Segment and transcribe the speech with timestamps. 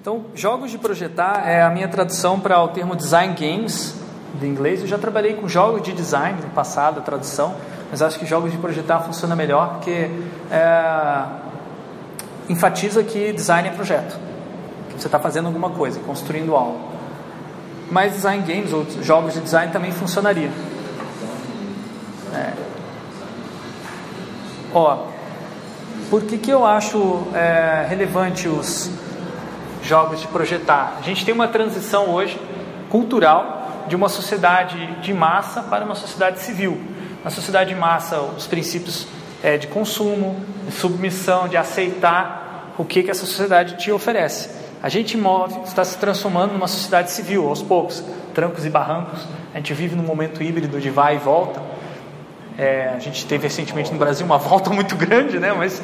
[0.00, 3.94] Então, jogos de projetar é a minha tradução para o termo design games
[4.40, 4.80] de inglês.
[4.80, 7.54] Eu já trabalhei com jogos de design no passado, tradução,
[7.90, 10.10] mas acho que jogos de projetar funciona melhor porque
[10.50, 11.24] é,
[12.48, 14.18] enfatiza que design é projeto.
[14.88, 16.80] Que você está fazendo alguma coisa, construindo algo.
[17.90, 20.50] Mas design games ou jogos de design também funcionaria.
[22.34, 22.52] É.
[24.72, 25.08] Ó,
[26.08, 28.90] por que, que eu acho é, relevante os
[29.90, 30.98] jogos de projetar.
[31.00, 32.40] A gente tem uma transição hoje
[32.88, 36.80] cultural de uma sociedade de massa para uma sociedade civil.
[37.24, 39.08] Na sociedade de massa, os princípios
[39.42, 44.48] é, de consumo, de submissão, de aceitar o que, que essa sociedade te oferece.
[44.80, 48.02] A gente move, está se transformando numa sociedade civil aos poucos,
[48.32, 49.26] trancos e barrancos.
[49.52, 51.60] A gente vive num momento híbrido de vai e volta.
[52.56, 55.52] É, a gente teve recentemente no Brasil uma volta muito grande, né?
[55.52, 55.82] Mas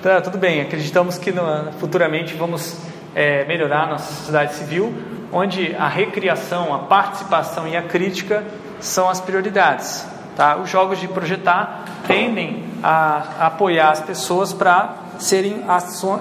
[0.00, 0.60] tá, tudo bem.
[0.60, 4.92] Acreditamos que no, futuramente vamos é, melhorar nossa sociedade civil,
[5.32, 8.44] onde a recriação, a participação e a crítica
[8.80, 10.06] são as prioridades.
[10.36, 10.56] Tá?
[10.56, 15.64] Os jogos de projetar tendem a, apoiar as pessoas para serem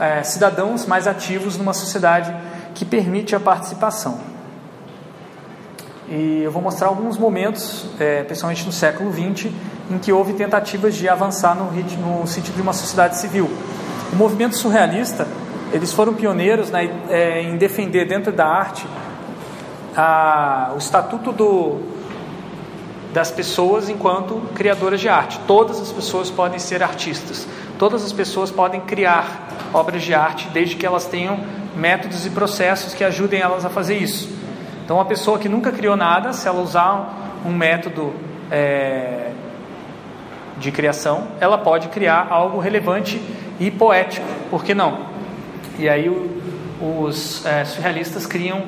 [0.02, 2.36] é, cidadãos mais ativos numa sociedade
[2.76, 4.20] que permite a participação.
[6.10, 9.52] E eu vou mostrar alguns momentos, é, principalmente no século XX,
[9.92, 13.50] em que houve tentativas de avançar no, no sentido de uma sociedade civil.
[14.12, 15.28] O movimento surrealista
[15.72, 18.86] eles foram pioneiros né, é, em defender dentro da arte
[19.96, 21.80] a, o estatuto do,
[23.14, 25.40] das pessoas enquanto criadoras de arte.
[25.48, 27.48] Todas as pessoas podem ser artistas,
[27.78, 31.40] todas as pessoas podem criar obras de arte desde que elas tenham
[31.76, 34.30] métodos e processos que ajudem elas a fazer isso.
[34.84, 38.12] Então, uma pessoa que nunca criou nada, se ela usar um método
[38.50, 39.32] é,
[40.58, 43.22] de criação, ela pode criar algo relevante
[43.60, 45.09] e poético, por que não?
[45.80, 48.64] E aí o, os é, surrealistas criam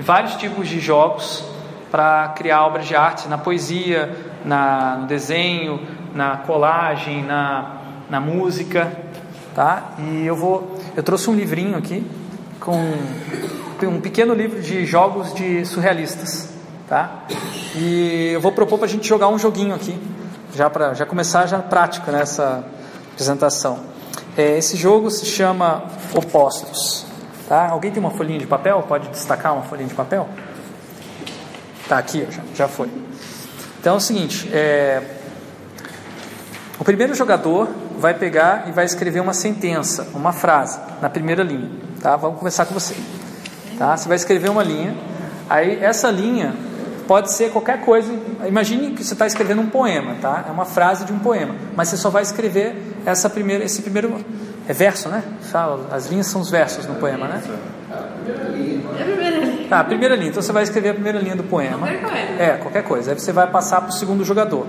[0.00, 1.44] vários tipos de jogos
[1.92, 4.12] para criar obras de arte na poesia,
[4.44, 5.80] na, no desenho,
[6.12, 7.76] na colagem, na,
[8.10, 8.92] na música,
[9.54, 9.92] tá?
[9.96, 12.04] E eu vou, eu trouxe um livrinho aqui
[12.58, 12.76] com
[13.84, 16.52] um pequeno livro de jogos de surrealistas,
[16.88, 17.22] tá?
[17.76, 19.96] E eu vou propor para a gente jogar um joguinho aqui,
[20.52, 22.64] já para já começar já prática nessa
[23.12, 23.95] apresentação.
[24.36, 27.06] É, esse jogo se chama Opostos.
[27.48, 27.70] Tá?
[27.70, 28.84] Alguém tem uma folhinha de papel?
[28.86, 30.28] Pode destacar uma folhinha de papel?
[31.88, 32.90] Tá aqui, já, já foi.
[33.80, 35.02] Então é o seguinte: é,
[36.78, 41.70] o primeiro jogador vai pegar e vai escrever uma sentença, uma frase, na primeira linha.
[42.02, 42.16] Tá?
[42.16, 42.94] Vamos começar com você.
[43.78, 43.96] Tá?
[43.96, 44.94] Você vai escrever uma linha.
[45.48, 46.54] Aí essa linha
[47.06, 48.12] pode ser qualquer coisa.
[48.46, 50.44] Imagine que você está escrevendo um poema, tá?
[50.48, 54.24] É uma frase de um poema, mas você só vai escrever essa primeira, esse primeiro
[54.68, 55.22] é verso, né?
[55.90, 57.42] As linhas são os versos no poema, né?
[57.88, 59.68] É a primeira linha.
[59.68, 60.30] Tá, a primeira linha.
[60.30, 61.86] Então você vai escrever a primeira linha do poema.
[61.86, 62.42] Qualquer coisa.
[62.42, 63.10] É, qualquer coisa.
[63.12, 64.66] Aí você vai passar para o segundo jogador.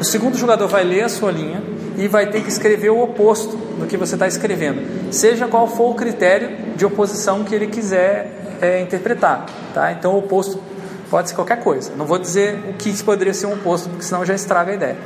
[0.00, 1.62] O segundo jogador vai ler a sua linha
[1.96, 5.90] e vai ter que escrever o oposto do que você está escrevendo, seja qual for
[5.90, 9.92] o critério de oposição que ele quiser é, interpretar, tá?
[9.92, 10.62] Então o oposto
[11.10, 11.92] pode ser qualquer coisa.
[11.96, 14.96] Não vou dizer o que poderia ser um oposto, porque senão já estraga a ideia.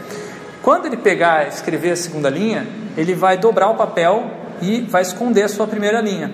[0.63, 2.67] Quando ele pegar e escrever a segunda linha,
[2.97, 6.33] ele vai dobrar o papel e vai esconder a sua primeira linha.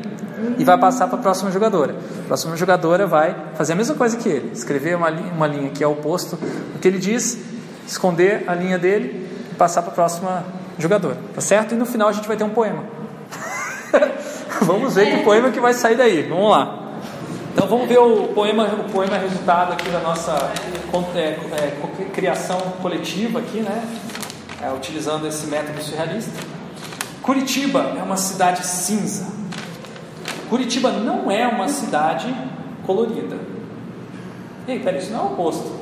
[0.58, 1.94] E vai passar para a próxima jogadora.
[2.24, 5.70] A próxima jogadora vai fazer a mesma coisa que ele, escrever uma linha, uma linha
[5.70, 7.38] que é o oposto do que ele diz,
[7.86, 10.44] esconder a linha dele e passar para a próxima
[10.78, 11.18] jogadora.
[11.34, 11.74] Tá certo?
[11.74, 12.84] E no final a gente vai ter um poema.
[14.62, 16.22] vamos ver que poema que vai sair daí.
[16.22, 16.79] Vamos lá.
[17.52, 20.32] Então vamos ver o poema, o poema resultado aqui da nossa
[21.14, 23.82] é, é, criação coletiva aqui, né?
[24.62, 26.38] é, utilizando esse método surrealista.
[27.22, 29.26] Curitiba é uma cidade cinza.
[30.48, 32.34] Curitiba não é uma cidade
[32.86, 33.38] colorida.
[34.68, 35.80] Ei, peraí, isso não é o oposto.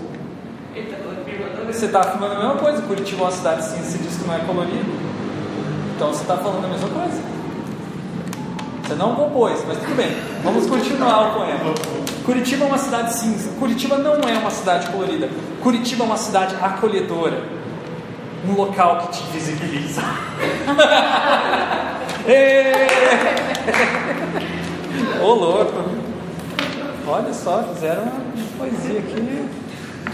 [1.67, 2.83] Você está afirmando a mesma coisa.
[2.83, 4.85] Curitiba é uma cidade cinza, você diz que não é colorida.
[5.97, 7.38] Então você está falando a mesma coisa.
[8.89, 10.17] Você não compôs, mas tudo bem.
[10.43, 11.75] Vamos continuar o poema.
[12.25, 13.51] Curitiba é uma cidade cinza.
[13.59, 15.29] Curitiba não é uma cidade colorida.
[15.63, 17.59] Curitiba é uma cidade acolhedora
[18.49, 20.01] um local que te visibiliza.
[25.23, 25.85] Ô louco!
[27.07, 28.23] Olha só, fizeram uma
[28.57, 29.47] poesia aqui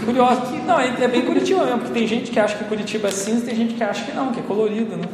[0.03, 0.41] curiosa.
[0.65, 3.45] Não, é, é, bem Curitiba mesmo, porque tem gente que acha que Curitiba é cinza,
[3.45, 5.05] tem gente que acha que não, que é colorido, né?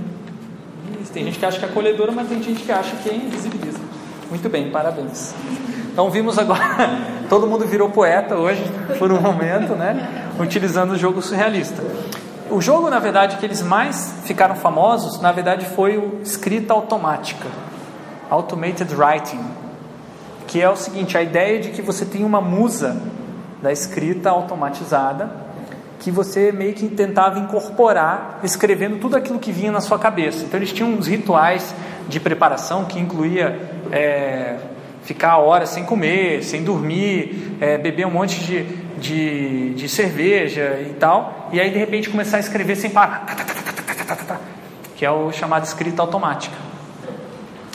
[1.10, 3.80] Tem gente que acha que é acolhedora, mas tem gente que acha que é invisibiliza.
[4.30, 5.34] Muito bem, parabéns.
[5.92, 6.90] Então vimos agora,
[7.30, 8.64] todo mundo virou poeta hoje,
[8.98, 10.30] por um momento, né?
[10.40, 11.84] Utilizando o jogo surrealista.
[12.50, 17.48] O jogo, na verdade, que eles mais ficaram famosos, na verdade, foi o escrita automática,
[18.30, 19.44] automated writing,
[20.48, 23.02] que é o seguinte: a ideia de que você tem uma musa
[23.62, 25.41] da escrita automatizada
[26.02, 30.44] que você meio que tentava incorporar, escrevendo tudo aquilo que vinha na sua cabeça.
[30.44, 31.76] Então eles tinham uns rituais
[32.10, 34.58] de preparação que incluía é,
[35.04, 38.64] ficar horas sem comer, sem dormir, é, beber um monte de,
[38.98, 43.28] de, de, cerveja e tal, e aí de repente começar a escrever sem parar,
[44.96, 46.56] que é o chamado escrita automática.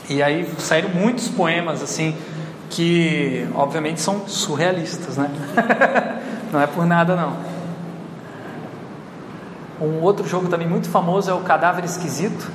[0.08, 2.17] E aí saíram muitos poemas assim
[2.70, 5.31] que obviamente são surrealistas, né?
[6.52, 7.45] não é por nada não.
[9.81, 12.50] Um outro jogo também muito famoso é o Cadáver Esquisito.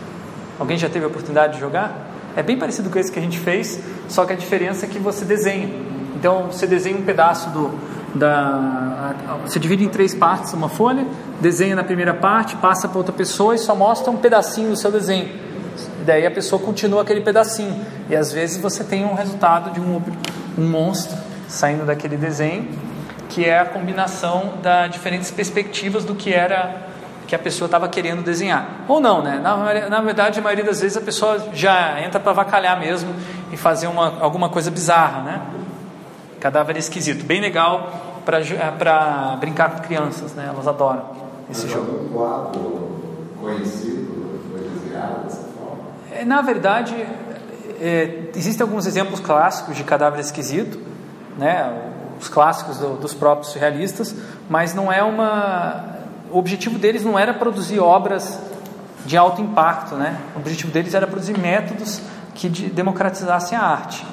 [0.60, 2.10] Alguém já teve a oportunidade de jogar?
[2.36, 4.98] É bem parecido com esse que a gente fez, só que a diferença é que
[4.98, 5.70] você desenha.
[6.16, 7.72] Então você desenha um pedaço do
[8.14, 9.16] da
[9.46, 11.06] você divide em três partes uma folha,
[11.40, 14.92] desenha na primeira parte, passa para outra pessoa e só mostra um pedacinho do seu
[14.92, 15.30] desenho.
[16.06, 17.86] Daí a pessoa continua aquele pedacinho.
[18.10, 20.02] E às vezes você tem um resultado de um,
[20.58, 22.68] um monstro saindo daquele desenho,
[23.30, 26.91] que é a combinação das diferentes perspectivas do que era
[27.32, 28.84] que a pessoa estava querendo desenhar.
[28.90, 29.40] Ou não, né?
[29.42, 29.56] Na,
[29.90, 33.16] na, verdade, a maioria das vezes a pessoa já entra para vacalhar mesmo
[33.54, 35.42] e fazer uma, alguma coisa bizarra, né?
[36.42, 37.24] Cadáver esquisito.
[37.24, 40.48] Bem legal para é, brincar com crianças, né?
[40.50, 41.06] Elas adoram
[41.50, 42.04] esse Mas jogo.
[42.04, 43.00] Um quadro
[43.40, 45.84] conhecido foi desenhado dessa forma?
[46.12, 46.94] É, na verdade,
[47.80, 50.78] é, existem alguns exemplos clássicos de cadáver esquisito,
[51.38, 51.92] né?
[52.20, 54.14] Os clássicos do, dos próprios surrealistas,
[54.50, 55.91] mas não é uma
[56.32, 58.40] o objetivo deles não era produzir obras
[59.06, 60.18] de alto impacto, né?
[60.36, 62.02] O objetivo deles era produzir métodos
[62.34, 64.06] que de, democratizassem a arte.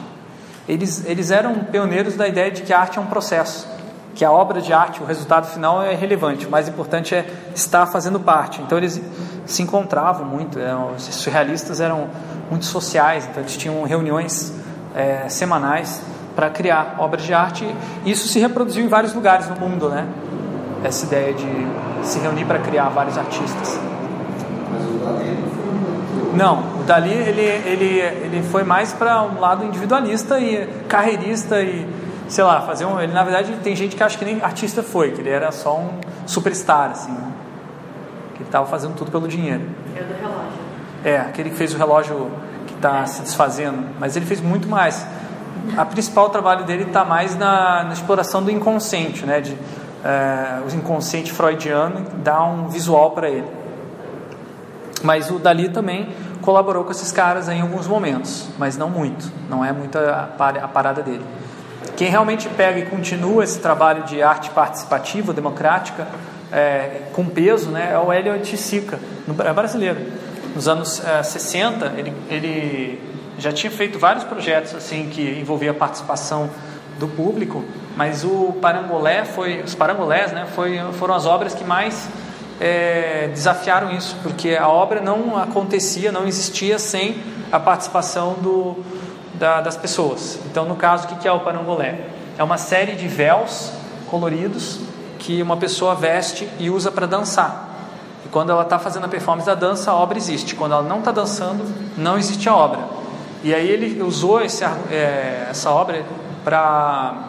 [0.68, 3.66] Eles, eles eram pioneiros da ideia de que a arte é um processo,
[4.14, 7.86] que a obra de arte, o resultado final é relevante, o mais importante é estar
[7.86, 8.60] fazendo parte.
[8.60, 9.00] Então eles
[9.46, 12.08] se encontravam muito, eram, os surrealistas eram
[12.50, 14.52] muito sociais, então eles tinham reuniões
[14.94, 16.02] é, semanais
[16.36, 17.64] para criar obras de arte.
[18.04, 20.06] E isso se reproduziu em vários lugares no mundo, né?
[20.84, 21.46] Essa ideia de
[22.02, 23.78] se reunir para criar vários artistas.
[24.72, 26.36] Mas o Dali não foi.
[26.36, 31.86] Não, o Dali ele, ele, ele foi mais para um lado individualista e carreirista e
[32.28, 33.00] sei lá, fazer um.
[33.00, 35.76] Ele na verdade tem gente que acha que nem artista foi, que ele era só
[35.76, 37.32] um superstar assim, né?
[38.34, 39.62] que ele estava fazendo tudo pelo dinheiro.
[39.96, 40.68] É do relógio.
[41.04, 42.30] É, aquele que fez o relógio
[42.66, 45.06] que está se desfazendo, mas ele fez muito mais.
[45.76, 49.40] A principal trabalho dele está mais na, na, exploração do inconsciente, né?
[49.40, 49.56] De
[50.04, 53.48] é, o inconsciente freudiano dá um visual para ele.
[55.02, 56.08] Mas o Dali também
[56.42, 60.28] colaborou com esses caras em alguns momentos, mas não muito, não é muito a,
[60.62, 61.24] a parada dele.
[61.96, 66.06] Quem realmente pega e continua esse trabalho de arte participativa, democrática,
[66.52, 68.98] é, com peso, né, é o Elliot Sica,
[69.44, 70.00] é brasileiro.
[70.54, 73.00] Nos anos é, 60, ele, ele
[73.38, 76.50] já tinha feito vários projetos assim que envolvia a participação
[76.98, 77.64] do público,
[77.98, 82.08] mas o parangolé foi, os parangolés, né, foi, foram as obras que mais
[82.60, 88.84] é, desafiaram isso, porque a obra não acontecia, não existia sem a participação do,
[89.34, 90.38] da, das pessoas.
[90.46, 92.02] Então, no caso, o que é o parangolé?
[92.38, 93.72] É uma série de véus
[94.08, 94.78] coloridos
[95.18, 97.68] que uma pessoa veste e usa para dançar.
[98.24, 100.54] E quando ela está fazendo a performance da dança, a obra existe.
[100.54, 101.64] Quando ela não está dançando,
[101.96, 102.78] não existe a obra.
[103.42, 106.04] E aí ele usou esse, é, essa obra
[106.44, 107.27] para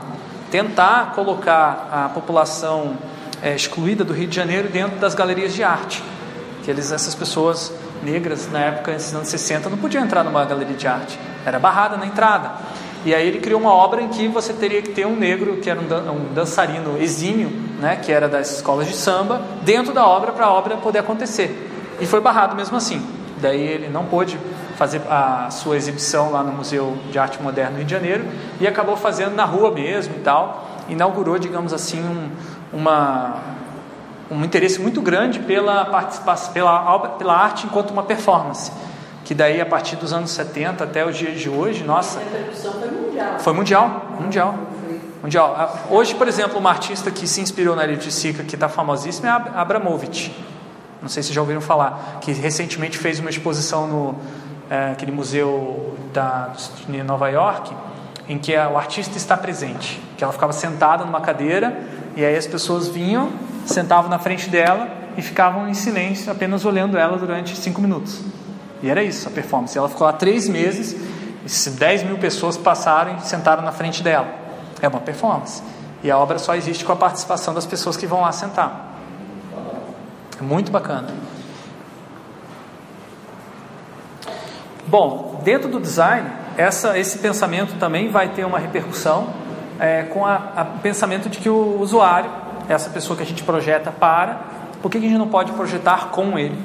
[0.52, 2.98] tentar colocar a população
[3.42, 6.04] é, excluída do Rio de Janeiro dentro das galerias de arte.
[6.64, 7.72] Que eles, essas pessoas
[8.04, 11.98] negras, na época, nos anos 60, não podiam entrar numa galeria de arte, era barrada
[11.98, 12.52] na entrada.
[13.06, 15.70] E aí ele criou uma obra em que você teria que ter um negro, que
[15.70, 20.06] era um, dan um dançarino exímio, né, que era das escolas de samba, dentro da
[20.06, 21.70] obra para a obra poder acontecer.
[22.02, 23.02] E foi barrado mesmo assim.
[23.42, 24.38] Daí ele não pôde
[24.80, 28.26] fazer a sua exibição lá no Museu de Arte Moderna do Rio de Janeiro
[28.62, 30.70] e acabou fazendo na rua mesmo e tal.
[30.88, 32.30] Inaugurou, digamos assim, um,
[32.78, 33.36] uma,
[34.32, 38.72] um interesse muito grande pela participação, pela, pela arte enquanto uma performance.
[39.26, 42.18] Que daí, a partir dos anos 70 até os dias de hoje, nossa.
[42.18, 43.40] A repercussão foi mundial.
[43.40, 44.56] Foi mundial, mundial.
[45.22, 45.56] Mundial.
[45.58, 49.28] Ah, hoje, por exemplo, uma artista que se inspirou na Elite Sica, que está famosíssima,
[49.28, 50.34] é a Abramovich.
[51.02, 52.20] Não sei se já ouviram falar.
[52.22, 54.16] Que recentemente fez uma exposição no,
[54.70, 56.54] é, aquele museu da,
[56.88, 57.74] de Nova York,
[58.28, 61.78] em que o artista está presente, que ela ficava sentada numa cadeira
[62.16, 63.32] e aí as pessoas vinham,
[63.66, 68.22] sentavam na frente dela e ficavam em silêncio, apenas olhando ela durante cinco minutos.
[68.82, 69.78] E era isso a performance.
[69.78, 70.96] Ela ficou lá três meses,
[71.46, 74.28] e 10 mil pessoas passaram e sentaram na frente dela.
[74.82, 75.64] É uma performance.
[76.04, 78.96] E a obra só existe com a participação das pessoas que vão lá sentar.
[80.40, 81.08] É muito bacana.
[84.90, 86.28] Bom, dentro do design,
[86.58, 89.28] essa, esse pensamento também vai ter uma repercussão
[89.80, 92.32] é, com o pensamento de que o usuário,
[92.68, 94.42] essa pessoa que a gente projeta para,
[94.82, 96.58] por que a gente não pode projetar com ele?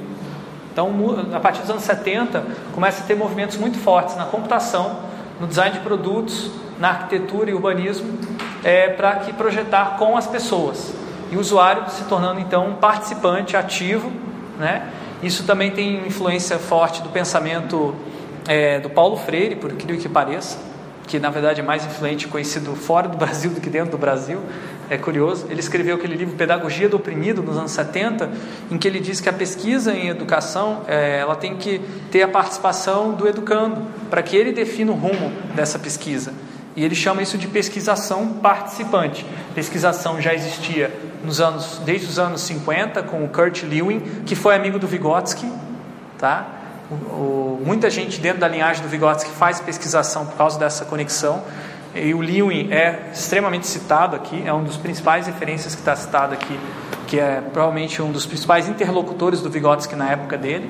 [0.73, 0.91] Então,
[1.35, 2.43] a partir dos anos 70,
[2.75, 5.01] começa a ter movimentos muito fortes na computação,
[5.39, 8.19] no design de produtos, na arquitetura e urbanismo,
[8.65, 10.95] é, para que projetar com as pessoas.
[11.31, 14.11] E o usuário se tornando então um participante ativo,
[14.59, 14.91] né?
[15.23, 17.95] Isso também tem influência forte do pensamento
[18.47, 20.59] é, do Paulo Freire, por incrível que pareça,
[21.07, 24.41] que na verdade é mais influente, conhecido fora do Brasil do que dentro do Brasil,
[24.91, 25.47] é curioso.
[25.51, 28.31] Ele escreveu aquele livro Pedagogia do Oprimido nos anos 70,
[28.71, 32.29] em que ele diz que a pesquisa em educação é, ela tem que ter a
[32.29, 36.33] participação do educando, para que ele defina o rumo dessa pesquisa.
[36.77, 39.25] E ele chama isso de pesquisação participante.
[39.55, 40.93] Pesquisação já existia
[41.25, 45.51] nos anos, desde os anos 50 com o Kurt Lewin, que foi amigo do Vygotsky,
[46.19, 46.64] tá?
[46.91, 51.43] O, muita gente dentro da linhagem do Vygotsky faz pesquisação por causa dessa conexão.
[51.95, 56.35] E o Lewin é extremamente citado aqui, é um dos principais referências que está citado
[56.35, 56.59] aqui,
[57.07, 60.69] que é provavelmente um dos principais interlocutores do Vygotsky na época dele.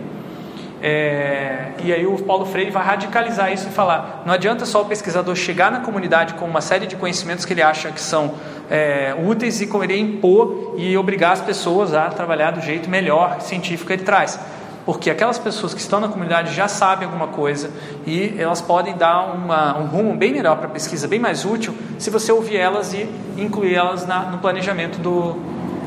[0.83, 4.85] É, e aí o Paulo Freire vai radicalizar isso e falar: não adianta só o
[4.85, 8.35] pesquisador chegar na comunidade com uma série de conhecimentos que ele acha que são
[8.71, 13.87] é, úteis e querer impor e obrigar as pessoas a trabalhar do jeito melhor científico
[13.87, 14.39] que ele traz
[14.85, 17.71] porque aquelas pessoas que estão na comunidade já sabem alguma coisa
[18.07, 21.75] e elas podem dar uma, um rumo bem melhor para a pesquisa, bem mais útil,
[21.99, 25.37] se você ouvir elas e incluir elas na, no planejamento do,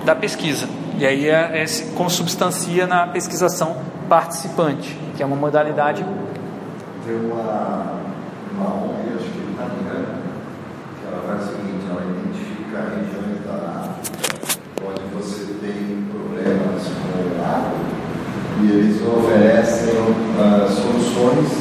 [0.03, 0.67] da pesquisa.
[0.97, 3.77] E aí é, é, consubstancia na pesquisação
[4.09, 6.03] participante, que é uma modalidade.
[7.05, 7.99] Tem uma,
[8.51, 10.15] uma ONG, acho que italiana,
[10.99, 13.89] que ela faz o seguinte, ela identifica regiões da
[14.83, 17.97] onde você tem problemas com água
[18.61, 21.51] e eles oferecem uh, soluções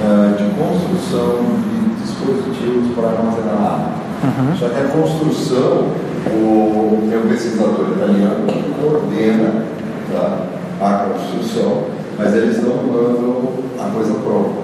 [0.00, 4.02] uh, de construção de dispositivos para armazenar água.
[4.22, 4.56] Uhum.
[4.56, 5.88] Só que a construção,
[6.30, 9.64] o, um pesquisador italiano que coordena
[10.12, 10.46] tá,
[10.80, 11.84] a construção,
[12.16, 13.48] mas eles não mandam
[13.78, 14.62] a coisa pronta.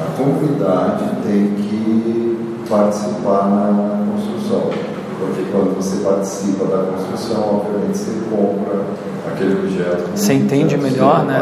[0.00, 4.70] A comunidade tem que participar na construção.
[5.18, 8.84] Porque quando você participa da construção, obviamente você compra
[9.28, 10.10] aquele objeto.
[10.14, 11.38] Você entende melhor, né?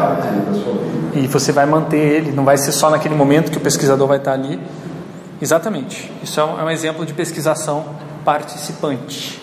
[1.15, 4.17] E você vai manter ele, não vai ser só naquele momento que o pesquisador vai
[4.17, 4.59] estar ali.
[5.41, 6.11] Exatamente.
[6.21, 7.85] Isso é um é exemplo de pesquisação
[8.25, 9.41] participante.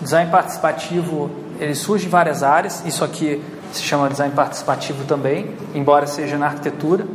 [0.00, 2.82] Design participativo, ele surge em várias áreas.
[2.84, 7.06] Isso aqui se chama design participativo também, embora seja na arquitetura.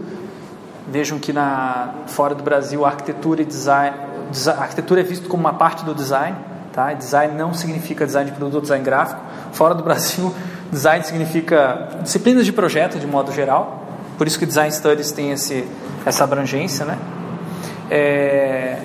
[0.87, 3.95] Vejam que na, fora do Brasil, arquitetura e design,
[4.47, 6.37] a arquitetura é visto como uma parte do design,
[6.75, 6.93] tá?
[6.93, 9.21] Design não significa design de produto, design gráfico.
[9.53, 10.35] Fora do Brasil,
[10.69, 13.83] design significa disciplinas de projeto de modo geral.
[14.17, 15.65] Por isso que design studies tem esse,
[16.05, 16.97] essa abrangência, né?
[17.89, 18.77] É,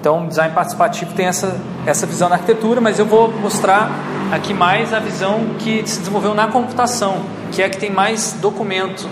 [0.00, 3.90] então, design participativo tem essa, essa visão na arquitetura, mas eu vou mostrar
[4.32, 7.22] aqui mais a visão que se desenvolveu na computação,
[7.52, 9.08] que é a que tem mais documento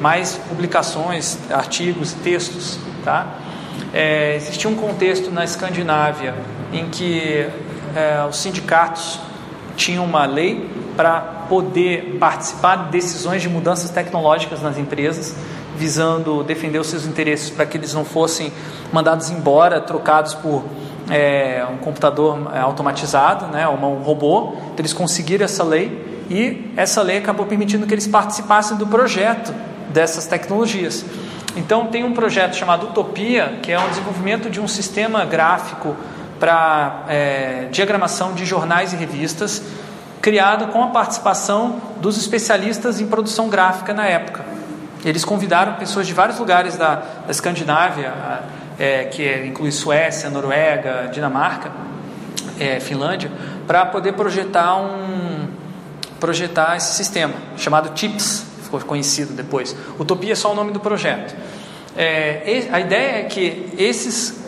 [0.00, 3.36] mais publicações, artigos, textos, tá?
[3.94, 6.34] É, existia um contexto na Escandinávia
[6.72, 7.46] em que
[7.94, 9.20] é, os sindicatos
[9.76, 15.34] tinham uma lei para poder participar de decisões de mudanças tecnológicas nas empresas,
[15.76, 18.52] visando defender os seus interesses para que eles não fossem
[18.92, 20.64] mandados embora, trocados por
[21.10, 24.54] é, um computador é, automatizado, né, um robô.
[24.64, 29.52] Então, eles conseguiram essa lei e essa lei acabou permitindo que eles participassem do projeto
[29.90, 31.04] dessas tecnologias.
[31.56, 35.94] Então, tem um projeto chamado Utopia, que é um desenvolvimento de um sistema gráfico
[36.42, 39.62] para é, diagramação de jornais e revistas,
[40.20, 44.44] criado com a participação dos especialistas em produção gráfica na época.
[45.04, 48.12] Eles convidaram pessoas de vários lugares da, da Escandinávia,
[48.76, 51.70] é, que é, inclui Suécia, Noruega, Dinamarca,
[52.58, 53.30] é, Finlândia,
[53.64, 55.46] para poder projetar um
[56.18, 59.76] projetar esse sistema chamado TIPS, ficou conhecido depois.
[59.96, 61.36] Utopia é só o nome do projeto.
[61.96, 64.41] É, a ideia é que esses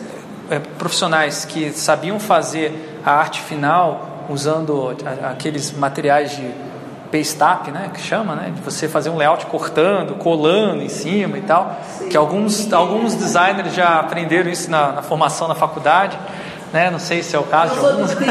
[0.49, 6.65] é, profissionais que sabiam fazer a arte final usando aqueles materiais de
[7.11, 11.41] paste né, que chama, né, de você fazer um layout cortando, colando em cima e
[11.41, 16.17] tal, que alguns alguns designers já aprenderam isso na, na formação na faculdade,
[16.73, 18.11] né, não sei se é o caso de alguns.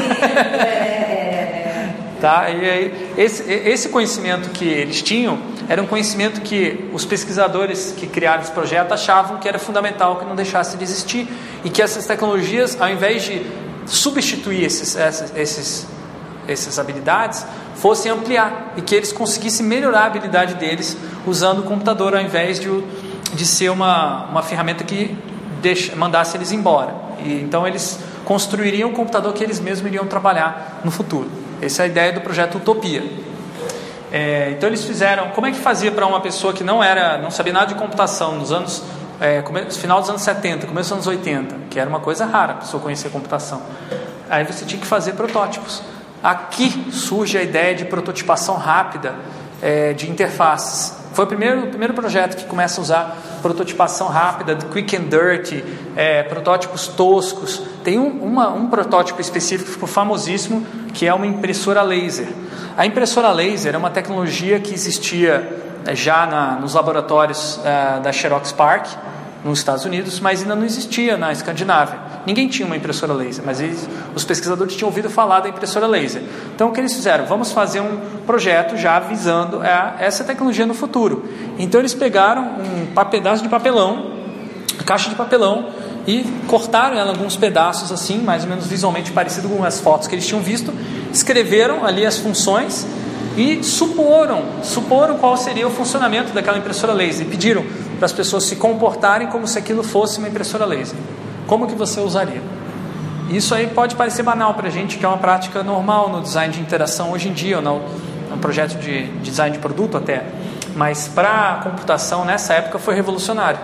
[2.20, 2.48] Tá?
[2.48, 8.06] E aí, esse, esse conhecimento que eles tinham era um conhecimento que os pesquisadores que
[8.06, 11.28] criaram esse projeto achavam que era fundamental que não deixasse de existir
[11.64, 13.42] e que essas tecnologias, ao invés de
[13.86, 15.86] substituir esses, esses, esses,
[16.46, 22.14] essas habilidades, fossem ampliar e que eles conseguissem melhorar a habilidade deles usando o computador
[22.14, 22.68] ao invés de,
[23.32, 25.16] de ser uma, uma ferramenta que
[25.62, 26.94] deixa, mandasse eles embora.
[27.24, 31.30] E, então eles construiriam o computador que eles mesmos iriam trabalhar no futuro.
[31.60, 33.02] Essa é a ideia do projeto Utopia.
[34.16, 35.30] É, então eles fizeram.
[35.30, 38.36] Como é que fazia para uma pessoa que não era, não sabia nada de computação
[38.36, 38.80] nos anos
[39.20, 39.42] é,
[39.72, 42.80] final dos anos 70, começo dos anos 80, que era uma coisa rara a pessoa
[42.80, 43.60] conhecer computação.
[44.30, 45.82] Aí você tinha que fazer protótipos.
[46.22, 49.16] Aqui surge a ideia de prototipação rápida
[49.60, 50.96] é, de interfaces.
[51.14, 55.64] Foi o primeiro, o primeiro projeto que começa a usar prototipação rápida, quick and dirty,
[55.94, 57.62] é, protótipos toscos.
[57.84, 62.26] Tem um, uma, um protótipo específico que ficou famosíssimo, que é uma impressora laser.
[62.76, 65.56] A impressora laser é uma tecnologia que existia
[65.86, 68.88] é, já na, nos laboratórios é, da Xerox Park,
[69.44, 71.98] nos Estados Unidos, mas ainda não existia na Escandinávia.
[72.26, 76.22] Ninguém tinha uma impressora laser, mas eles, os pesquisadores tinham ouvido falar da impressora laser.
[76.54, 77.26] Então, o que eles fizeram?
[77.26, 81.28] Vamos fazer um projeto já visando a, essa tecnologia no futuro.
[81.58, 84.12] Então, eles pegaram um pedaço de papelão,
[84.86, 85.68] caixa de papelão,
[86.06, 90.06] e cortaram ela em alguns pedaços assim, mais ou menos visualmente parecido com as fotos
[90.06, 90.72] que eles tinham visto,
[91.12, 92.86] escreveram ali as funções
[93.36, 97.64] e suporam, suporam qual seria o funcionamento daquela impressora laser pediram
[97.96, 100.96] para as pessoas se comportarem como se aquilo fosse uma impressora laser.
[101.46, 102.42] Como que você usaria?
[103.28, 106.52] Isso aí pode parecer banal para a gente, que é uma prática normal no design
[106.52, 107.80] de interação hoje em dia, ou no,
[108.30, 110.24] no projeto de design de produto até,
[110.76, 113.58] mas para a computação nessa época foi revolucionário.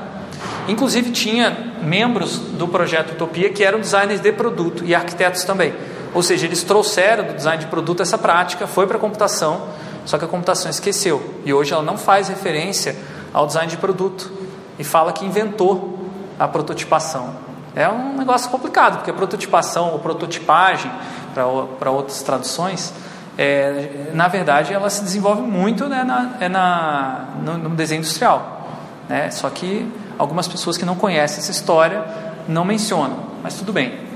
[0.67, 5.73] Inclusive tinha membros do projeto Utopia que eram designers de produto e arquitetos também.
[6.13, 9.69] Ou seja, eles trouxeram do design de produto essa prática, foi para a computação,
[10.05, 11.35] só que a computação esqueceu.
[11.45, 12.97] E hoje ela não faz referência
[13.33, 14.31] ao design de produto
[14.79, 15.99] e fala que inventou
[16.39, 17.35] a prototipação.
[17.77, 20.91] É um negócio complicado, porque a prototipação ou prototipagem,
[21.33, 22.93] para outras traduções,
[23.39, 28.69] é, na verdade ela se desenvolve muito né, na, é na, no, no desenho industrial.
[29.09, 29.31] Né?
[29.31, 32.05] Só que algumas pessoas que não conhecem essa história
[32.49, 34.10] não mencionam, mas tudo bem.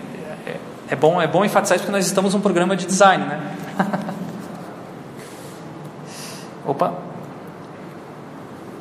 [0.94, 3.56] É bom, é bom enfatizar isso porque nós estamos num programa de design, né?
[6.64, 6.94] Opa.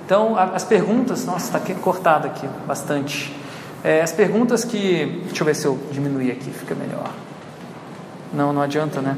[0.05, 3.35] Então, as perguntas, nossa, está cortado aqui bastante.
[3.83, 5.23] É, as perguntas que.
[5.25, 7.09] Deixa eu ver se eu diminuir aqui, fica melhor.
[8.31, 9.17] Não, não adianta, né?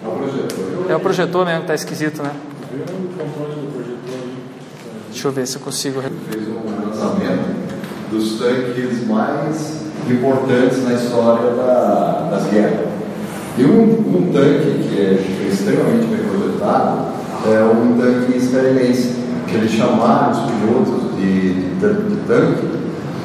[0.00, 0.90] É o projetor.
[0.90, 2.30] É o projetor mesmo que está esquisito, né?
[5.10, 6.00] Deixa eu ver se eu consigo.
[6.02, 12.88] Fez um lançamento dos tanques mais importantes na história da, das guerras.
[13.56, 17.08] E um, um, tanque que é extremamente bem projetado
[17.46, 19.16] é um tanque israelense,
[19.46, 22.78] que eles chamaram os pilotos de, de, de tanque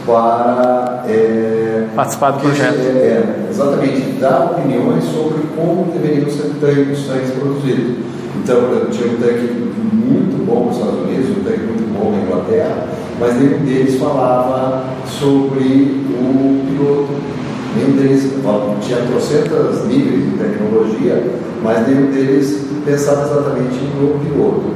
[0.06, 2.80] para é, participar do projeto.
[2.80, 7.98] É, é, exatamente, dar opiniões sobre como deveriam ser tanques, tanques produzidos.
[8.44, 8.58] Então,
[8.92, 12.88] tinha um tanque muito bom nos Estados Unidos, um tanque muito bom na Inglaterra,
[13.20, 17.08] mas nenhum deles falava sobre o piloto.
[17.76, 18.34] Nenhum deles
[18.82, 21.24] tinha trocentas níveis de tecnologia,
[21.64, 24.74] mas nenhum deles pensava exatamente no piloto.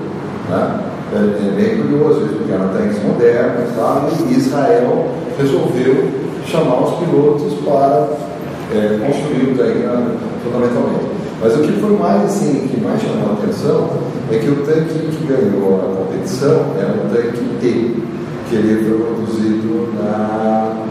[0.49, 0.79] Né?
[1.13, 4.07] É, é bem curioso porque eram tanques modernos tá?
[4.27, 6.09] e Israel resolveu
[6.45, 8.09] chamar os pilotos para
[8.73, 9.83] é, construir o tanque
[10.43, 11.17] fundamentalmente.
[11.39, 13.89] Mas o que foi mais assim, que mais chamou a atenção
[14.35, 17.95] é que o tanque que ganhou a competição era o tanque T,
[18.49, 20.85] que ele foi produzido na,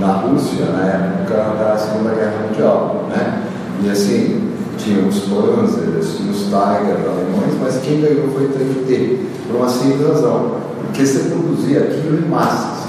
[0.00, 3.08] na Rússia, na época da Segunda Guerra Mundial.
[3.10, 3.42] Né?
[3.84, 8.84] E assim, tinha os Panzers, tinha os Tiger alemães, mas quem ganhou foi o tanque
[8.86, 12.86] T, por uma simples razão, porque você produzia aquilo em massas,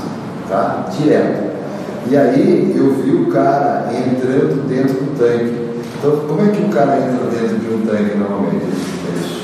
[0.48, 0.88] tá?
[0.98, 1.50] direto.
[2.10, 5.70] E aí eu vi o cara entrando dentro do tanque.
[5.98, 8.99] Então, como é que o cara entra dentro de um tanque normalmente?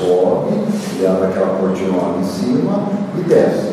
[0.06, 0.54] Sobe,
[0.94, 2.84] ele abre aquela portinhola em cima
[3.18, 3.72] e desce.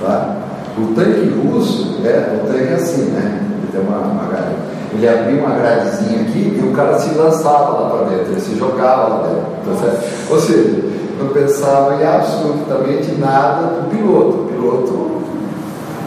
[0.00, 0.36] Tá?
[0.78, 3.42] O tanque russo, é, o tanque é assim, né?
[3.58, 4.54] Ele tem uma, uma grade.
[4.94, 8.56] Ele abria uma gradezinha aqui e o cara se lançava lá para dentro, ele se
[8.58, 9.80] jogava lá dentro.
[9.80, 9.98] Tá
[10.30, 10.82] Ou seja,
[11.18, 14.36] não pensava em absolutamente nada do piloto.
[14.38, 15.22] O piloto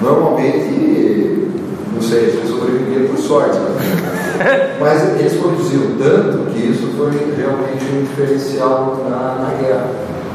[0.01, 1.51] normalmente,
[1.93, 3.57] não sei, sobrevivia por sorte.
[3.59, 4.28] Né?
[4.79, 9.87] Mas eles produziram tanto que isso foi realmente um diferencial na, na guerra.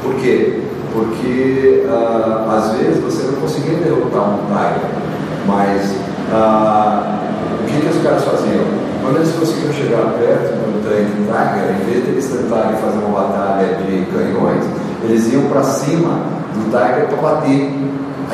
[0.02, 0.64] Por quê?
[0.94, 4.90] porque uh, às vezes você não conseguia derrotar um Tiger,
[5.44, 5.90] mas
[6.30, 7.18] uh,
[7.60, 8.64] o que, que os caras faziam?
[9.02, 13.20] Quando eles conseguiam chegar perto do tanque Tiger, em vez de eles tentarem fazer uma
[13.20, 14.64] batalha de canhões,
[15.02, 16.20] eles iam para cima
[16.54, 17.74] do Tiger para bater.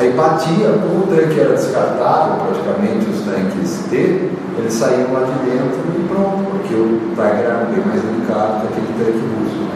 [0.09, 5.79] Batia, como o tanque era descartável, praticamente os tanques T, eles saíam lá de dentro
[5.95, 9.69] e pronto, porque o Tiger era bem mais delicado que aquele tanque russo.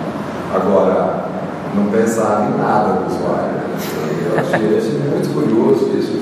[0.54, 1.26] Agora,
[1.76, 3.66] não pensava em nada do usuário.
[4.26, 6.16] Eu achei isso muito curioso isso.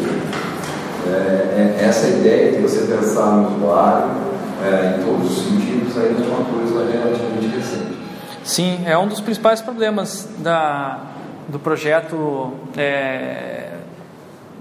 [1.08, 4.12] É, é, essa ideia de você pensar no usuário
[4.64, 7.98] é, em todos os sentidos ainda é uma coisa relativamente recente.
[8.44, 11.02] Sim, é um dos principais problemas da,
[11.48, 13.73] do projeto é,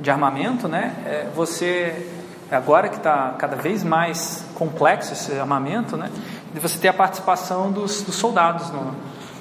[0.02, 0.94] de armamento, né?
[1.06, 2.06] É você
[2.50, 6.10] agora que está cada vez mais complexo esse armamento, né?
[6.52, 8.94] De você ter a participação dos, dos soldados no,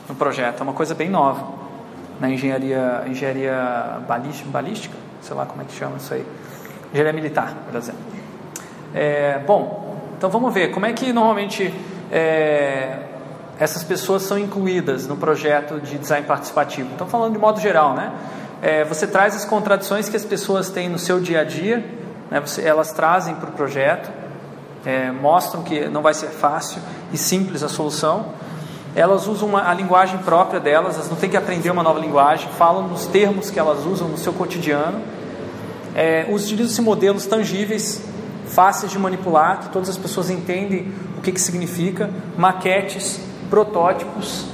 [0.08, 1.60] no projeto, é uma coisa bem nova
[2.20, 6.26] na engenharia, engenharia balística, balística, sei lá como é que chama isso aí,
[6.92, 8.00] engenharia militar, por exemplo.
[8.94, 11.74] É, bom, então vamos ver como é que normalmente
[12.12, 13.00] é,
[13.60, 16.90] essas pessoas são incluídas no projeto de design participativo.
[16.94, 18.12] Então falando de modo geral, né?
[18.62, 21.84] É, você traz as contradições que as pessoas têm no seu dia a dia,
[22.30, 22.40] né?
[22.40, 24.12] Você, elas trazem para o projeto,
[24.86, 28.34] é, mostram que não vai ser fácil e simples a solução
[28.96, 32.50] elas usam uma, a linguagem própria delas, elas não têm que aprender uma nova linguagem,
[32.58, 35.02] falam nos termos que elas usam no seu cotidiano,
[35.96, 38.02] é, utilizam-se modelos tangíveis,
[38.48, 44.46] fáceis de manipular, que todas as pessoas entendem o que, que significa, maquetes, protótipos.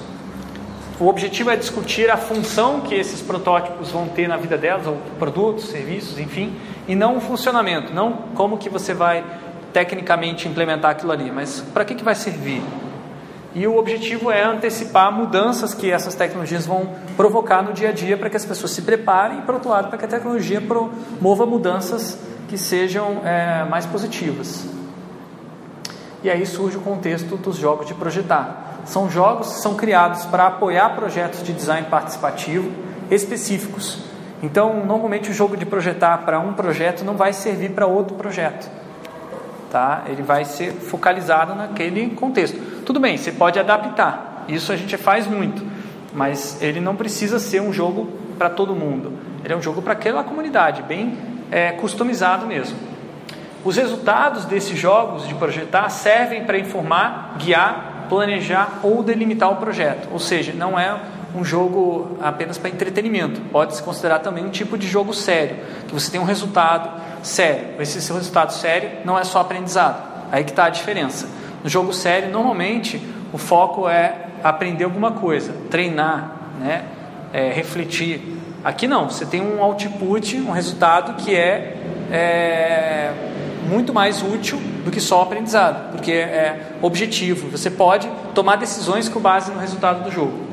[1.00, 4.98] O objetivo é discutir a função que esses protótipos vão ter na vida delas, ou
[5.20, 6.56] produtos, serviços, enfim,
[6.88, 9.24] e não o funcionamento, não como que você vai
[9.72, 12.64] tecnicamente implementar aquilo ali, mas para que, que vai servir,
[13.58, 18.16] e o objetivo é antecipar mudanças que essas tecnologias vão provocar no dia a dia
[18.16, 21.44] para que as pessoas se preparem e, por outro lado, para que a tecnologia promova
[21.46, 24.68] mudanças que sejam é, mais positivas.
[26.24, 28.67] E aí surge o contexto dos jogos de projetar.
[28.88, 32.72] São jogos que são criados para apoiar projetos de design participativo
[33.12, 34.00] específicos.
[34.42, 38.70] Então, normalmente o jogo de projetar para um projeto não vai servir para outro projeto.
[39.70, 40.04] Tá?
[40.08, 42.58] Ele vai ser focalizado naquele contexto.
[42.86, 45.62] Tudo bem, você pode adaptar, isso a gente faz muito,
[46.14, 49.12] mas ele não precisa ser um jogo para todo mundo.
[49.44, 51.18] Ele é um jogo para aquela comunidade, bem
[51.52, 52.78] é, customizado mesmo.
[53.66, 60.10] Os resultados desses jogos de projetar servem para informar, guiar, planejar ou delimitar o projeto.
[60.12, 61.00] Ou seja, não é
[61.36, 63.40] um jogo apenas para entretenimento.
[63.52, 66.90] Pode se considerar também um tipo de jogo sério, que você tem um resultado
[67.24, 67.80] sério.
[67.80, 70.02] Esse seu resultado sério não é só aprendizado.
[70.32, 71.28] Aí que está a diferença.
[71.64, 76.86] No jogo sério, normalmente o foco é aprender alguma coisa, treinar, né?
[77.34, 78.38] É, refletir.
[78.64, 81.78] Aqui não, você tem um output, um resultado que é,
[82.12, 83.14] é
[83.68, 87.50] muito mais útil do que só aprendizado, porque é objetivo.
[87.50, 90.48] Você pode tomar decisões com base no resultado do jogo.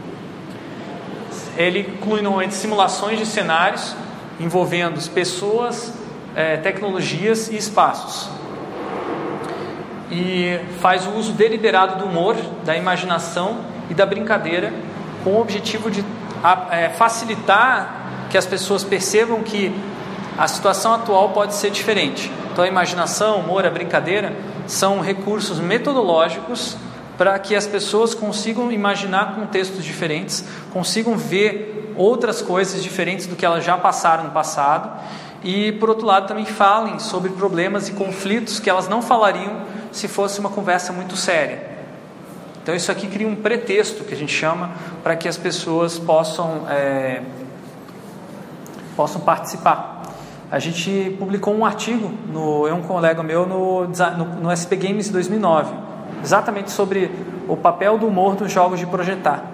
[1.56, 3.94] Ele inclui normalmente simulações de cenários
[4.40, 5.92] envolvendo pessoas,
[6.34, 8.28] é, tecnologias e espaços
[10.10, 13.58] e faz o uso deliberado do humor, da imaginação
[13.90, 14.72] e da brincadeira
[15.22, 16.04] com o objetivo de
[16.70, 19.74] é, facilitar que as pessoas percebam que
[20.36, 22.30] a situação atual pode ser diferente.
[22.54, 24.32] Então, a imaginação, humor, a brincadeira
[24.68, 26.76] são recursos metodológicos
[27.18, 33.44] para que as pessoas consigam imaginar contextos diferentes, consigam ver outras coisas diferentes do que
[33.44, 34.88] elas já passaram no passado
[35.42, 40.06] e, por outro lado, também falem sobre problemas e conflitos que elas não falariam se
[40.06, 41.60] fosse uma conversa muito séria.
[42.62, 44.70] Então, isso aqui cria um pretexto que a gente chama
[45.02, 47.20] para que as pessoas possam, é,
[48.94, 49.93] possam participar.
[50.50, 55.08] A gente publicou um artigo, no, eu um colega meu, no, no, no SP Games
[55.08, 55.74] 2009,
[56.22, 57.10] exatamente sobre
[57.48, 59.44] o papel do humor nos jogos de projetar.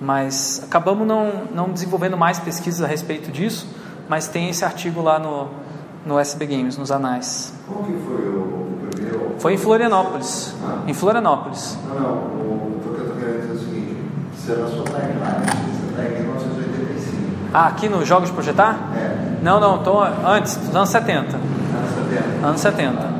[0.00, 3.66] Mas acabamos não, não desenvolvendo mais pesquisas a respeito disso,
[4.08, 5.48] mas tem esse artigo lá no,
[6.04, 7.52] no SB Games, nos anais.
[7.66, 9.34] Qual que foi o primeiro?
[9.38, 10.54] Foi em Florianópolis.
[10.64, 10.82] Ah.
[10.86, 11.78] Em Florianópolis.
[11.88, 12.12] Não, não.
[12.12, 13.96] O, que eu estou querendo dizer é o seguinte:
[14.34, 15.46] você timeline,
[15.90, 17.16] está em 1985.
[17.54, 18.78] Ah, aqui no Jogos de Projetar?
[18.94, 19.25] É.
[19.42, 21.36] Não, não, estou antes, dos anos 70.
[21.36, 21.40] Anos
[22.10, 22.46] 70.
[22.46, 23.00] Anos 70.
[23.00, 23.16] Ah.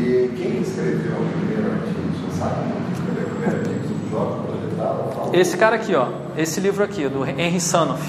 [0.00, 1.98] E quem escreveu o primeiro artigo?
[2.12, 5.38] Você sabe o primeiro artigo sobre Jogos de Projetar?
[5.38, 6.08] Esse cara aqui, ó.
[6.36, 8.02] Esse livro aqui, do Henry Sanoff.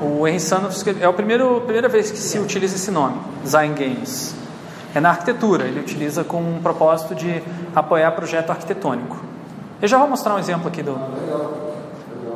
[0.00, 4.34] O Henry Sanders é a primeira, primeira vez que se utiliza esse nome, Design Games.
[4.94, 7.42] É na arquitetura, ele utiliza com um propósito de
[7.74, 9.20] apoiar projeto arquitetônico.
[9.82, 10.96] Eu já vou mostrar um exemplo aqui do.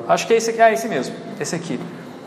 [0.08, 1.78] Acho que é esse aqui, é esse mesmo, esse aqui.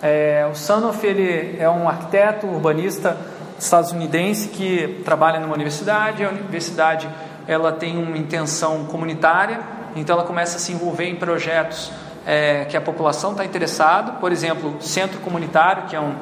[0.08, 3.18] É, o Sanoff ele é um arquiteto urbanista
[3.58, 6.24] estadunidense que trabalha numa universidade.
[6.24, 7.10] A universidade
[7.48, 9.60] ela tem uma intenção comunitária,
[9.96, 11.91] então ela começa a se envolver em projetos
[12.24, 16.13] é, que a população está interessada, por exemplo, centro comunitário, que é um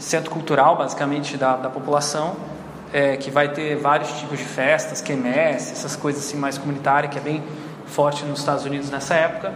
[0.00, 2.34] centro cultural basicamente da, da população,
[2.92, 7.18] é, que vai ter vários tipos de festas, quermesse, essas coisas assim mais comunitárias, que
[7.18, 7.44] é bem
[7.86, 9.52] forte nos Estados Unidos nessa época.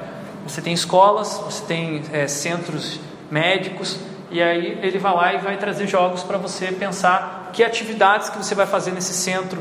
[0.46, 3.00] você tem escolas, você tem é, centros
[3.32, 3.98] médicos,
[4.30, 8.36] e aí ele vai lá e vai trazer jogos para você pensar que atividades que
[8.36, 9.58] você vai fazer nesse centro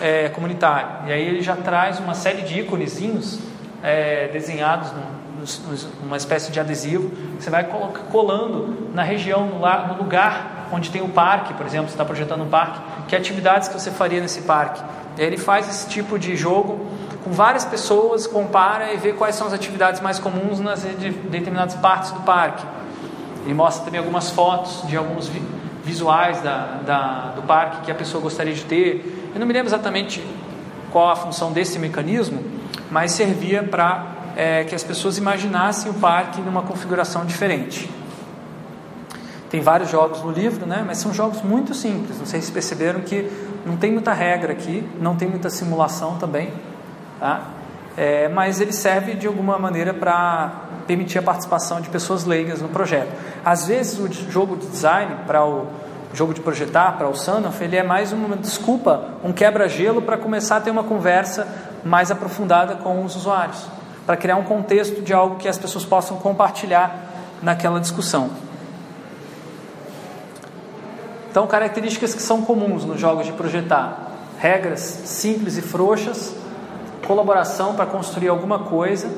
[0.00, 1.08] é, comunitário.
[1.08, 3.38] E aí ele já traz uma série de íconezinhos
[3.80, 4.90] é, desenhados
[6.02, 7.64] numa espécie de adesivo, você vai
[8.10, 12.48] colando na região, no lugar onde tem um parque, por exemplo, você está projetando um
[12.48, 14.80] parque, que atividades que você faria nesse parque.
[15.16, 16.86] E aí ele faz esse tipo de jogo
[17.24, 22.12] com várias pessoas, compara e vê quais são as atividades mais comuns nas determinadas partes
[22.12, 22.64] do parque.
[23.44, 25.30] Ele mostra também algumas fotos de alguns
[25.84, 29.30] visuais da, da, do parque que a pessoa gostaria de ter.
[29.34, 30.24] Eu não me lembro exatamente
[30.90, 32.42] qual a função desse mecanismo,
[32.90, 37.90] mas servia para é, que as pessoas imaginassem o parque numa configuração diferente.
[39.50, 40.82] Tem vários jogos no livro, né?
[40.86, 42.18] mas são jogos muito simples.
[42.18, 43.30] Não sei se perceberam que
[43.66, 46.50] não tem muita regra aqui, não tem muita simulação também.
[47.20, 47.42] Tá?
[47.96, 50.52] É, mas ele serve de alguma maneira para
[50.86, 53.10] permitir a participação de pessoas leigas no projeto.
[53.44, 55.66] Às vezes o jogo de design para o
[56.14, 60.56] jogo de projetar, para o Sanoff, ele é mais uma desculpa, um quebra-gelo para começar
[60.56, 61.48] a ter uma conversa
[61.84, 63.66] mais aprofundada com os usuários,
[64.04, 67.08] para criar um contexto de algo que as pessoas possam compartilhar
[67.42, 68.30] naquela discussão.
[71.30, 76.34] Então, características que são comuns nos jogos de projetar: regras simples e frouxas,
[77.06, 79.08] colaboração para construir alguma coisa.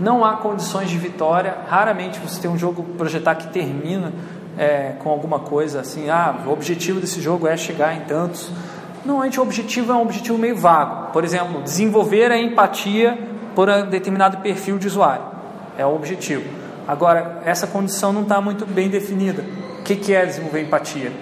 [0.00, 1.58] Não há condições de vitória.
[1.68, 4.12] Raramente você tem um jogo projetar que termina
[4.56, 6.08] é, com alguma coisa assim.
[6.08, 8.50] Ah, o objetivo desse jogo é chegar em tantos.
[9.04, 11.12] Normalmente o objetivo é um objetivo meio vago.
[11.12, 13.18] Por exemplo, desenvolver a empatia
[13.54, 15.24] por um determinado perfil de usuário.
[15.76, 16.44] É o objetivo.
[16.88, 19.44] Agora, essa condição não está muito bem definida.
[19.80, 21.12] O que, que é desenvolver empatia?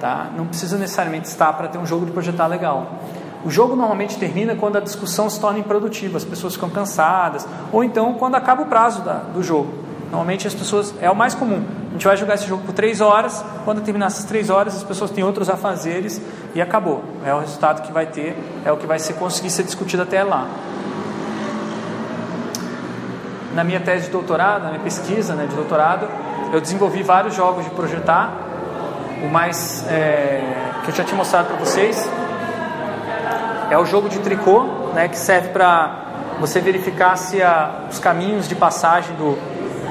[0.00, 0.30] Tá?
[0.36, 3.00] Não precisa necessariamente estar para ter um jogo de projetar legal.
[3.44, 7.84] O jogo normalmente termina quando a discussão se torna improdutiva, as pessoas ficam cansadas, ou
[7.84, 9.72] então quando acaba o prazo da, do jogo.
[10.10, 11.64] Normalmente as pessoas, é o mais comum.
[11.88, 14.84] A gente vai jogar esse jogo por três horas, quando terminar essas três horas, as
[14.84, 16.20] pessoas têm outros afazeres
[16.54, 17.02] e acabou.
[17.24, 20.22] É o resultado que vai ter, é o que vai ser, conseguir ser discutido até
[20.22, 20.46] lá.
[23.54, 26.06] Na minha tese de doutorado, na minha pesquisa né, de doutorado,
[26.52, 28.32] eu desenvolvi vários jogos de projetar.
[29.24, 30.42] O mais é,
[30.84, 32.08] que eu já tinha mostrado para vocês
[33.70, 36.04] é o jogo de tricô, né, que serve para
[36.40, 39.38] você verificar se a, os caminhos de passagem do,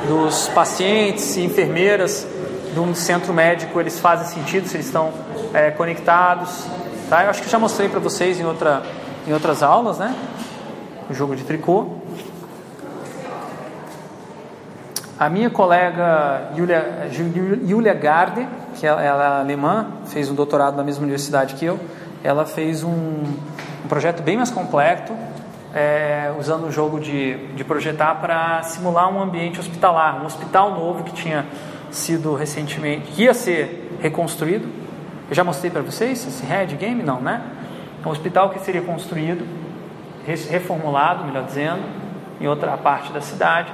[0.07, 2.27] dos pacientes e enfermeiras
[2.73, 5.11] de um centro médico eles fazem sentido, se eles estão
[5.53, 6.65] é, conectados.
[7.09, 7.23] Tá?
[7.23, 8.83] Eu acho que já mostrei para vocês em, outra,
[9.27, 10.13] em outras aulas, né?
[11.09, 11.87] O jogo de tricô.
[15.17, 17.09] A minha colega Julia,
[17.63, 21.79] Julia Garde, que ela é alemã, fez um doutorado na mesma universidade que eu,
[22.25, 25.13] ela fez um, um projeto bem mais completo,
[25.75, 31.03] é, usando o jogo de, de projetar para simular um ambiente hospitalar, um hospital novo
[31.03, 31.45] que tinha
[31.91, 34.67] sido recentemente, que ia ser reconstruído.
[35.29, 37.03] Eu já mostrei para vocês esse Red Game?
[37.03, 37.41] Não, né?
[38.03, 39.45] Um hospital que seria construído,
[40.25, 41.83] reformulado, melhor dizendo,
[42.41, 43.71] em outra parte da cidade.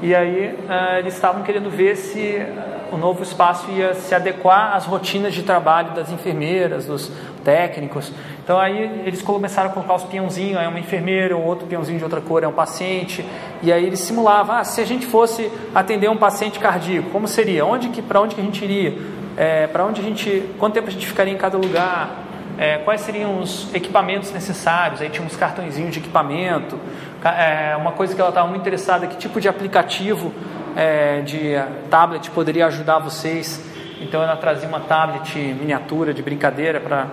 [0.00, 2.46] E aí uh, eles estavam querendo ver se
[2.92, 7.10] o novo espaço ia se adequar às rotinas de trabalho das enfermeiras, dos
[7.44, 8.12] técnicos.
[8.42, 12.04] Então aí eles começaram a colocar os peãozinhos, é uma enfermeira, o outro peãozinho de
[12.04, 13.24] outra cor é um paciente,
[13.62, 17.64] e aí eles simulavam, ah, se a gente fosse atender um paciente cardíaco, como seria?
[17.64, 18.98] Onde que, para onde que a gente iria?
[19.36, 22.24] É, para onde a gente, quanto tempo a gente ficaria em cada lugar?
[22.58, 25.00] É, quais seriam os equipamentos necessários?
[25.00, 26.76] Aí tinha uns cartõezinhos de equipamento.
[27.24, 30.32] É, uma coisa que ela estava muito interessada, que tipo de aplicativo
[30.78, 31.54] é, de
[31.90, 33.60] tablet poderia ajudar vocês.
[34.00, 37.08] Então ela trazia uma tablet miniatura de brincadeira para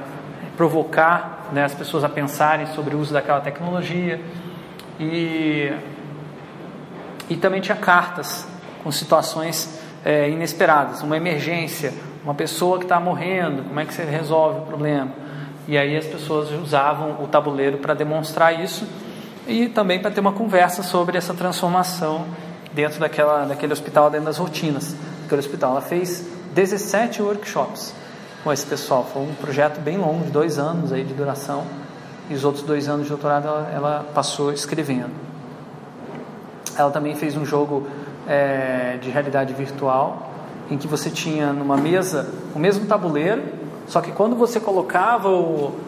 [0.56, 4.22] provocar né, as pessoas a pensarem sobre o uso daquela tecnologia.
[5.00, 5.74] E,
[7.28, 8.48] e também tinha cartas
[8.84, 11.92] com situações é, inesperadas, uma emergência,
[12.24, 15.10] uma pessoa que está morrendo, como é que você resolve o problema?
[15.68, 18.88] E aí as pessoas usavam o tabuleiro para demonstrar isso
[19.48, 22.26] e também para ter uma conversa sobre essa transformação
[22.76, 25.72] dentro daquela, daquele hospital, dentro das rotinas daquele hospital.
[25.72, 27.94] Ela fez 17 workshops
[28.44, 29.08] com esse pessoal.
[29.12, 31.64] Foi um projeto bem longo, de dois anos aí de duração.
[32.30, 35.12] E os outros dois anos de doutorado ela, ela passou escrevendo.
[36.78, 37.88] Ela também fez um jogo
[38.28, 40.30] é, de realidade virtual,
[40.70, 43.44] em que você tinha numa mesa o mesmo tabuleiro,
[43.88, 45.80] só que quando você colocava o,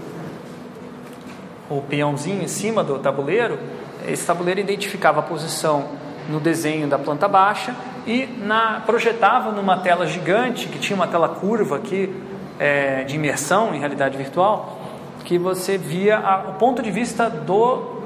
[1.70, 3.60] o peãozinho em cima do tabuleiro,
[4.08, 5.86] esse tabuleiro identificava a posição
[6.30, 11.30] no desenho da planta baixa e na, projetava numa tela gigante, que tinha uma tela
[11.30, 12.14] curva aqui,
[12.60, 14.80] é, de imersão em realidade virtual,
[15.24, 17.98] que você via a, o ponto de vista do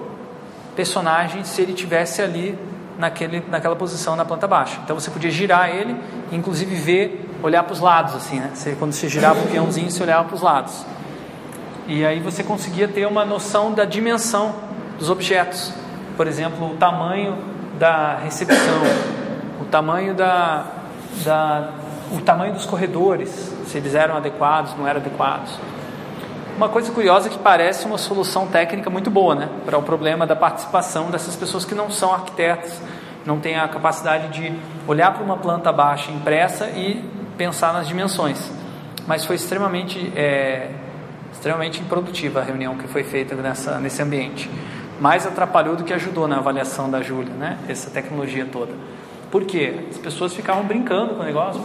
[0.76, 2.58] personagem se ele tivesse ali
[2.98, 4.80] naquele, naquela posição na planta baixa.
[4.84, 5.96] Então você podia girar ele,
[6.32, 8.52] inclusive ver, olhar para os lados, assim, né?
[8.54, 10.86] Você, quando você girava o peãozinho, você olhava para os lados.
[11.88, 14.56] E aí você conseguia ter uma noção da dimensão
[14.98, 15.74] dos objetos.
[16.16, 17.51] Por exemplo, o tamanho
[17.82, 18.84] da recepção,
[19.60, 20.65] o tamanho da,
[21.26, 21.70] da
[22.12, 23.30] o tamanho dos corredores,
[23.65, 25.52] se eles eram adequados, não eram adequados.
[26.56, 30.36] Uma coisa curiosa que parece uma solução técnica muito boa, né, para o problema da
[30.36, 32.72] participação dessas pessoas que não são arquitetos,
[33.26, 34.54] não têm a capacidade de
[34.88, 37.04] olhar para uma planta baixa impressa e
[37.36, 38.52] pensar nas dimensões.
[39.08, 40.70] Mas foi extremamente, é,
[41.34, 44.48] extremamente improdutiva a reunião que foi feita nessa, nesse ambiente.
[45.02, 48.72] Mais atrapalhou do que ajudou na avaliação da Júlia, né, essa tecnologia toda.
[49.32, 49.88] Por quê?
[49.90, 51.60] As pessoas ficavam brincando com o negócio,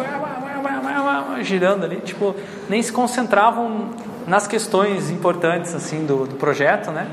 [1.43, 2.35] girando ali, tipo,
[2.67, 3.91] nem se concentravam
[4.27, 7.07] nas questões importantes assim do, do projeto, né?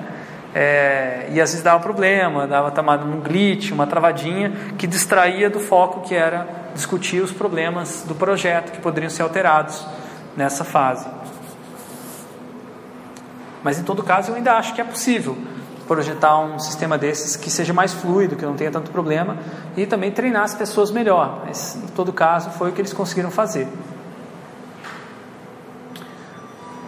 [0.55, 5.59] É, e às vezes dava problema, dava tomada um glitch, uma travadinha que distraía do
[5.59, 9.85] foco que era discutir os problemas do projeto que poderiam ser alterados
[10.37, 11.05] nessa fase.
[13.61, 15.37] Mas em todo caso eu ainda acho que é possível
[15.93, 19.37] projetar um sistema desses que seja mais fluido, que não tenha tanto problema
[19.77, 21.43] e também treinar as pessoas melhor.
[21.45, 23.67] Mas em todo caso foi o que eles conseguiram fazer.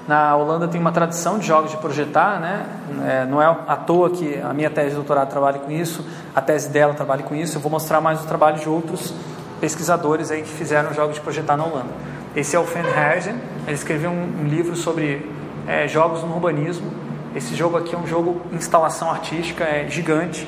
[0.07, 2.65] Na Holanda tem uma tradição de jogos de projetar, né?
[3.07, 6.03] É, não é à toa que a minha tese de doutorado trabalha com isso,
[6.35, 7.57] a tese dela trabalha com isso.
[7.57, 9.13] Eu vou mostrar mais o trabalho de outros
[9.61, 11.89] pesquisadores aí que fizeram jogos de projetar na Holanda.
[12.35, 15.31] Esse é o Van ele escreveu um, um livro sobre
[15.67, 17.04] é, jogos no urbanismo.
[17.35, 20.47] Esse jogo aqui é um jogo instalação artística, é gigante,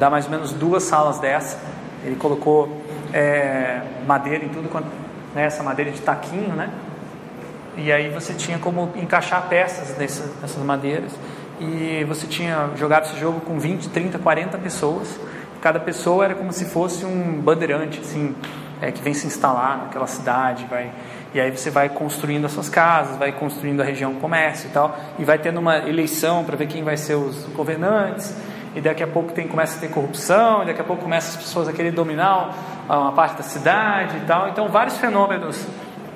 [0.00, 1.56] dá mais ou menos duas salas dessa.
[2.04, 4.88] Ele colocou é, madeira em tudo quanto,
[5.32, 6.70] né, essa madeira de taquinho, né?
[7.76, 11.12] E aí você tinha como encaixar peças dessas madeiras.
[11.60, 15.08] E você tinha jogado esse jogo com 20, 30, 40 pessoas.
[15.60, 18.34] Cada pessoa era como se fosse um bandeirante, assim,
[18.80, 20.90] é, que vem se instalar naquela cidade, vai
[21.34, 24.96] e aí você vai construindo as suas casas, vai construindo a região comércio e tal,
[25.18, 28.36] e vai tendo uma eleição para ver quem vai ser os governantes,
[28.72, 31.36] e daqui a pouco tem, começa a ter corrupção, e daqui a pouco começam as
[31.44, 32.54] pessoas a querer dominar
[32.88, 34.48] uma parte da cidade e tal.
[34.48, 35.66] Então vários fenômenos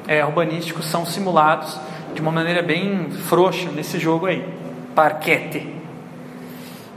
[0.07, 1.77] é, urbanísticos são simulados
[2.15, 4.47] de uma maneira bem frouxa nesse jogo aí,
[4.95, 5.75] Parquete.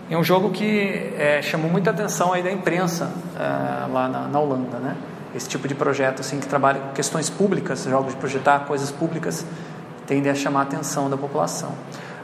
[0.09, 4.39] É um jogo que é, chamou muita atenção aí da imprensa é, lá na, na,
[4.39, 4.95] Holanda, né?
[5.35, 9.45] Esse tipo de projeto assim que trabalha com questões públicas, jogos de projetar coisas públicas,
[10.05, 11.71] tende a chamar a atenção da população.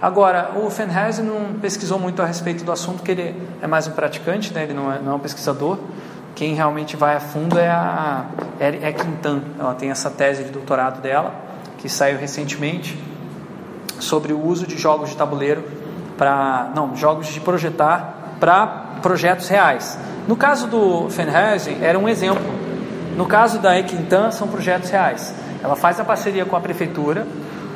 [0.02, 3.92] Agora, o Fenhausen não pesquisou muito a respeito do assunto, que ele é mais um
[3.92, 4.64] praticante, né?
[4.64, 5.80] ele não é, não é um pesquisador,
[6.36, 8.26] quem realmente vai a fundo é a
[8.60, 9.42] é Quintan.
[9.58, 11.34] Ela tem essa tese de doutorado dela,
[11.80, 12.96] que saiu recentemente,
[14.00, 15.64] sobre o uso de jogos de tabuleiro
[16.16, 16.72] para.
[16.76, 18.68] Não, jogos de projetar para
[19.02, 19.98] projetos reais.
[20.28, 22.67] No caso do Fenhausen, era um exemplo.
[23.18, 25.34] No caso da Equintan, são projetos reais.
[25.64, 27.26] Ela faz a parceria com a prefeitura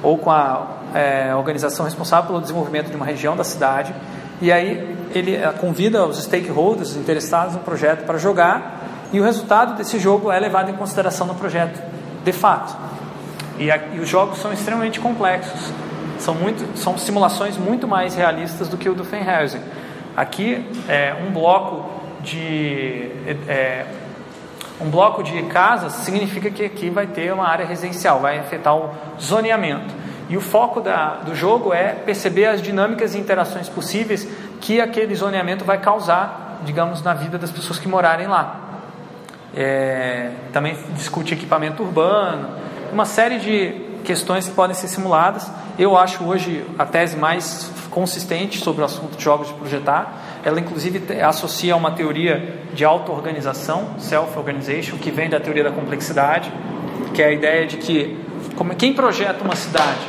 [0.04, 3.94] ou com a é, organização responsável pelo desenvolvimento de uma região da cidade
[4.40, 8.82] e aí ele eh, convida os stakeholders interessados no projeto para jogar
[9.14, 11.80] e o resultado desse jogo é levado em consideração no projeto,
[12.24, 12.76] de fato.
[13.60, 15.72] E, a, e os jogos são extremamente complexos,
[16.18, 19.62] são, muito, são simulações muito mais realistas do que o do Fenhausen.
[20.16, 23.12] Aqui é um bloco de
[23.48, 23.86] é,
[24.82, 28.90] um bloco de casas significa que aqui vai ter uma área residencial, vai afetar o
[29.20, 29.94] zoneamento.
[30.30, 34.28] E o foco da, do jogo é perceber as dinâmicas e interações possíveis
[34.62, 38.60] que aquele zoneamento vai causar, digamos, na vida das pessoas que morarem lá.
[39.54, 42.48] É, também discute equipamento urbano,
[42.94, 45.52] uma série de questões que podem ser simuladas.
[45.78, 50.31] Eu acho hoje a tese mais consistente sobre o assunto de jogos de projetar.
[50.44, 56.52] Ela, inclusive, associa a uma teoria de auto-organização, self-organization, que vem da teoria da complexidade,
[57.14, 58.18] que é a ideia de que
[58.56, 60.00] como, quem projeta uma cidade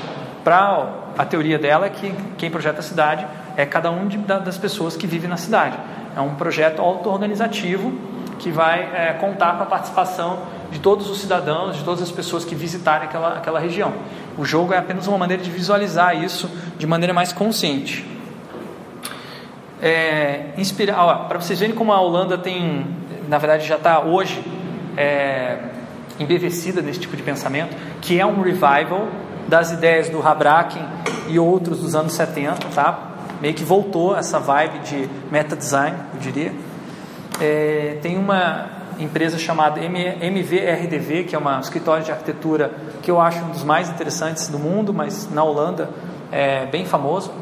[0.42, 4.56] para a teoria dela é que quem projeta a cidade é cada um de, das
[4.56, 5.76] pessoas que vivem na cidade.
[6.16, 7.92] É um projeto auto-organizativo
[8.38, 12.44] que vai é, contar com a participação de todos os cidadãos, de todas as pessoas
[12.44, 13.92] que visitarem aquela, aquela região.
[14.36, 18.04] O jogo é apenas uma maneira de visualizar isso de maneira mais consciente.
[19.82, 20.50] É,
[21.28, 22.86] para vocês verem como a Holanda tem,
[23.28, 24.40] na verdade, já está hoje
[24.96, 25.58] é,
[26.20, 29.08] embevecida nesse tipo de pensamento, que é um revival
[29.48, 30.82] das ideias do Habraken
[31.28, 33.08] e outros dos anos 70, tá?
[33.40, 36.52] Meio que voltou essa vibe de meta design, eu diria.
[37.40, 38.70] É, tem uma
[39.00, 42.70] empresa chamada MVRDV, que é uma escritório de arquitetura
[43.02, 45.90] que eu acho um dos mais interessantes do mundo, mas na Holanda
[46.30, 47.32] é bem famoso.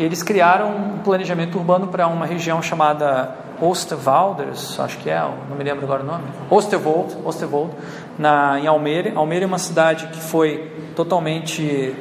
[0.00, 5.62] Eles criaram um planejamento urbano para uma região chamada Oosterwalders, acho que é, não me
[5.62, 7.74] lembro agora o nome, Oosterwold, Oosterwold
[8.18, 9.12] na, em Almere.
[9.14, 11.94] Almere é uma cidade que foi totalmente,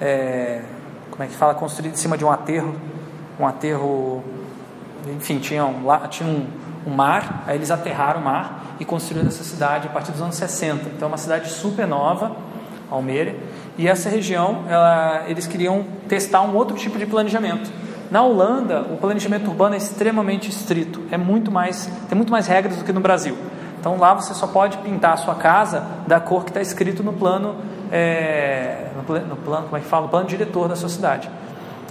[0.00, 0.62] é,
[1.12, 2.74] como é que fala, construída em cima de um aterro,
[3.38, 4.24] um aterro,
[5.16, 6.48] enfim, tinha um, lá, tinha um,
[6.84, 10.34] um mar, aí eles aterraram o mar e construíram essa cidade a partir dos anos
[10.34, 10.88] 60.
[10.88, 12.32] Então é uma cidade super nova,
[12.94, 13.38] Almere,
[13.76, 17.70] e essa região, ela, eles queriam testar um outro tipo de planejamento.
[18.10, 22.76] Na Holanda, o planejamento urbano é extremamente estrito, é muito mais, tem muito mais regras
[22.76, 23.36] do que no Brasil.
[23.80, 27.12] Então lá você só pode pintar a sua casa da cor que está escrito no
[27.12, 27.56] plano,
[27.90, 29.02] é, no,
[29.36, 31.28] plano, como é que fala, no plano diretor da sua cidade.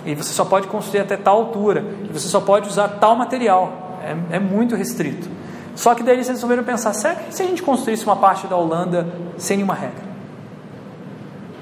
[0.05, 3.99] E você só pode construir até tal altura, e você só pode usar tal material.
[4.03, 5.29] É, é muito restrito.
[5.75, 8.55] Só que daí eles resolveram pensar, será que se a gente construísse uma parte da
[8.55, 10.12] Holanda sem nenhuma regra?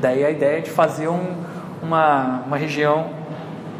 [0.01, 1.35] Daí a ideia de fazer um,
[1.81, 3.11] uma, uma região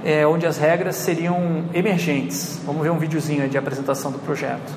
[0.06, 2.62] é, onde as regras seriam emergentes.
[2.64, 4.72] Vamos ver um videozinho de apresentação do projeto.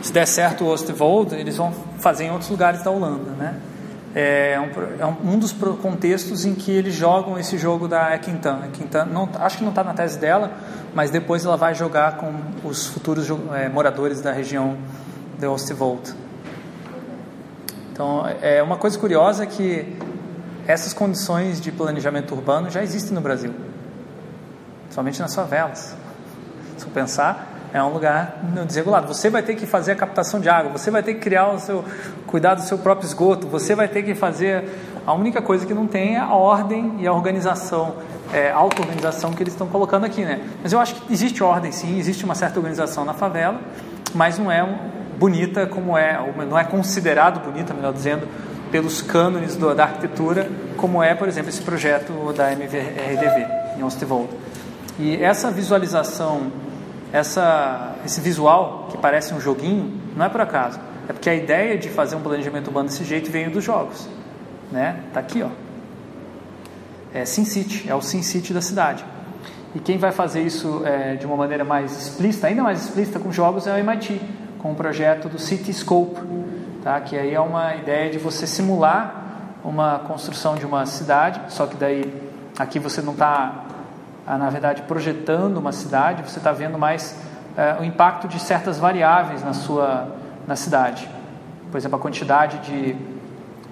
[0.00, 3.60] Se der certo o Ostvold, eles vão fazer em outros lugares da Holanda, né?
[4.14, 8.14] É um, é um dos contextos em que eles jogam esse jogo da.
[8.14, 8.60] Equintan
[9.10, 10.50] não, acho que não está na tese dela,
[10.94, 12.32] mas depois ela vai jogar com
[12.64, 14.76] os futuros é, moradores da região
[15.38, 16.14] de Ostvold.
[17.92, 19.96] Então, é uma coisa curiosa que
[20.66, 23.52] essas condições de planejamento urbano já existem no Brasil,
[24.90, 25.96] somente nas favelas.
[26.78, 29.06] Se eu pensar, é um lugar desregulado.
[29.08, 31.58] Você vai ter que fazer a captação de água, você vai ter que criar o
[31.58, 31.84] seu,
[32.26, 34.64] cuidar do seu próprio esgoto, você vai ter que fazer.
[35.06, 37.96] A única coisa que não tem é a ordem e a organização,
[38.32, 40.40] é, auto-organização que eles estão colocando aqui, né?
[40.62, 43.58] Mas eu acho que existe ordem, sim, existe uma certa organização na favela,
[44.14, 44.66] mas não é
[45.18, 48.28] bonita como é, não é considerado bonita, melhor dizendo,
[48.70, 53.46] pelos cânones do, da arquitetura, como é, por exemplo, esse projeto da MVRDV
[53.78, 54.28] em Ostvold.
[54.98, 56.50] E essa visualização
[57.12, 60.78] essa, esse visual que parece um joguinho não é por acaso.
[61.08, 64.08] É porque a ideia de fazer um planejamento urbano desse jeito veio dos jogos.
[64.70, 65.00] Né?
[65.12, 65.48] Tá aqui, ó.
[67.14, 69.04] É SimCity, é o SimCity da cidade.
[69.74, 73.32] E quem vai fazer isso é, de uma maneira mais explícita, ainda mais explícita com
[73.32, 74.20] jogos, é o MIT,
[74.58, 76.20] com o projeto do Cityscope,
[76.82, 77.00] tá?
[77.00, 81.76] que aí é uma ideia de você simular uma construção de uma cidade, só que
[81.76, 82.12] daí
[82.58, 83.67] aqui você não está
[84.36, 87.16] na verdade, projetando uma cidade, você está vendo mais
[87.56, 90.08] é, o impacto de certas variáveis na sua
[90.46, 91.08] na cidade.
[91.70, 92.96] Por exemplo, a quantidade de,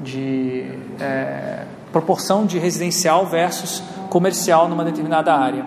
[0.00, 5.64] de é, proporção de residencial versus comercial numa determinada área.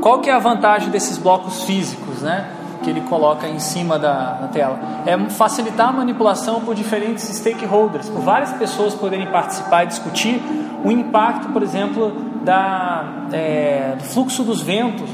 [0.00, 2.50] Qual que é a vantagem desses blocos físicos, né?
[2.82, 8.08] Que ele coloca em cima da, da tela é facilitar a manipulação por diferentes stakeholders,
[8.08, 10.42] por várias pessoas poderem participar e discutir
[10.84, 12.12] o impacto, por exemplo,
[12.42, 15.08] da, é, do fluxo dos ventos.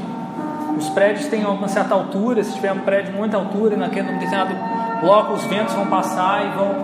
[0.77, 4.55] Os prédios têm uma certa altura, se tiver um prédio de muita altura, naquele determinado
[5.01, 6.75] bloco, os ventos vão passar e vão,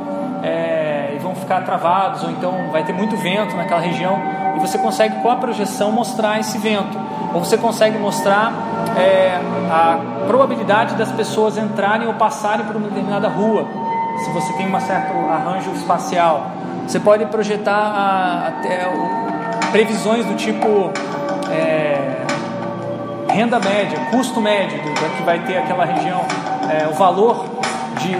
[0.43, 4.19] é, e vão ficar travados, ou então vai ter muito vento naquela região,
[4.55, 6.97] e você consegue, com a projeção, mostrar esse vento.
[7.33, 8.53] Ou você consegue mostrar
[8.97, 13.65] é, a probabilidade das pessoas entrarem ou passarem por uma determinada rua,
[14.23, 16.51] se você tem um certo arranjo espacial.
[16.87, 18.87] Você pode projetar até
[19.71, 20.91] previsões do tipo
[21.49, 22.25] é,
[23.33, 26.21] renda média, custo médio do, do, que vai ter aquela região,
[26.69, 27.45] é, o valor
[27.99, 28.15] de,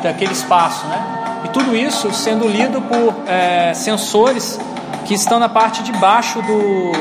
[0.00, 1.42] daquele espaço, né?
[1.44, 4.58] E tudo isso sendo lido por é, sensores
[5.04, 6.92] que estão na parte de baixo do,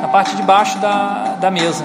[0.00, 1.84] na parte de baixo da, da mesa.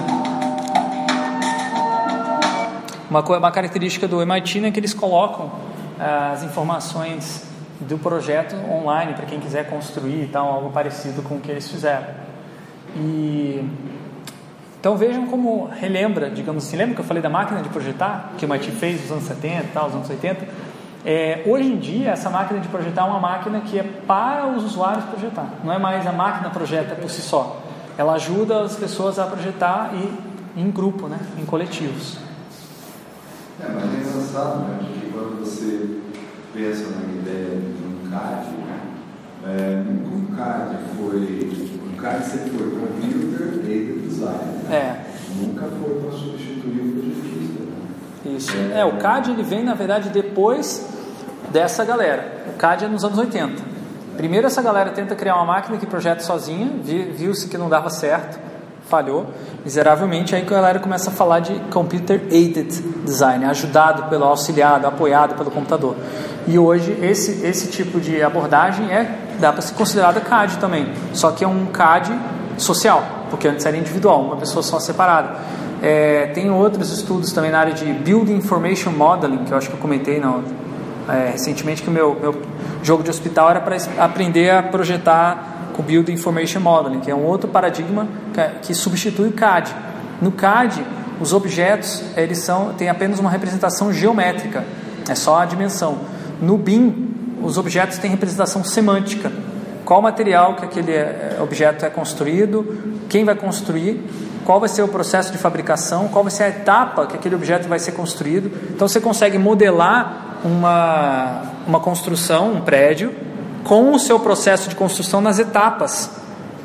[3.10, 5.50] Uma, uma característica do MIT é que eles colocam
[5.98, 7.47] as informações
[7.80, 12.06] do projeto online para quem quiser construir tal, algo parecido com o que eles fizeram.
[12.96, 13.64] E
[14.80, 18.44] então vejam como relembra, digamos assim, lembra que eu falei da máquina de projetar que
[18.44, 20.46] o MIT fez nos anos 70 e tal, nos anos 80?
[21.04, 24.64] É, hoje em dia, essa máquina de projetar é uma máquina que é para os
[24.64, 27.60] usuários projetar, não é mais a máquina projeta por si só.
[27.96, 32.18] Ela ajuda as pessoas a projetar e em grupo, né, em coletivos.
[33.60, 35.98] É, mas é engraçado, né, que quando você
[36.54, 37.67] pensa na ideia de
[38.10, 38.80] CAD, né,
[39.46, 41.68] é, um CAD foi.
[41.86, 44.38] Um CAD sempre foi Computer Aided Design.
[44.68, 44.76] Né?
[44.76, 45.08] É.
[45.36, 47.62] Nunca foi para substituir o projetista.
[47.62, 48.36] Né?
[48.36, 48.52] Isso.
[48.74, 50.86] É, o CAD ele vem, na verdade, depois
[51.52, 52.44] dessa galera.
[52.54, 53.62] O CAD é nos anos 80.
[54.16, 58.38] Primeiro essa galera tenta criar uma máquina que projeta sozinha, viu-se que não dava certo,
[58.88, 59.26] falhou
[59.64, 60.34] miseravelmente.
[60.34, 62.70] Aí que a galera começa a falar de computer aided
[63.04, 65.94] design, ajudado pelo auxiliado, apoiado pelo computador.
[66.46, 71.30] E hoje esse esse tipo de abordagem é dá para ser considerada CAD também, só
[71.30, 72.12] que é um CAD
[72.56, 75.36] social, porque antes era individual, uma pessoa só separada.
[75.80, 79.74] É, tem outros estudos também na área de Building Information Modeling, que eu acho que
[79.74, 80.42] eu comentei não,
[81.08, 82.42] é, recentemente que o meu, meu
[82.82, 87.24] jogo de hospital era para aprender a projetar com Building Information Modeling, que é um
[87.24, 88.08] outro paradigma
[88.62, 89.72] que, substitui o CAD.
[90.20, 90.84] No CAD,
[91.20, 94.64] os objetos eles são têm apenas uma representação geométrica,
[95.08, 96.00] é só a dimensão.
[96.42, 99.30] No BIM, os objetos têm representação semântica.
[99.84, 104.02] Qual material que aquele é, objeto é construído, quem vai construir,
[104.44, 107.68] qual vai ser o processo de fabricação, qual vai ser a etapa que aquele objeto
[107.68, 108.50] vai ser construído.
[108.74, 113.27] Então você consegue modelar uma, uma construção, um prédio,
[113.68, 116.10] com o seu processo de construção nas etapas,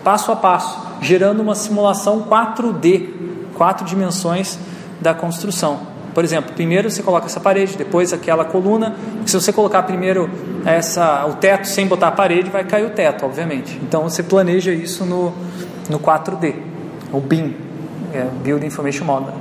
[0.06, 3.10] passo a passo, gerando uma simulação 4D,
[3.56, 4.58] quatro dimensões
[5.02, 5.82] da construção.
[6.14, 8.96] Por exemplo, primeiro você coloca essa parede, depois aquela coluna.
[9.26, 10.30] Se você colocar primeiro
[10.66, 13.78] essa, o teto sem botar a parede, vai cair o teto, obviamente.
[13.84, 15.34] Então você planeja isso no,
[15.90, 16.56] no 4D,
[17.12, 17.54] o BIM,
[18.14, 19.34] é, Building Information Model.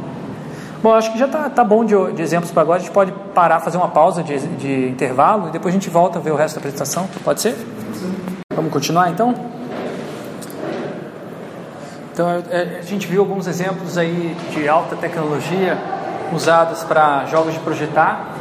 [0.83, 2.79] Bom, acho que já está tá bom de, de exemplos para agora.
[2.79, 6.19] A gente pode parar, fazer uma pausa de, de intervalo e depois a gente volta
[6.19, 7.09] a ver o resto da apresentação.
[7.23, 7.57] Pode ser?
[8.53, 9.33] Vamos continuar então?
[12.13, 15.79] Então, é, a gente viu alguns exemplos aí de alta tecnologia
[16.33, 18.35] usados para jogos de projetar.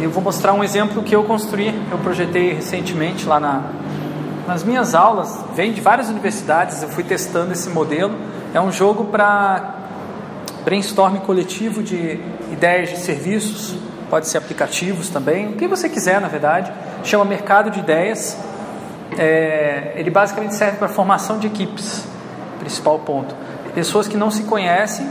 [0.00, 3.62] Eu vou mostrar um exemplo que eu construí, eu projetei recentemente lá na,
[4.48, 5.38] nas minhas aulas.
[5.54, 8.16] Vem de várias universidades, eu fui testando esse modelo.
[8.52, 9.83] É um jogo para
[10.64, 12.18] brainstorming coletivo de
[12.50, 13.76] ideias de serviços,
[14.08, 16.72] pode ser aplicativos também, o que você quiser, na verdade.
[17.02, 18.36] Chama Mercado de Ideias.
[19.18, 22.04] É, ele basicamente serve para formação de equipes,
[22.58, 23.34] principal ponto.
[23.74, 25.06] Pessoas que não se conhecem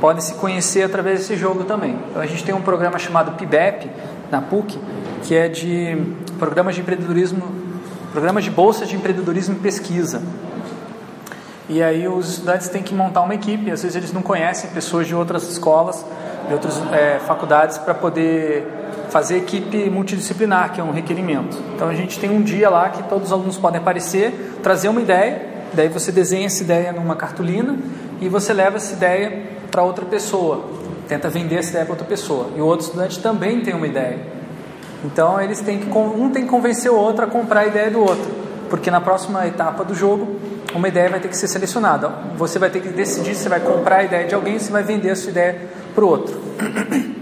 [0.00, 1.98] podem se conhecer através desse jogo também.
[2.10, 3.90] Então a gente tem um programa chamado PIBEP
[4.30, 4.78] na PUC,
[5.22, 5.96] que é de
[6.38, 7.42] programas de empreendedorismo,
[8.12, 10.22] programas de bolsas de empreendedorismo e pesquisa.
[11.68, 15.06] E aí os estudantes têm que montar uma equipe, às vezes eles não conhecem pessoas
[15.06, 16.04] de outras escolas,
[16.46, 18.66] de outras é, faculdades, para poder
[19.10, 21.58] fazer equipe multidisciplinar, que é um requerimento.
[21.74, 25.00] Então a gente tem um dia lá que todos os alunos podem aparecer, trazer uma
[25.00, 27.76] ideia, daí você desenha essa ideia numa cartolina
[28.20, 30.64] e você leva essa ideia para outra pessoa,
[31.06, 32.48] tenta vender essa ideia para outra pessoa.
[32.56, 34.18] E o outro estudante também tem uma ideia.
[35.04, 38.00] Então eles têm que um tem que convencer o outro a comprar a ideia do
[38.00, 38.30] outro,
[38.68, 40.36] porque na próxima etapa do jogo
[40.74, 42.10] uma ideia vai ter que ser selecionada.
[42.36, 44.82] Você vai ter que decidir se vai comprar a ideia de alguém ou se vai
[44.82, 46.38] vender a sua ideia para o outro.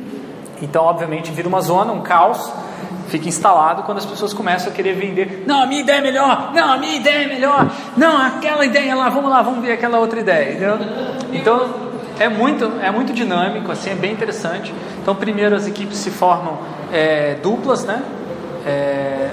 [0.63, 2.51] Então, obviamente, vira uma zona, um caos,
[3.09, 5.45] fica instalado quando as pessoas começam a querer vender.
[5.47, 6.51] Não, a minha ideia é melhor.
[6.55, 7.71] Não, a minha ideia é melhor.
[7.95, 10.53] Não, aquela ideia lá, vamos lá, vamos ver aquela outra ideia.
[10.53, 10.79] Entendeu?
[11.33, 11.75] Então,
[12.19, 14.75] é muito, é muito dinâmico, assim, é bem interessante.
[15.03, 16.59] Então, primeiro as equipes se formam
[16.93, 18.03] é, duplas, né?
[18.65, 19.31] É,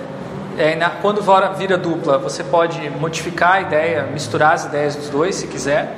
[0.58, 1.22] é, na, quando
[1.58, 5.98] vira dupla, você pode modificar a ideia, misturar as ideias dos dois, se quiser.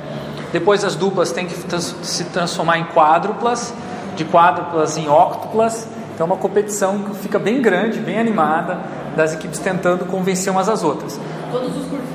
[0.52, 1.54] Depois as duplas têm que
[2.02, 3.74] se transformar em quádruplas,
[4.14, 5.86] de quádruplas em octuplas.
[6.14, 8.80] Então é uma competição que fica bem grande, bem animada,
[9.14, 11.20] das equipes tentando convencer umas às outras.
[11.50, 12.08] Todos os cursos?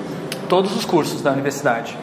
[0.49, 1.97] Todos os cursos da universidade.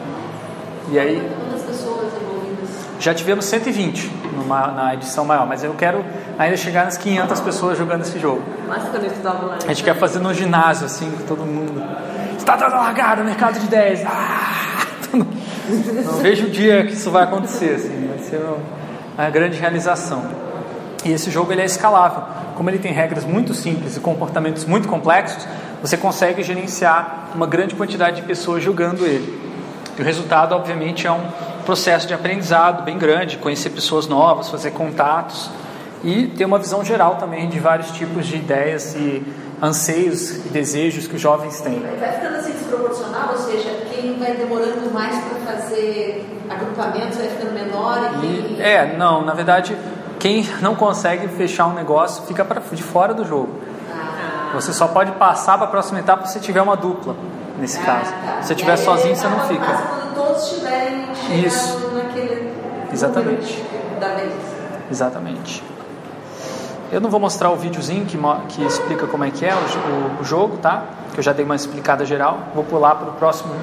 [0.91, 1.21] E aí...
[1.49, 2.69] Quantas pessoas envolvidas?
[2.99, 4.09] Já tivemos 120
[4.39, 6.03] numa, na edição maior, mas eu quero
[6.37, 8.41] ainda chegar nas 500 pessoas jogando esse jogo.
[8.67, 9.57] Mas quando eu estudava lá.
[9.63, 11.83] A gente quer fazer no ginásio, assim, com todo mundo.
[12.37, 14.05] Está dando largada, mercado de 10.
[14.05, 14.87] Ah!
[16.05, 18.41] Não vejo o dia que isso vai acontecer, assim, vai ser
[19.17, 20.23] uma grande realização.
[21.05, 22.23] E esse jogo ele é escalável.
[22.55, 25.47] Como ele tem regras muito simples e comportamentos muito complexos,
[25.81, 29.39] você consegue gerenciar uma grande quantidade de pessoas jogando ele.
[29.97, 31.21] E o resultado, obviamente, é um
[31.65, 35.49] processo de aprendizado bem grande, conhecer pessoas novas, fazer contatos
[36.03, 39.23] e ter uma visão geral também de vários tipos de ideias e
[39.61, 41.79] anseios e desejos que os jovens têm.
[41.99, 47.53] Vai ficando assim desproporcional, ou seja, quem vai demorando mais para fazer agrupamentos vai ficando
[47.53, 48.57] menor e...
[48.57, 48.61] e...
[48.61, 49.75] É, não, na verdade,
[50.17, 53.49] quem não consegue fechar um negócio fica pra, de fora do jogo.
[53.91, 54.51] Ah.
[54.53, 57.15] Você só pode passar para a próxima etapa se tiver uma dupla,
[57.57, 58.11] nesse ah, caso.
[58.11, 58.41] Tá.
[58.41, 60.08] Se você estiver sozinho, você não fica.
[60.39, 61.05] Todos estiverem
[61.45, 61.77] Isso.
[61.93, 62.51] naquele...
[62.91, 63.63] Exatamente.
[63.99, 64.33] Da vez.
[64.89, 65.63] Exatamente.
[66.91, 68.17] Eu não vou mostrar o videozinho que,
[68.47, 70.85] que explica como é que é o, o, o, jogo, tá?
[71.13, 72.39] Que eu já dei uma explicada geral.
[72.55, 73.53] Vou pular para o próximo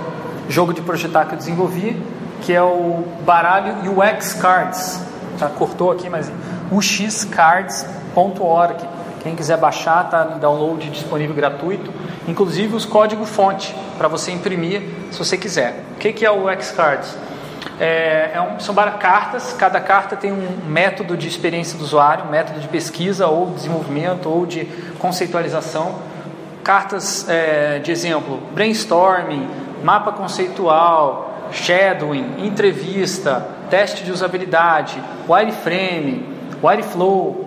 [0.48, 2.00] jogo de projetar que eu desenvolvi,
[2.42, 5.00] que é o baralho UX Cards.
[5.38, 5.48] Tá?
[5.48, 6.30] Cortou aqui, mas
[6.70, 8.76] uxcards.org.
[9.22, 11.92] Quem quiser baixar, tá download disponível gratuito.
[12.28, 15.84] Inclusive os códigos fonte para você imprimir se você quiser.
[15.92, 17.16] O que, que é o UX Cards?
[17.78, 22.60] É, é um, são cartas, cada carta tem um método de experiência do usuário, método
[22.60, 24.64] de pesquisa ou desenvolvimento ou de
[24.98, 25.94] conceitualização.
[26.64, 29.48] Cartas é, de exemplo, brainstorming,
[29.84, 36.26] mapa conceitual, shadowing, entrevista, teste de usabilidade, wireframe,
[36.62, 37.45] wireflow.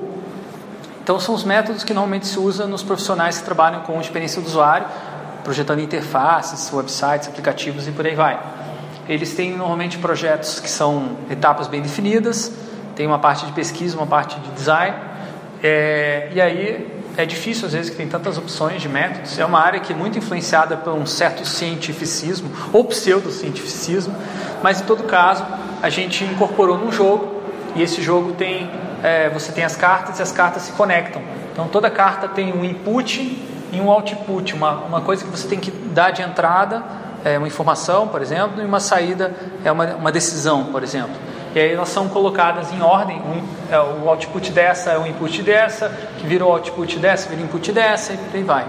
[1.09, 4.45] Então são os métodos que normalmente se usa nos profissionais que trabalham com experiência do
[4.45, 4.85] usuário,
[5.43, 8.39] projetando interfaces, websites, aplicativos e por aí vai.
[9.07, 12.51] Eles têm normalmente projetos que são etapas bem definidas,
[12.95, 14.95] tem uma parte de pesquisa, uma parte de design,
[15.63, 19.39] é, e aí é difícil às vezes que tem tantas opções de métodos.
[19.39, 24.15] É uma área que é muito influenciada por um certo cientificismo ou pseudocientificismo,
[24.61, 25.43] mas em todo caso
[25.81, 27.41] a gente incorporou num jogo
[27.75, 28.69] e esse jogo tem
[29.03, 31.21] é, você tem as cartas e as cartas se conectam.
[31.51, 33.19] Então toda carta tem um input
[33.71, 36.83] e um output, uma, uma coisa que você tem que dar de entrada,
[37.23, 39.33] é, uma informação, por exemplo, e uma saída
[39.63, 41.15] é uma, uma decisão, por exemplo.
[41.53, 43.43] E aí elas são colocadas em ordem, um,
[43.73, 48.13] é, o output dessa é o input dessa, que virou output dessa, vira input dessa,
[48.13, 48.67] e aí vai.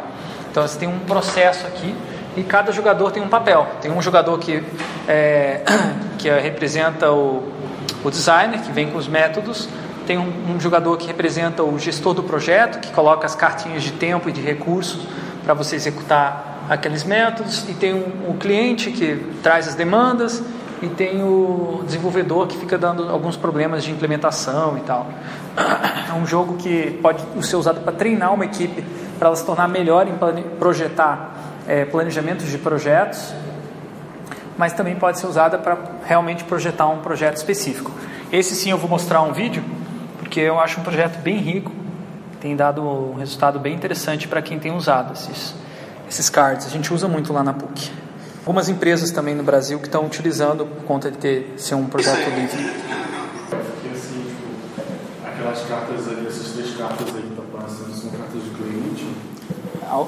[0.51, 1.95] Então você tem um processo aqui
[2.37, 3.67] e cada jogador tem um papel.
[3.81, 4.63] Tem um jogador que,
[5.07, 5.61] é,
[6.19, 7.53] que representa o,
[8.03, 9.69] o designer, que vem com os métodos,
[10.11, 13.93] tem um, um, jogador que representa o gestor do projeto, que coloca as cartinhas de
[13.93, 15.07] tempo e de recursos
[15.45, 20.43] para você executar aqueles métodos, e tem um, o cliente que traz as demandas,
[20.83, 25.07] e tem o desenvolvedor que fica dando alguns problemas de implementação e tal.
[26.11, 28.85] É um jogo que pode ser usado para treinar uma equipe,
[29.17, 31.37] para ela se tornar melhor em projetar
[31.69, 33.33] é, planejamentos de projetos,
[34.59, 37.93] mas também pode ser usada para realmente projetar um projeto específico.
[38.33, 39.63] Esse sim eu vou mostrar um vídeo,
[40.31, 41.73] porque eu acho um projeto bem rico,
[42.41, 45.53] tem dado um resultado bem interessante para quem tem usado esses,
[46.09, 46.69] esses cards.
[46.69, 47.91] A gente usa muito lá na PUC.
[48.39, 52.31] Algumas empresas também no Brasil que estão utilizando por conta de ter ser um projeto
[52.31, 52.63] livre.
[53.51, 58.11] Porque assim, tipo, aquelas cartas ali, essas três cartas aí que estão tá aparecendo, são
[58.11, 59.09] cartas de cliente?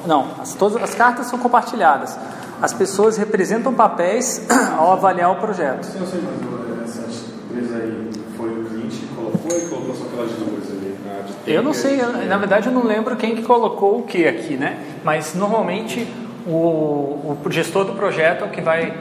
[0.07, 2.17] Não, as, todas as cartas são compartilhadas.
[2.63, 4.41] As pessoas representam papéis
[4.79, 5.83] ao avaliar o projeto.
[5.83, 10.05] Sim, eu sei, mas essas três aí foi o cliente que colocou e colocou só
[10.05, 10.99] aquelas duas ali?
[11.05, 11.25] Né?
[11.47, 14.79] Eu não sei, na verdade eu não lembro quem que colocou o que aqui, né?
[15.03, 16.07] Mas normalmente
[16.47, 18.93] o, o gestor do projeto é o que vai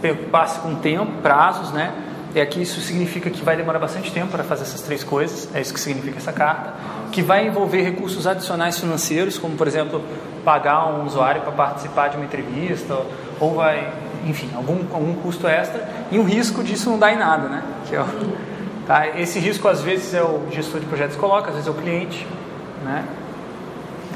[0.00, 1.92] preocupar-se com tempo, prazos, né?
[2.34, 5.60] E aqui isso significa que vai demorar bastante tempo para fazer essas três coisas, é
[5.60, 6.74] isso que significa essa carta,
[7.12, 10.02] que vai envolver recursos adicionais financeiros, como por exemplo
[10.44, 12.98] pagar um usuário para participar de uma entrevista,
[13.38, 13.88] ou vai,
[14.26, 17.62] enfim, algum, algum custo extra, e um risco disso não dá em nada, né?
[17.88, 18.04] Que é o,
[18.86, 19.08] tá?
[19.18, 22.26] Esse risco às vezes é o gestor de projetos coloca, às vezes é o cliente,
[22.84, 23.04] né?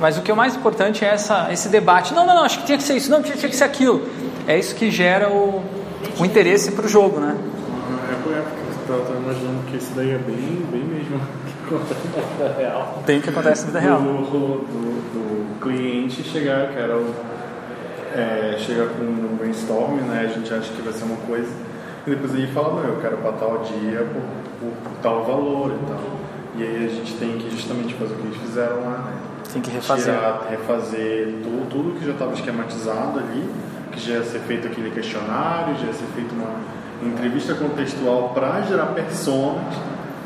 [0.01, 2.15] Mas o que é mais importante é essa, esse debate.
[2.15, 4.09] Não, não, não, acho que tinha que ser isso, não, tinha, tinha que ser aquilo.
[4.47, 5.63] É isso que gera o,
[6.19, 7.37] o interesse para o jogo, né?
[7.37, 11.21] É, é porque eu estava imaginando que isso daí é bem, bem mesmo
[11.69, 13.03] que acontece na vida real.
[13.05, 14.01] Tem que acontece na vida real.
[14.01, 17.13] Do, do, do, cliente chegar, que era o,
[18.15, 20.31] é, chega com um brainstorm, né?
[20.31, 21.51] A gente acha que vai ser uma coisa,
[22.07, 24.23] e depois ele fala, não, eu quero para tal dia por,
[24.61, 26.01] por, por tal valor e tal.
[26.57, 29.13] E aí a gente tem que justamente fazer o que eles fizeram lá, né?
[29.53, 30.15] Tem que refazer.
[30.15, 33.49] Tirar, refazer tudo, tudo que já estava esquematizado ali,
[33.93, 36.51] que já ia ser feito aquele questionário, já ia ser feita uma
[37.03, 39.75] entrevista contextual para gerar personas.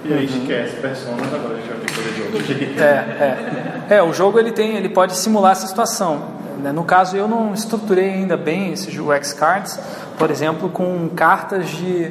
[0.05, 0.43] E aí uhum.
[0.43, 2.83] esquece personas, agora a gente vai ter que fazer de outro jeito.
[2.83, 3.97] É, é.
[3.97, 6.23] é, o jogo ele tem, ele pode simular essa situação.
[6.61, 6.73] Né?
[6.73, 9.79] No caso, eu não estruturei ainda bem esse UX Cards,
[10.19, 12.11] por exemplo, com cartas de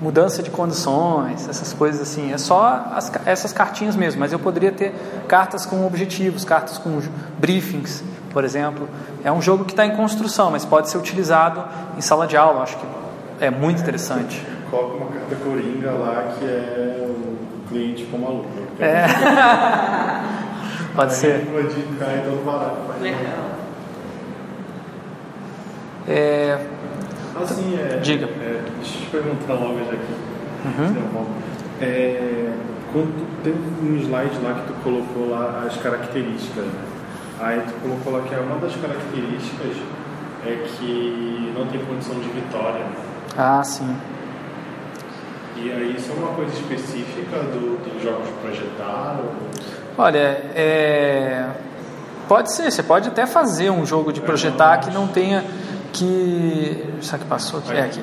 [0.00, 2.32] mudança de condições, essas coisas assim.
[2.32, 4.94] É só as, essas cartinhas mesmo, mas eu poderia ter
[5.28, 7.00] cartas com objetivos, cartas com
[7.38, 8.88] briefings, por exemplo.
[9.22, 11.62] É um jogo que está em construção, mas pode ser utilizado
[11.96, 12.62] em sala de aula.
[12.62, 12.86] Acho que
[13.40, 14.44] é muito interessante.
[14.70, 18.48] Coloca uma carta coringa lá que é o cliente como aluno.
[18.78, 19.06] É.
[20.94, 21.46] pode ser.
[26.08, 26.58] É,
[27.42, 28.26] Assim, é, Diga.
[28.26, 30.14] É, deixa eu te perguntar logo já aqui.
[30.64, 31.26] Uhum.
[31.80, 32.52] É,
[32.92, 36.80] quando tem um slide lá que tu colocou lá as características, né?
[37.40, 39.76] Aí tu colocou lá que uma das características
[40.44, 42.84] é que não tem condição de vitória.
[43.36, 43.96] Ah, sim.
[45.56, 48.28] E aí isso é uma coisa específica do, dos jogos?
[48.28, 50.04] Ou...
[50.04, 50.18] Olha,
[50.54, 51.46] é...
[52.26, 55.44] pode ser, você pode até fazer um jogo de projetar que não tenha
[55.92, 56.94] que.
[57.02, 57.72] Será que passou aqui?
[57.72, 58.02] É aqui.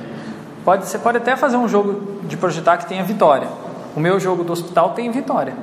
[0.63, 3.47] Pode, você pode até fazer um jogo de projetar que tenha vitória.
[3.95, 5.53] O meu jogo do hospital tem vitória.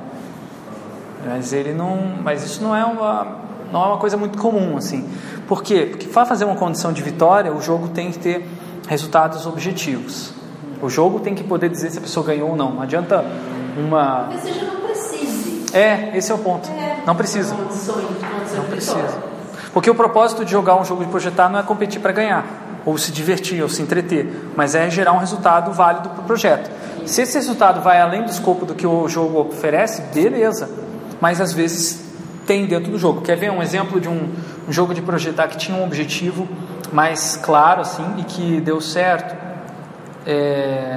[1.25, 1.97] Mas ele não.
[2.23, 3.37] Mas isso não é uma,
[3.71, 5.07] não é uma coisa muito comum, assim.
[5.47, 5.87] Por quê?
[5.89, 8.47] Porque para fazer uma condição de vitória, o jogo tem que ter
[8.87, 10.33] resultados objetivos.
[10.81, 12.71] O jogo tem que poder dizer se a pessoa ganhou ou não.
[12.71, 13.23] Não adianta
[13.77, 14.27] uma.
[14.29, 15.65] Talvez seja não precise.
[15.73, 16.69] É, esse é o ponto.
[16.69, 17.53] É, Não precisa.
[17.53, 19.34] Condições, condições Não precisa.
[19.75, 22.45] Porque o propósito de jogar um jogo de projetar não é competir para ganhar,
[22.85, 26.71] ou se divertir, ou se entreter, mas é gerar um resultado válido para o projeto.
[27.05, 30.69] Se esse resultado vai além do escopo do que o jogo oferece, beleza.
[31.19, 32.01] Mas às vezes
[32.47, 33.19] tem dentro do jogo.
[33.19, 34.31] Quer ver um exemplo de um,
[34.65, 36.47] um jogo de projetar que tinha um objetivo
[36.93, 39.35] mais claro assim e que deu certo?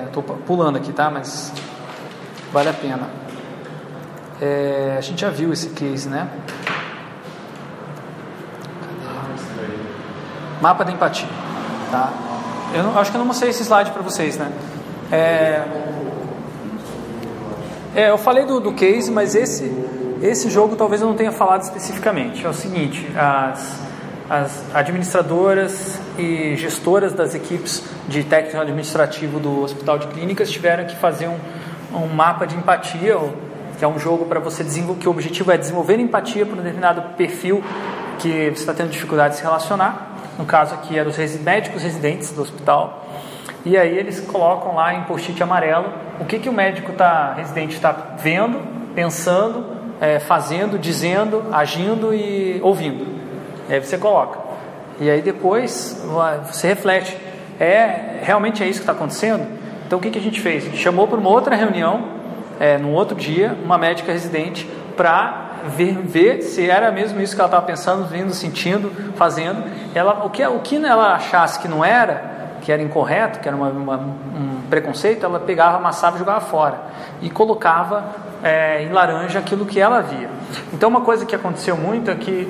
[0.07, 1.11] Estou pulando aqui, tá?
[1.11, 1.53] Mas
[2.53, 3.11] vale a pena.
[4.41, 6.29] É, a gente já viu esse case, né?
[10.61, 11.29] Mapa da empatia,
[11.91, 12.13] tá?
[12.75, 14.51] Eu não- acho que eu não mostrei esse slide para vocês, né?
[15.11, 15.63] É,
[17.95, 19.73] é, eu falei do, do case, mas esse,
[20.23, 22.45] esse jogo talvez eu não tenha falado especificamente.
[22.45, 23.79] É o seguinte, as,
[24.29, 30.97] as administradoras e gestoras das equipes de técnico administrativo do Hospital de Clínicas tiveram que
[30.97, 31.39] fazer um,
[31.97, 33.17] um mapa de empatia,
[33.79, 36.59] que é um jogo para você desenvolver, que o objetivo é desenvolver empatia para um
[36.59, 37.63] determinado perfil
[38.19, 40.08] que você está tendo dificuldade de se relacionar.
[40.39, 43.05] No caso aqui eram os resi- médicos residentes do hospital.
[43.65, 45.87] E aí eles colocam lá em post-it amarelo
[46.21, 48.61] o que, que o médico tá, residente está vendo,
[48.95, 49.65] pensando,
[50.01, 53.07] eh, fazendo, dizendo, agindo e ouvindo.
[53.69, 54.39] E aí você coloca.
[55.01, 56.03] E aí depois
[56.47, 57.17] você reflete.
[57.61, 59.47] É realmente é isso que está acontecendo?
[59.87, 60.65] Então o que, que a gente fez?
[60.65, 62.05] A gente chamou para uma outra reunião,
[62.61, 67.41] é, num outro dia, uma médica residente para ver, ver se era mesmo isso que
[67.41, 69.63] ela estava pensando, vendo, sentindo, fazendo.
[69.95, 73.57] Ela, o, que, o que ela achasse que não era, que era incorreto, que era
[73.57, 76.79] uma- uma- um preconceito, ela pegava, amassava e jogava fora.
[77.23, 78.05] E colocava
[78.43, 80.29] é, em laranja aquilo que ela via.
[80.73, 82.49] Então, uma coisa que aconteceu muito é que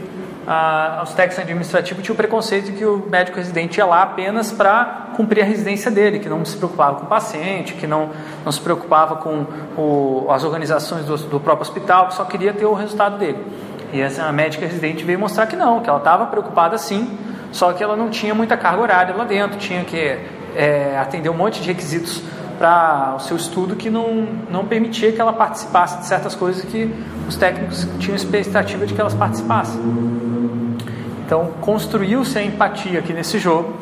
[0.50, 5.10] ah, os técnicos administrativos tinham o preconceito que o médico residente ia lá apenas para
[5.14, 8.08] cumprir a residência dele, que não se preocupava com o paciente, que não,
[8.46, 9.44] não se preocupava com
[9.76, 13.44] o, as organizações do, do próprio hospital, que só queria ter o resultado dele.
[13.92, 17.18] E essa a médica residente veio mostrar que não, que ela estava preocupada sim,
[17.52, 20.18] só que ela não tinha muita carga horária lá dentro, tinha que
[20.56, 22.22] é, atender um monte de requisitos
[22.58, 26.92] para o seu estudo que não, não permitia que ela participasse de certas coisas que
[27.28, 29.80] os técnicos tinham expectativa de que elas participassem.
[31.24, 33.74] Então, construiu-se a empatia aqui nesse jogo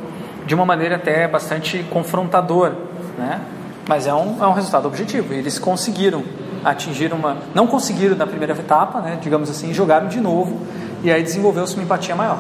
[0.47, 2.77] de uma maneira até bastante confrontadora,
[3.16, 3.41] né?
[3.89, 5.33] Mas é um, é um resultado objetivo.
[5.33, 6.24] Eles conseguiram
[6.64, 7.37] atingir uma.
[7.55, 9.18] Não conseguiram na primeira etapa, né?
[9.22, 10.61] Digamos assim, jogaram de novo
[11.03, 12.39] e aí desenvolveu-se uma empatia maior.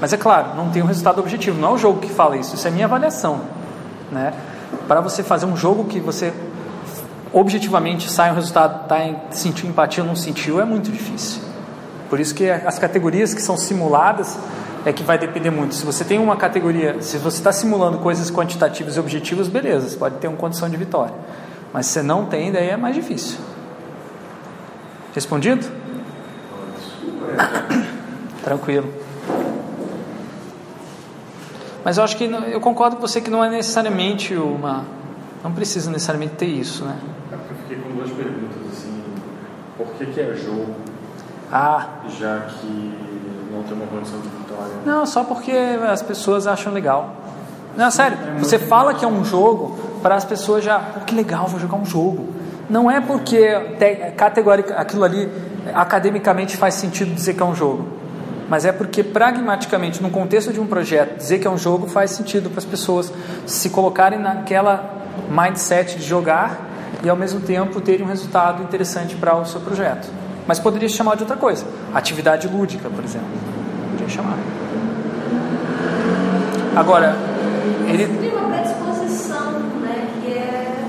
[0.00, 1.60] Mas é claro, não tem um resultado objetivo.
[1.60, 2.54] Não é o jogo que fala isso.
[2.54, 3.40] Isso é minha avaliação,
[4.12, 4.32] né?
[4.86, 6.32] Para você fazer um jogo que você
[7.32, 11.42] objetivamente sai um resultado, tá em, sentiu empatia ou não sentiu, é muito difícil.
[12.08, 14.38] Por isso que as categorias que são simuladas
[14.84, 15.74] é que vai depender muito.
[15.74, 19.96] Se você tem uma categoria, se você está simulando coisas quantitativas e objetivas, beleza, você
[19.96, 21.14] pode ter uma condição de vitória.
[21.72, 23.38] Mas se você não tem, daí é mais difícil.
[25.12, 25.66] Respondido?
[28.44, 29.05] Tranquilo.
[31.86, 34.82] Mas eu acho que eu concordo com você que não é necessariamente uma,
[35.44, 36.96] não precisa necessariamente ter isso, né?
[37.32, 39.04] É porque eu fiquei com duas perguntas, assim,
[39.78, 40.74] por que que é jogo,
[41.52, 41.86] Ah,
[42.18, 42.66] já que
[43.52, 44.72] não tem uma condição de vitória?
[44.84, 45.52] Não, só porque
[45.88, 47.14] as pessoas acham legal.
[47.76, 51.46] Não, sério, você fala que é um jogo para as pessoas já, pô, que legal,
[51.46, 52.26] vou jogar um jogo.
[52.68, 55.30] Não é porque te- categorica, aquilo ali
[55.72, 57.86] academicamente faz sentido dizer que é um jogo,
[58.48, 62.12] mas é porque pragmaticamente, no contexto de um projeto, dizer que é um jogo faz
[62.12, 63.12] sentido para as pessoas
[63.44, 64.94] se colocarem naquela
[65.28, 66.60] mindset de jogar
[67.02, 70.08] e ao mesmo tempo terem um resultado interessante para o seu projeto.
[70.46, 73.26] Mas poderia chamar de outra coisa, atividade lúdica, por exemplo.
[73.90, 74.38] Podia chamar.
[76.76, 77.16] Agora,
[77.88, 80.84] ele Tem uma predisposição, né, que é,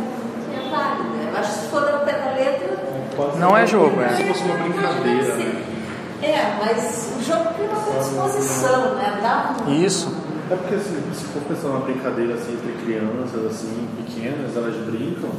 [0.51, 1.31] que é válida.
[1.31, 3.39] Eu acho que se for pé da letra.
[3.39, 4.09] Não é jogo, é.
[4.09, 5.76] Se fosse uma brincadeira, né?
[6.21, 9.19] É, mas o jogo tem uma predisposição, né?
[9.21, 9.73] Dá um.
[9.73, 10.11] Isso.
[10.49, 15.29] É porque assim, se for pensar numa brincadeira assim, entre crianças assim, pequenas, elas brincam,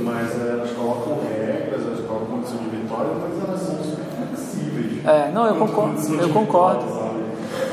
[0.00, 5.04] mas elas colocam regras, elas colocam condição de vitória, mas elas são super flexíveis.
[5.04, 6.84] É, não, eu concordo, eu concordo.
[6.84, 7.18] vitória?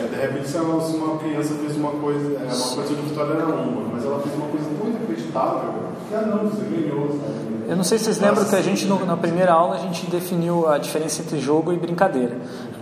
[0.03, 3.45] É, de repente, se uma criança fez uma coisa, é, uma condição de vitória era
[3.45, 7.65] uma, mas ela fez uma coisa tão inacreditável ganhou, sabe?
[7.67, 10.05] Eu não sei se vocês lembram que a gente, no- na primeira aula, a gente
[10.07, 12.37] definiu a diferença entre jogo e brincadeira.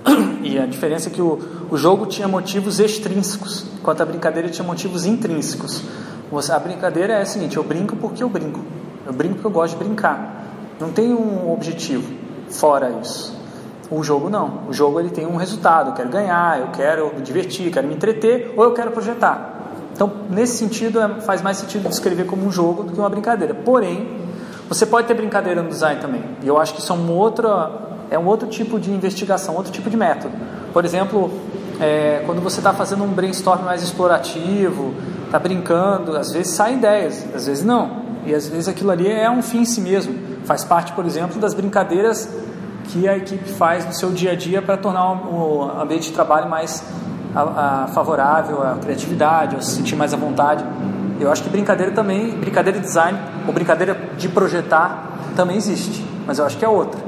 [0.43, 1.39] E a diferença é que o,
[1.71, 5.81] o jogo tinha motivos extrínsecos, enquanto a brincadeira tinha motivos intrínsecos.
[6.51, 8.59] A brincadeira é a seguinte: eu brinco porque eu brinco.
[9.07, 10.47] Eu brinco porque eu gosto de brincar.
[10.81, 12.11] Não tem um objetivo
[12.49, 13.33] fora isso.
[13.89, 14.63] O jogo não.
[14.67, 15.91] O jogo ele tem um resultado.
[15.91, 19.62] Eu quero ganhar, eu quero me divertir, quero me entreter ou eu quero projetar.
[19.93, 23.53] Então, nesse sentido, é, faz mais sentido descrever como um jogo do que uma brincadeira.
[23.53, 24.17] Porém,
[24.67, 26.23] você pode ter brincadeira no design também.
[26.41, 27.47] E eu acho que isso é um outro,
[28.09, 30.33] é um outro tipo de investigação, outro tipo de método.
[30.73, 31.31] Por exemplo,
[31.79, 34.93] é, quando você está fazendo um brainstorm mais explorativo,
[35.25, 38.03] está brincando, às vezes saem ideias, às vezes não.
[38.25, 40.15] E às vezes aquilo ali é um fim em si mesmo.
[40.45, 42.29] Faz parte, por exemplo, das brincadeiras
[42.85, 46.49] que a equipe faz no seu dia a dia para tornar o ambiente de trabalho
[46.49, 46.83] mais
[47.35, 50.63] a, a favorável à criatividade, a se sentir mais à vontade.
[51.19, 53.17] Eu acho que brincadeira também, brincadeira de design
[53.47, 56.99] ou brincadeira de projetar também existe, mas eu acho que é outra.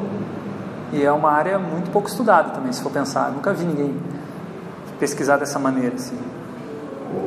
[0.93, 3.29] E é uma área muito pouco estudada também, se for pensar.
[3.29, 3.95] Eu nunca vi ninguém
[4.99, 5.95] pesquisar dessa maneira.
[5.95, 6.17] Assim.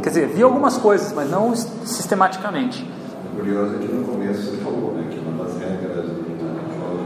[0.02, 2.88] Quer dizer, vi algumas coisas, mas não sistematicamente.
[3.32, 6.28] O curioso é que no começo você falou né, que uma das regras do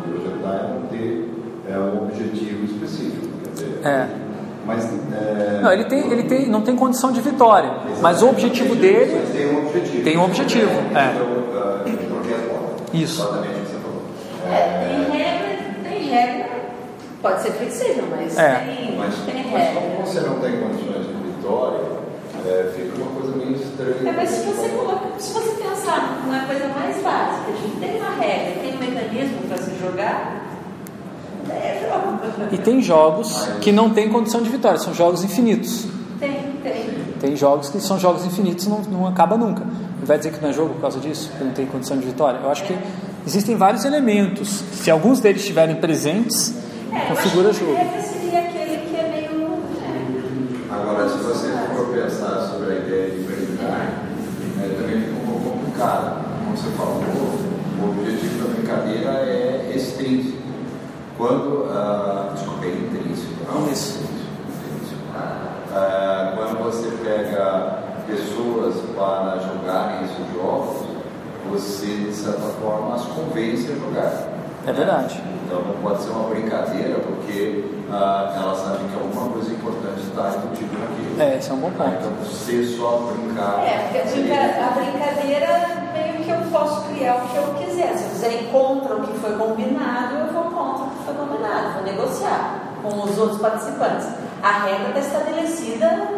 [0.09, 1.31] projetar é não ter
[1.69, 3.29] é, um objetivo específico.
[3.45, 4.22] Quer dizer, é.
[4.65, 5.61] Mas, é...
[5.61, 9.47] Não, ele tem, ele tem, não tem condição de vitória, mas o objetivo dele tem
[9.49, 10.05] um objetivo.
[10.05, 11.33] Tem um objetivo, é.
[12.93, 13.23] Isso.
[14.51, 16.51] É, tem regra, tem regra,
[17.23, 18.55] pode ser flexível, mas é.
[18.57, 19.81] tem, mas, tem mas regra.
[19.81, 21.81] como você não tem condições de vitória,
[22.45, 24.11] é, fica uma coisa meio estranha.
[24.11, 28.11] É, mas se você, coloca, se você pensar numa coisa mais básica, de tem uma
[28.11, 30.42] regra, tem um mecanismo para se jogar, é.
[32.51, 35.87] E tem jogos que não tem condição de vitória, são jogos infinitos.
[36.19, 36.87] Tem, tem.
[37.21, 39.63] Tem jogos que são jogos infinitos, não, não acaba nunca.
[39.63, 42.05] Ele vai dizer que não é jogo por causa disso, que não tem condição de
[42.07, 42.41] vitória.
[42.43, 42.77] Eu acho que
[43.27, 44.49] existem vários elementos.
[44.73, 46.55] Se alguns deles estiverem presentes,
[46.93, 47.79] É, configura eu acho que jogo.
[48.03, 49.59] seria aquele que é meio.
[50.71, 54.03] é, Agora, se você for pensar sobre a ideia de brincar,
[54.61, 56.25] é, também fica um pouco complicado.
[56.45, 57.03] Como você falou,
[57.81, 60.42] o objetivo da brincadeira é extrínseco.
[61.17, 63.35] Quando, ah, desculpa, é intrínseco.
[63.53, 64.01] Não Isso.
[64.01, 65.03] intrínseco.
[65.75, 70.83] Ah, quando você pega pessoas para jogarem esses jogos,
[71.51, 74.29] você, de certa forma, as convence a jogar.
[74.67, 75.21] É verdade.
[75.45, 80.31] Então não pode ser uma brincadeira, porque ah, elas sabem que alguma coisa importante está
[80.39, 81.21] embutida naquilo.
[81.21, 81.91] É, esse é um bom ponto.
[81.91, 83.61] Então você só brincar.
[83.67, 87.97] É, porque a, seria- a brincadeira meio que eu posso criar o que eu quiser.
[87.99, 90.82] Se eu quiser ir contra o que foi combinado, eu vou contra
[91.15, 94.07] foi combinado, vou negociar com os outros participantes.
[94.43, 96.09] A regra está estabelecida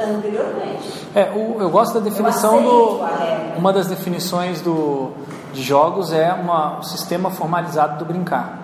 [0.00, 1.06] anteriormente.
[1.14, 3.00] É, o- eu gosto da definição do.
[3.56, 5.10] Uma das definições do,
[5.52, 8.58] de jogos é uma, um sistema formalizado do brincar.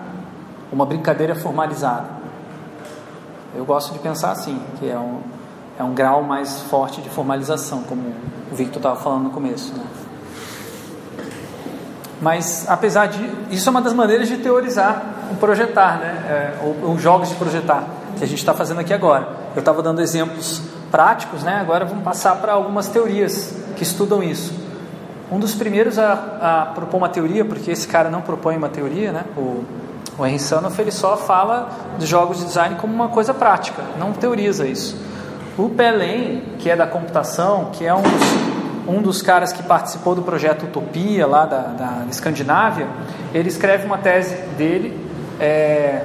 [0.71, 2.05] Uma brincadeira formalizada.
[3.55, 5.19] Eu gosto de pensar assim, que é um,
[5.79, 8.01] é um grau mais forte de formalização, como
[8.51, 9.73] o Victor estava falando no começo.
[9.73, 9.83] Né?
[12.21, 13.29] Mas, apesar de.
[13.51, 16.25] Isso é uma das maneiras de teorizar o projetar, né?
[16.27, 17.83] É, ou, ou jogos de projetar,
[18.17, 19.27] que a gente está fazendo aqui agora.
[19.55, 20.61] Eu estava dando exemplos
[20.91, 21.57] práticos, né?
[21.59, 24.53] agora vamos passar para algumas teorias que estudam isso.
[25.29, 29.11] Um dos primeiros a, a propor uma teoria, porque esse cara não propõe uma teoria,
[29.11, 29.25] né?
[29.35, 29.65] o,
[30.17, 34.13] o Henry Sanoff, ele só fala dos jogos de design como uma coisa prática, não
[34.13, 34.97] teoriza isso.
[35.57, 38.54] O Pelém, que é da computação, que é um dos
[38.87, 42.87] um dos caras que participou do projeto Utopia lá da, da Escandinávia,
[43.33, 44.97] ele escreve uma tese dele,
[45.39, 46.03] é,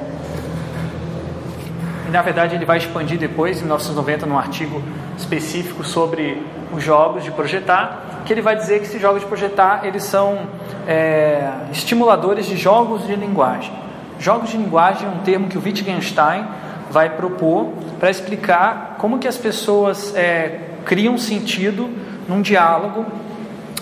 [2.06, 4.82] e na verdade ele vai expandir depois, em 1990, num artigo
[5.16, 9.84] específico sobre os jogos de projetar, que ele vai dizer que esses jogos de projetar
[9.84, 10.40] eles são
[10.86, 13.72] é, estimuladores de jogos de linguagem.
[14.18, 16.46] Jogos de linguagem é um termo que o Wittgenstein
[16.90, 21.88] vai propor para explicar como que as pessoas é, criam sentido
[22.30, 23.04] num diálogo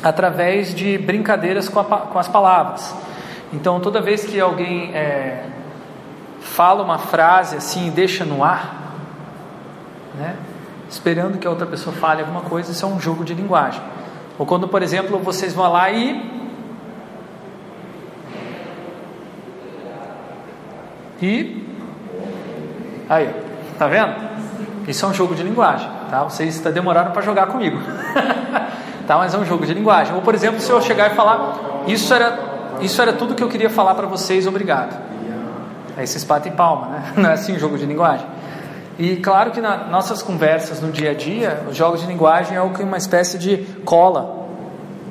[0.03, 2.95] através de brincadeiras com, a, com, as palavras.
[3.53, 5.45] Então, toda vez que alguém é,
[6.41, 8.95] fala uma frase assim e deixa no ar,
[10.15, 10.35] né,
[10.89, 13.83] esperando que a outra pessoa fale alguma coisa, isso é um jogo de linguagem.
[14.39, 16.39] Ou quando, por exemplo, vocês vão lá e.
[21.21, 21.67] E.
[23.11, 23.35] Aí,
[23.79, 24.29] tá vendo?
[24.89, 26.25] Isso é um jogo de linguagem, tá?
[26.25, 27.77] Vocês demoraram para jogar comigo,
[29.09, 29.17] tá?
[29.17, 30.15] Mas é um jogo de linguagem.
[30.15, 32.39] Ou por exemplo, se eu chegar e falar, isso era,
[32.81, 34.97] isso era tudo que eu queria falar para vocês, obrigado.
[35.97, 37.13] Aí vocês batem palma, né?
[37.17, 38.27] Não é assim o jogo de linguagem.
[38.99, 42.61] E claro que nas nossas conversas no dia a dia, os jogos de linguagem é
[42.61, 44.47] uma espécie de cola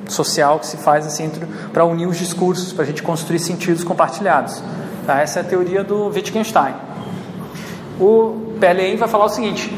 [0.06, 1.30] social que se faz assim
[1.72, 4.62] para unir os discursos, para a gente construir sentidos compartilhados.
[5.06, 5.20] Tá?
[5.20, 6.74] Essa é a teoria do Wittgenstein.
[7.98, 9.72] O PLM vai falar o seguinte: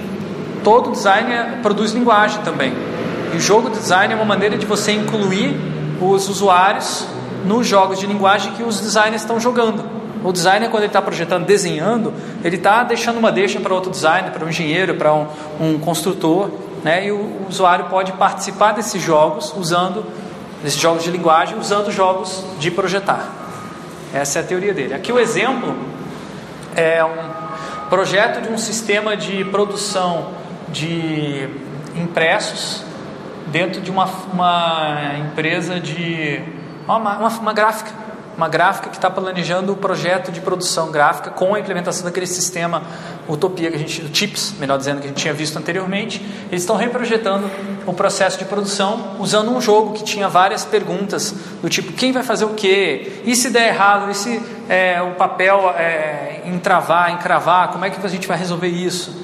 [0.62, 2.99] todo design produz linguagem também.
[3.32, 5.56] E o jogo de design é uma maneira de você incluir
[6.00, 7.06] os usuários
[7.44, 9.84] nos jogos de linguagem que os designers estão jogando.
[10.22, 12.12] O designer, quando ele está projetando, desenhando,
[12.44, 15.26] ele está deixando uma deixa para outro designer, para um engenheiro, para um,
[15.60, 16.50] um construtor,
[16.84, 20.04] né, e o usuário pode participar desses jogos usando
[20.62, 23.32] desses jogos de linguagem usando jogos de projetar.
[24.12, 24.92] Essa é a teoria dele.
[24.92, 25.74] Aqui o exemplo
[26.76, 30.28] é um projeto de um sistema de produção
[30.68, 31.48] de
[31.96, 32.84] impressos
[33.50, 36.42] dentro de uma, uma empresa de
[36.86, 37.90] uma, uma, uma gráfica
[38.40, 42.82] uma gráfica que está planejando o projeto de produção gráfica com a implementação daquele sistema
[43.28, 46.24] Utopia que a gente, chips, melhor dizendo, que a gente tinha visto anteriormente.
[46.50, 47.50] Eles estão reprojetando
[47.86, 52.22] o processo de produção usando um jogo que tinha várias perguntas do tipo quem vai
[52.22, 53.20] fazer o quê?
[53.24, 54.10] E se der errado?
[54.10, 57.68] E se é, o papel é, entravar, encravar?
[57.68, 59.22] Como é que a gente vai resolver isso?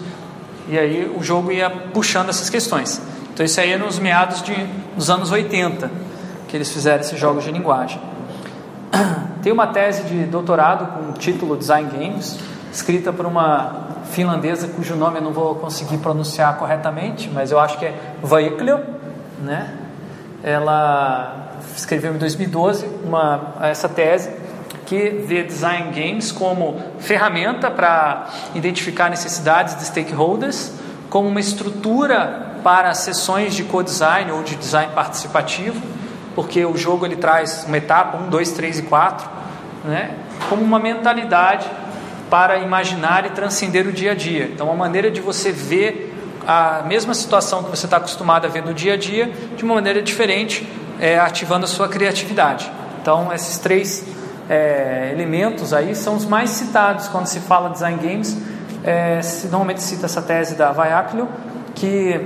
[0.69, 3.01] E aí o jogo ia puxando essas questões.
[3.37, 4.55] Então isso aí é nos meados de,
[4.97, 5.91] dos anos 80
[6.49, 8.01] que eles fizeram esses jogos de linguagem.
[9.45, 12.39] Tem uma tese de doutorado com o título Design Games,
[12.73, 17.79] escrita por uma finlandesa cujo nome eu não vou conseguir pronunciar corretamente, mas eu acho
[17.79, 18.81] que é Vaiklio,
[19.43, 19.71] né?
[20.43, 24.31] Ela escreveu em 2012 uma, essa tese
[24.87, 30.73] que vê design games como ferramenta para identificar necessidades de stakeholders,
[31.11, 35.97] como uma estrutura para sessões de co-design ou de design participativo
[36.37, 39.27] porque o jogo ele traz uma etapa, um, dois, três e quatro,
[39.83, 40.15] né?
[40.51, 41.67] como uma mentalidade
[42.29, 44.45] para imaginar e transcender o dia a dia.
[44.45, 46.15] Então, uma maneira de você ver
[46.47, 49.77] a mesma situação que você está acostumado a ver no dia a dia de uma
[49.77, 50.69] maneira diferente,
[51.01, 52.71] é, ativando a sua criatividade.
[53.01, 54.05] Então, esses três
[54.49, 58.37] é, elementos aí são os mais citados quando se fala design games.
[58.85, 61.27] É, se normalmente cita essa tese da Vaiaclio,
[61.77, 62.21] que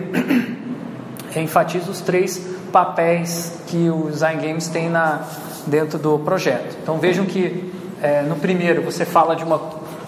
[1.38, 2.38] enfatiza os três
[2.72, 5.20] papéis que o Design Games tem na,
[5.66, 6.76] dentro do projeto.
[6.82, 7.72] Então vejam que
[8.02, 9.60] é, no primeiro você fala de uma,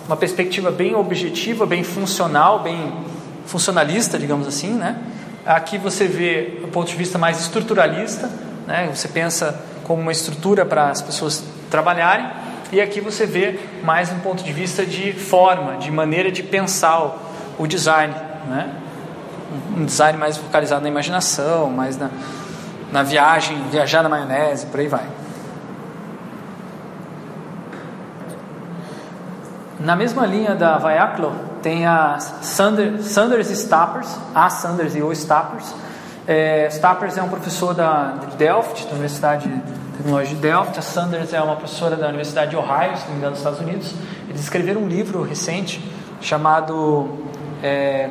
[0.06, 2.92] uma perspectiva bem objetiva, bem funcional, bem
[3.46, 4.96] funcionalista, digamos assim, né?
[5.44, 8.30] Aqui você vê o ponto de vista mais estruturalista,
[8.66, 8.88] né?
[8.94, 12.30] Você pensa como uma estrutura para as pessoas trabalharem,
[12.70, 17.18] e aqui você vê mais um ponto de vista de forma, de maneira de pensar
[17.58, 18.14] o, design,
[18.48, 18.70] né?
[19.76, 22.10] Um design mais focalizado na imaginação, mais na,
[22.90, 25.06] na viagem, viajar na maionese, por aí vai.
[29.80, 35.74] Na mesma linha da Vaiaclo, tem a Sanders, Sanders Stappers, a Sanders e o Stappers.
[36.26, 39.62] É, Stappers é um professor da, de Delft, da Universidade de
[39.96, 40.78] Tecnologia de Delft.
[40.78, 43.60] A Sanders é uma professora da Universidade de Ohio, se não me engano, nos Estados
[43.60, 43.92] Unidos.
[44.28, 45.82] Eles escreveram um livro recente
[46.20, 47.08] chamado
[47.62, 48.10] é,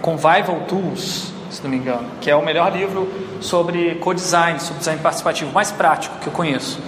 [0.00, 3.08] Convival Tools, se não me engano, que é o melhor livro
[3.40, 6.78] sobre co-design, sobre design participativo, mais prático que eu conheço.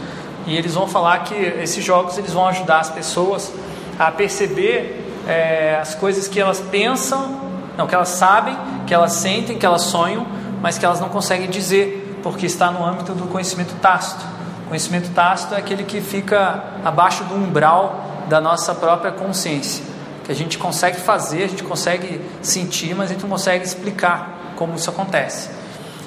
[0.47, 3.53] E eles vão falar que esses jogos eles vão ajudar as pessoas
[3.99, 7.41] a perceber é, as coisas que elas pensam,
[7.77, 8.57] não, que elas sabem,
[8.87, 10.27] que elas sentem, que elas sonham,
[10.61, 14.25] mas que elas não conseguem dizer, porque está no âmbito do conhecimento tácito.
[14.67, 19.85] O conhecimento tácito é aquele que fica abaixo do umbral da nossa própria consciência,
[20.25, 24.55] que a gente consegue fazer, a gente consegue sentir, mas a gente não consegue explicar
[24.57, 25.51] como isso acontece.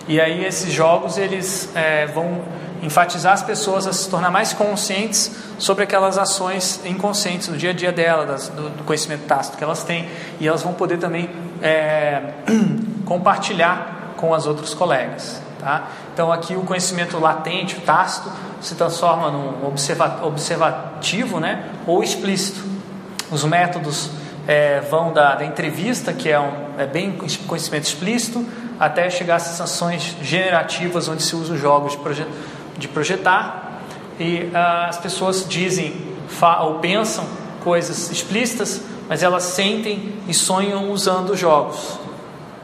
[0.07, 2.43] E aí esses jogos eles é, vão
[2.82, 7.74] enfatizar as pessoas a se tornar mais conscientes sobre aquelas ações inconscientes no dia a
[7.74, 10.07] dia delas, do, do conhecimento tácito que elas têm,
[10.39, 11.30] e elas vão poder também
[11.61, 12.34] é,
[13.05, 15.41] compartilhar com as outros colegas.
[15.59, 15.88] Tá?
[16.13, 22.74] Então aqui o conhecimento latente, o tácito, se transforma num observa, observativo né, ou explícito.
[23.36, 24.09] Os métodos
[24.47, 28.45] é, vão da, da, entrevista, que é, um, é bem conhecimento explícito,
[28.79, 32.25] até chegar às sensações generativas, onde se usa os jogos de,
[32.77, 33.81] de projetar,
[34.17, 36.15] e ah, as pessoas dizem
[36.61, 37.25] ou pensam
[37.61, 41.99] coisas explícitas, mas elas sentem e sonham usando os jogos.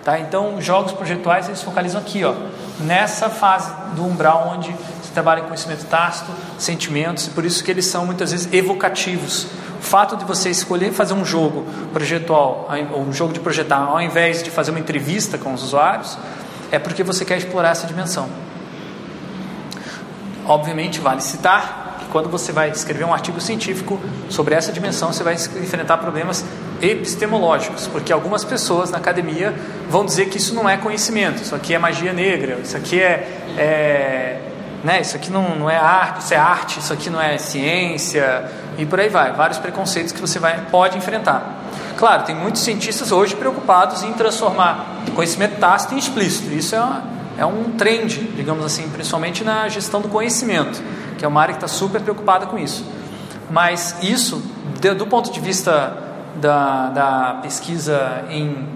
[0.06, 0.20] Tá?
[0.20, 2.34] Então, os jogos projetuais eles focalizam aqui, ó,
[2.80, 7.86] nessa fase do umbral onde se trabalha conhecimento tácito, sentimentos, e por isso que eles
[7.86, 9.48] são muitas vezes evocativos.
[9.82, 14.00] O fato de você escolher fazer um jogo projetual, ou um jogo de projetar, ao
[14.00, 16.20] invés de fazer uma entrevista com os usuários,
[16.72, 18.30] é porque você quer explorar essa dimensão.
[20.46, 25.24] Obviamente, vale citar que quando você vai escrever um artigo científico sobre essa dimensão, você
[25.24, 26.46] vai enfrentar problemas
[26.80, 29.52] epistemológicos, porque algumas pessoas na academia
[29.90, 33.42] vão dizer que isso não é conhecimento, isso aqui é magia negra, isso aqui é,
[33.58, 34.42] é
[34.84, 35.02] né?
[35.02, 38.86] Isso aqui não, não é arte, isso é arte, isso aqui não é ciência e
[38.86, 39.32] por aí vai.
[39.34, 41.62] Vários preconceitos que você vai, pode enfrentar.
[41.98, 46.52] Claro, tem muitos cientistas hoje preocupados em transformar conhecimento tácito em explícito.
[46.54, 47.04] Isso é, uma,
[47.38, 50.82] é um trend, digamos assim, principalmente na gestão do conhecimento,
[51.18, 52.86] que é uma área que está super preocupada com isso.
[53.50, 54.42] Mas isso,
[54.98, 55.96] do ponto de vista
[56.36, 58.68] da, da pesquisa em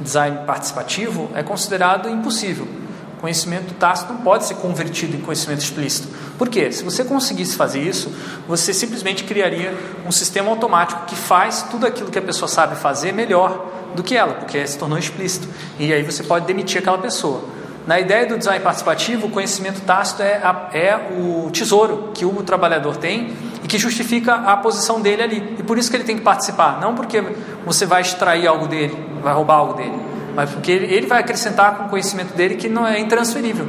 [0.00, 2.81] design participativo é considerado impossível.
[3.22, 6.08] Conhecimento tácito não pode ser convertido em conhecimento explícito.
[6.36, 6.72] Por quê?
[6.72, 8.12] Se você conseguisse fazer isso,
[8.48, 9.72] você simplesmente criaria
[10.04, 13.64] um sistema automático que faz tudo aquilo que a pessoa sabe fazer melhor
[13.94, 15.46] do que ela, porque se tornou explícito.
[15.78, 17.44] E aí você pode demitir aquela pessoa.
[17.86, 22.42] Na ideia do design participativo, o conhecimento tácito é, a, é o tesouro que o
[22.42, 25.56] trabalhador tem e que justifica a posição dele ali.
[25.60, 26.80] E por isso que ele tem que participar.
[26.80, 27.22] Não porque
[27.64, 29.96] você vai extrair algo dele, vai roubar algo dele,
[30.34, 33.68] mas porque ele, vai acrescentar com o conhecimento dele que não é intransferível.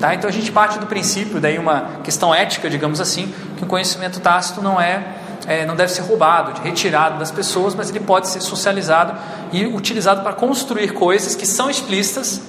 [0.00, 0.14] Tá?
[0.14, 4.20] Então a gente parte do princípio, daí uma questão ética, digamos assim, que o conhecimento
[4.20, 5.02] tácito não é,
[5.46, 9.14] é não deve ser roubado, retirado das pessoas, mas ele pode ser socializado
[9.52, 12.40] e utilizado para construir coisas que são explícitas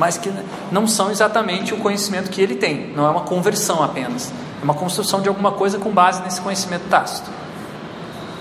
[0.00, 0.32] mas que
[0.72, 4.72] não são exatamente o conhecimento que ele tem, não é uma conversão apenas, é uma
[4.72, 7.30] construção de alguma coisa com base nesse conhecimento tácito.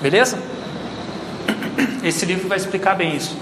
[0.02, 0.40] Beleza?
[2.02, 3.36] Esse livro vai explicar bem isso.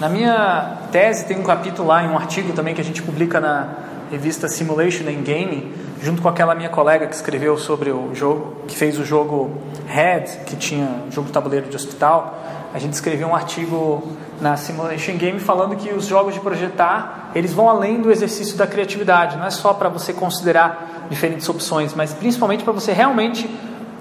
[0.00, 3.38] Na minha tese tem um capítulo lá em um artigo também que a gente publica
[3.38, 3.68] na
[4.10, 8.74] revista Simulation and Gaming, junto com aquela minha colega que escreveu sobre o jogo, que
[8.74, 9.50] fez o jogo
[9.86, 12.42] Red, que tinha jogo tabuleiro de hospital,
[12.72, 14.02] a gente escreveu um artigo
[14.40, 18.66] na Simulation Game falando que os jogos de projetar, eles vão além do exercício da
[18.66, 23.46] criatividade, não é só para você considerar diferentes opções, mas principalmente para você realmente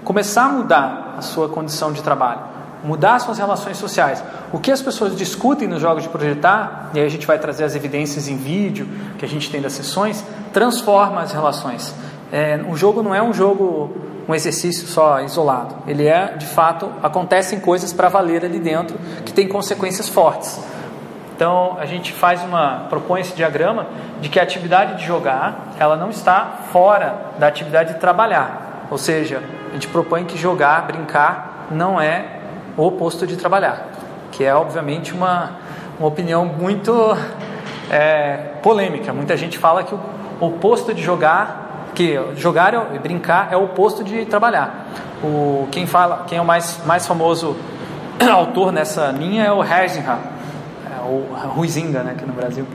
[0.06, 2.40] começar a mudar a sua condição de trabalho,
[2.84, 4.24] mudar suas relações sociais.
[4.52, 7.64] O que as pessoas discutem nos jogos de projetar, e aí a gente vai trazer
[7.64, 10.24] as evidências em vídeo que a gente tem das sessões,
[10.54, 11.94] transforma as relações.
[12.32, 13.92] É, o jogo não é um jogo,
[14.28, 15.76] um exercício só isolado.
[15.88, 20.60] Ele é, de fato, acontecem coisas para valer ali dentro que tem consequências fortes.
[21.36, 23.88] Então a gente faz uma propõe esse diagrama
[24.20, 28.88] de que a atividade de jogar ela não está fora da atividade de trabalhar.
[28.92, 32.39] Ou seja, a gente propõe que jogar, brincar, não é
[32.78, 33.90] o oposto de trabalhar,
[34.32, 35.52] que é obviamente uma,
[36.00, 36.94] uma opinião muito
[37.90, 39.12] é, polêmica.
[39.12, 40.00] Muita gente fala que o
[40.40, 44.88] oposto de jogar, que jogar e brincar é o oposto de trabalhar.
[45.24, 47.58] O, quem fala, quem é o mais, mais famoso
[48.32, 50.20] autor nessa linha é o Herzinha,
[50.86, 52.66] é, ou Ruizinga, né, aqui no Brasil.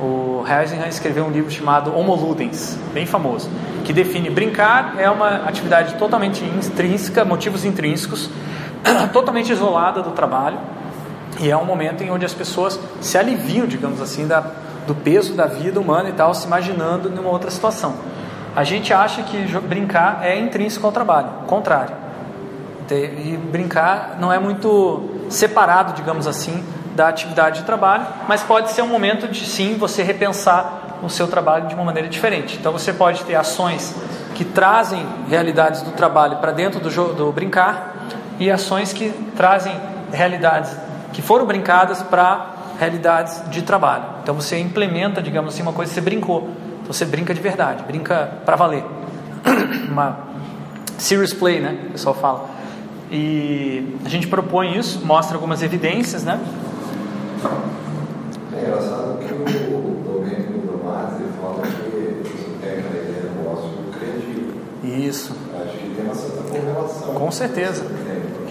[0.00, 3.48] O Herzinha escreveu um livro chamado Homo Ludens, bem famoso,
[3.84, 8.28] que define brincar é uma atividade totalmente intrínseca, motivos intrínsecos,
[9.12, 10.58] totalmente isolada do trabalho,
[11.40, 14.44] e é um momento em onde as pessoas se aliviam, digamos assim, da,
[14.86, 17.94] do peso da vida humana e tal, se imaginando numa outra situação.
[18.54, 21.96] A gente acha que brincar é intrínseco ao trabalho, contrário.
[22.90, 26.62] E brincar não é muito separado, digamos assim,
[26.94, 31.26] da atividade de trabalho, mas pode ser um momento de sim você repensar o seu
[31.26, 32.58] trabalho de uma maneira diferente.
[32.60, 33.94] Então você pode ter ações
[34.34, 37.91] que trazem realidades do trabalho para dentro do, do brincar
[38.38, 39.74] e ações que trazem
[40.12, 40.70] realidades
[41.12, 44.04] que foram brincadas para realidades de trabalho.
[44.22, 46.48] Então você implementa, digamos assim, uma coisa que você brincou.
[46.80, 48.84] Então você brinca de verdade, brinca para valer.
[49.88, 50.18] uma
[50.98, 51.78] serious play, né?
[51.88, 52.50] O pessoal fala.
[53.10, 56.40] E a gente propõe isso, mostra algumas evidências, né?
[58.56, 63.70] É engraçado que o Domênico Bromazzi fala que você tem aquela ideia do negócio.
[64.82, 65.36] Isso.
[65.60, 67.14] Acho que tem uma certa correlação.
[67.14, 67.84] Com certeza.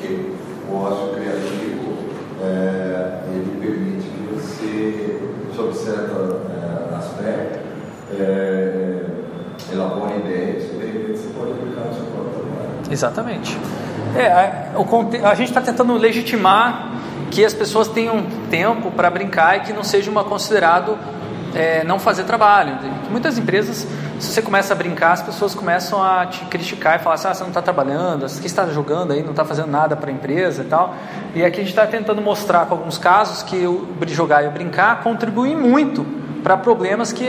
[0.01, 0.31] Porque
[0.67, 1.95] o ócio criativo,
[2.41, 5.19] é, ele permite que você,
[5.55, 7.59] sob certo é, aspecto,
[8.19, 9.05] é,
[9.71, 12.91] elabore ideias que de repente você pode aplicar no seu próprio trabalho.
[12.91, 13.57] Exatamente.
[14.15, 16.93] É, a, o, a gente está tentando legitimar
[17.29, 20.97] que as pessoas tenham tempo para brincar e que não seja uma considerado
[21.53, 22.77] é, não fazer trabalho.
[23.11, 23.87] Muitas empresas,
[24.21, 27.33] se você começa a brincar, as pessoas começam a te criticar e falar assim, ah,
[27.33, 30.61] você não está trabalhando, você está jogando aí, não está fazendo nada para a empresa
[30.61, 30.93] e tal.
[31.33, 34.51] E aqui a gente está tentando mostrar com alguns casos que o jogar e o
[34.51, 36.05] brincar contribuem muito
[36.43, 37.27] para problemas que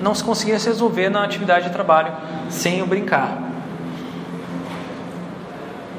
[0.00, 2.12] não se conseguiam se resolver na atividade de trabalho
[2.48, 3.36] sem o brincar.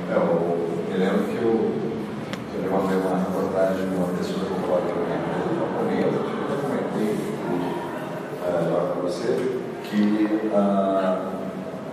[0.09, 1.71] É, eu me lembro que eu,
[2.55, 6.49] eu levantei uma reportagem de uma pessoa que trabalha na empresa japonesa, acho que eu
[6.49, 7.13] já comentei
[8.41, 9.61] uh, lá para você,
[10.51, 11.31] uh,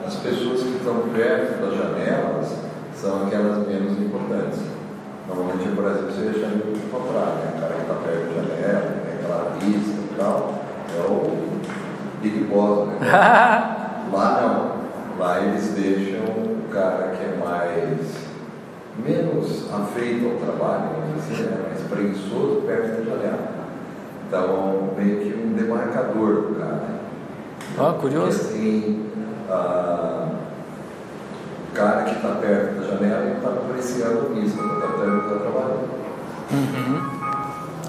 [0.06, 2.48] as pessoas que estão perto das janelas
[2.94, 4.60] são aquelas menos importantes.
[5.28, 7.52] Normalmente no Brasil você deixa muito contrário, né?
[7.56, 10.55] o cara que está perto da janela, tem aquela vista e tal,
[10.97, 11.39] é o
[12.22, 12.98] Big Boss, né?
[14.12, 14.78] Lá não.
[15.18, 18.28] Lá eles deixam o cara que é mais
[19.05, 21.59] menos afeito ao trabalho, assim, né?
[21.68, 23.48] mais preguiçoso perto da janela.
[24.26, 26.98] Então, meio que um demarcador do cara.
[27.80, 28.38] Ah, curioso.
[28.38, 29.06] Porque, assim,
[29.48, 30.28] ah,
[31.74, 35.88] cara que está perto da janela e está apreciando isso, está está trabalhando.
[36.50, 37.18] Uhum.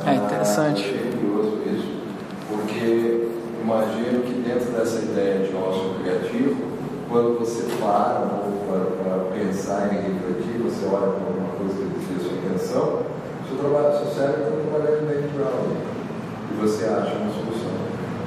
[0.06, 0.94] É interessante.
[0.94, 2.02] Ah, é curioso isso,
[2.50, 3.30] porque
[3.62, 6.70] imagino que dentro dessa ideia de ócio criativo,
[7.10, 11.74] quando você para um pouco para, para pensar em refletir, você olha para alguma coisa
[11.74, 13.00] que desvia sua atenção,
[13.48, 15.78] seu, trabalho, seu cérebro está trabalhando meio ground
[16.52, 17.74] e você acha uma solução.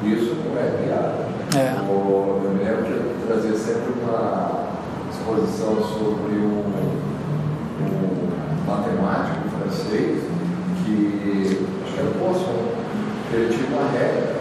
[0.05, 1.32] Isso não é piada.
[1.55, 1.77] É.
[1.87, 4.70] Eu me lembro que trazia sempre uma
[5.11, 6.65] exposição sobre um,
[7.79, 10.23] um matemático francês
[10.83, 12.57] que, acho que era Poisson,
[13.35, 14.33] ele tinha uma regra,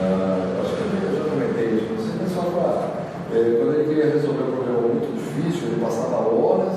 [0.00, 2.96] uh, acho que eu já comentei isso, não sei, mas só para.
[3.32, 6.74] Eh, quando ele queria resolver um problema muito difícil, ele passava horas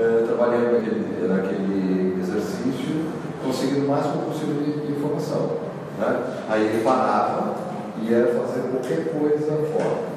[0.00, 3.06] eh, trabalhando naquele, naquele exercício,
[3.44, 5.58] conseguindo o máximo possível de, de informação.
[5.98, 6.42] Né?
[6.48, 7.54] Aí ele parava
[8.02, 10.14] e ia fazer qualquer coisa fora.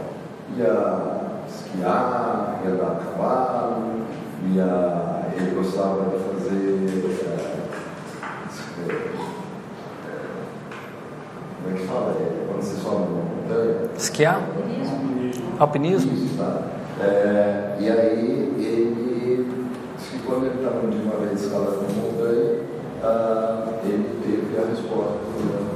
[0.57, 4.05] Ia esquiar, ia dar cavalo,
[4.53, 6.57] ia, ele gostava de fazer.
[8.79, 10.19] É, é,
[11.63, 12.11] como é que fala?
[12.11, 13.89] É, quando você sobe uma montanha.
[13.97, 14.41] Esquiar?
[15.59, 16.13] Alpinismo?
[16.13, 16.61] Isso, tá?
[17.01, 19.73] É, e aí ele,
[20.25, 22.59] quando ele estava de uma vez escalando uma montanha,
[23.03, 25.66] ah, ele teve a resposta do problema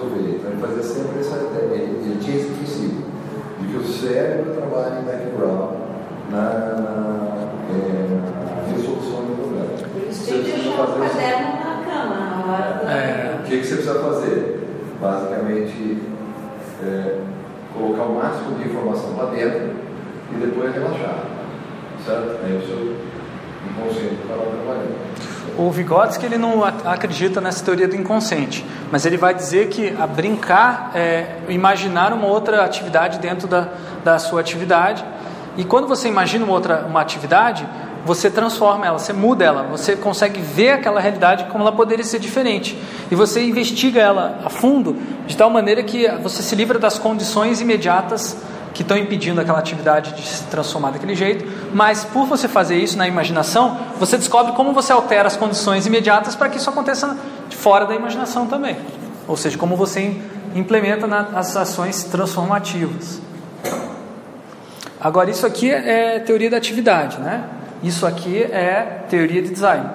[0.00, 0.36] resolver.
[0.36, 3.04] Então ele fazia sempre essa ideia, ele, ele tinha esse princípio
[3.60, 5.76] de que o cérebro trabalha em background
[6.30, 9.88] na, na, é, na resolução do problema.
[9.92, 12.90] Por isso tem que deixar o caderno na cama na hora do...
[12.90, 13.38] É.
[13.40, 14.60] O que, que você precisa fazer?
[15.00, 16.02] Basicamente,
[16.82, 17.18] é,
[17.74, 19.70] colocar o máximo de informação para dentro
[20.32, 21.24] e depois relaxar.
[22.04, 22.38] Certo?
[22.44, 22.96] Aí o seu
[23.68, 24.96] inconsciente está lá trabalhando.
[25.60, 29.94] O Vygotsky ele não ac- acredita nessa teoria do inconsciente, mas ele vai dizer que
[30.00, 33.68] a brincar é imaginar uma outra atividade dentro da,
[34.02, 35.04] da sua atividade.
[35.58, 37.68] E quando você imagina uma outra uma atividade,
[38.06, 42.18] você transforma ela, você muda ela, você consegue ver aquela realidade como ela poderia ser
[42.20, 42.78] diferente.
[43.10, 44.96] E você investiga ela a fundo,
[45.26, 48.34] de tal maneira que você se livra das condições imediatas
[48.72, 51.44] que estão impedindo aquela atividade de se transformar daquele jeito,
[51.74, 56.34] mas por você fazer isso na imaginação, você descobre como você altera as condições imediatas
[56.34, 57.16] para que isso aconteça
[57.50, 58.76] fora da imaginação também.
[59.26, 60.16] Ou seja, como você
[60.54, 63.20] implementa nas ações transformativas.
[65.00, 67.44] Agora, isso aqui é teoria da atividade, né?
[67.82, 69.88] Isso aqui é teoria de design.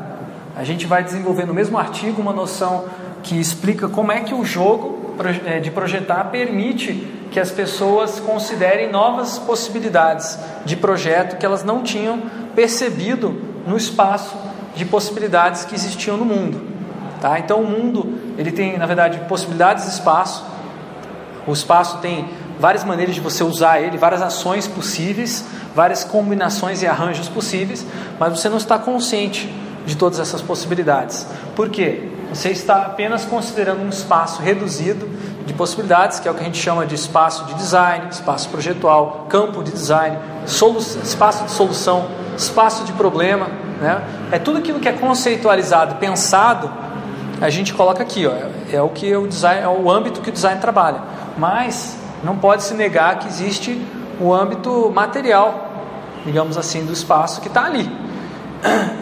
[0.55, 2.85] A gente vai desenvolver no mesmo artigo uma noção
[3.21, 5.04] que explica como é que o jogo
[5.61, 6.93] de projetar permite
[7.31, 12.23] que as pessoas considerem novas possibilidades de projeto que elas não tinham
[12.55, 14.35] percebido no espaço
[14.75, 16.61] de possibilidades que existiam no mundo.
[17.19, 17.39] Tá?
[17.39, 20.45] Então o mundo ele tem na verdade possibilidades de espaço.
[21.47, 22.27] O espaço tem
[22.59, 27.85] várias maneiras de você usar ele, várias ações possíveis, várias combinações e arranjos possíveis,
[28.19, 29.53] mas você não está consciente
[29.85, 31.27] de todas essas possibilidades.
[31.55, 32.09] Por quê?
[32.35, 35.09] Você está apenas considerando um espaço reduzido
[35.45, 39.25] de possibilidades, que é o que a gente chama de espaço de design, espaço projetual,
[39.29, 43.47] campo de design, espaço de solução, espaço de problema.
[43.79, 44.03] Né?
[44.33, 46.69] É tudo aquilo que é conceitualizado, pensado,
[47.39, 48.27] a gente coloca aqui.
[48.27, 48.33] Ó,
[48.69, 50.99] é o que o design, é o âmbito que o design trabalha.
[51.37, 53.81] Mas não pode se negar que existe
[54.19, 55.69] o âmbito material,
[56.25, 57.89] digamos assim, do espaço que está ali.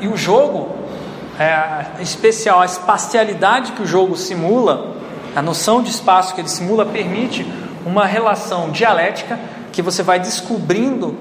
[0.02, 0.83] E o jogo,
[1.40, 4.96] é, especial, a espacialidade que o jogo simula,
[5.36, 7.46] a noção de espaço que ele simula, permite
[7.86, 9.40] uma relação dialética
[9.72, 11.18] que você vai descobrindo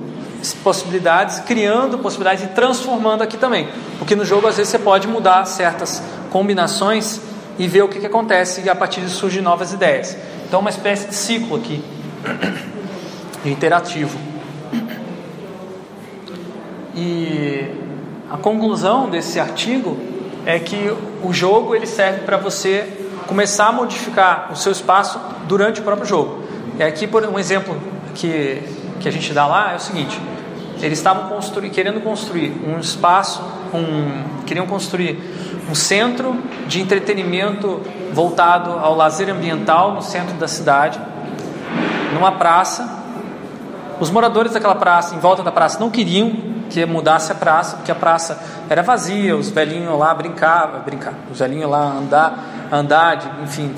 [0.63, 3.69] possibilidades, criando possibilidades e transformando aqui também.
[3.99, 7.21] Porque no jogo, às vezes, você pode mudar certas combinações
[7.59, 10.17] e ver o que, que acontece e a partir disso surgem novas ideias.
[10.47, 11.83] Então, uma espécie de ciclo aqui,
[13.45, 14.19] interativo.
[16.95, 17.82] E
[18.33, 19.99] a conclusão desse artigo
[20.47, 20.91] é que
[21.23, 22.89] o jogo ele serve para você
[23.27, 26.43] começar a modificar o seu espaço durante o próprio jogo.
[26.79, 27.77] E aqui, por um exemplo
[28.15, 28.63] que,
[29.01, 30.19] que a gente dá lá é o seguinte:
[30.81, 33.43] eles estavam construir, querendo construir um espaço,
[33.75, 35.21] um, queriam construir
[35.71, 36.35] um centro
[36.67, 37.83] de entretenimento
[38.15, 40.99] voltado ao lazer ambiental no centro da cidade,
[42.15, 43.03] numa praça.
[44.01, 47.93] Os moradores daquela praça, em volta da praça, não queriam que mudasse a praça, porque
[47.93, 53.29] a praça era vazia, os velhinhos lá brincavam, brincar, os velhinhos lá andar, andar, de,
[53.45, 53.75] enfim,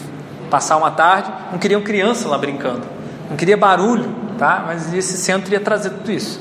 [0.48, 2.82] passar uma tarde, não queriam criança lá brincando,
[3.28, 4.62] não queria barulho, tá?
[4.64, 6.40] Mas esse centro ia trazer tudo isso.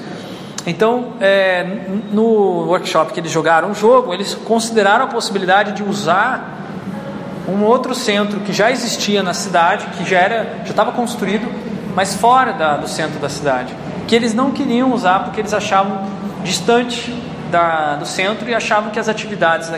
[0.65, 1.65] Então, é,
[2.11, 6.61] no workshop que eles jogaram o jogo, eles consideraram a possibilidade de usar
[7.49, 11.51] um outro centro que já existia na cidade, que já era, já estava construído,
[11.95, 13.75] mas fora da, do centro da cidade.
[14.07, 17.14] que eles não queriam usar porque eles achavam distante
[17.52, 19.70] da, do centro e achavam que as atividades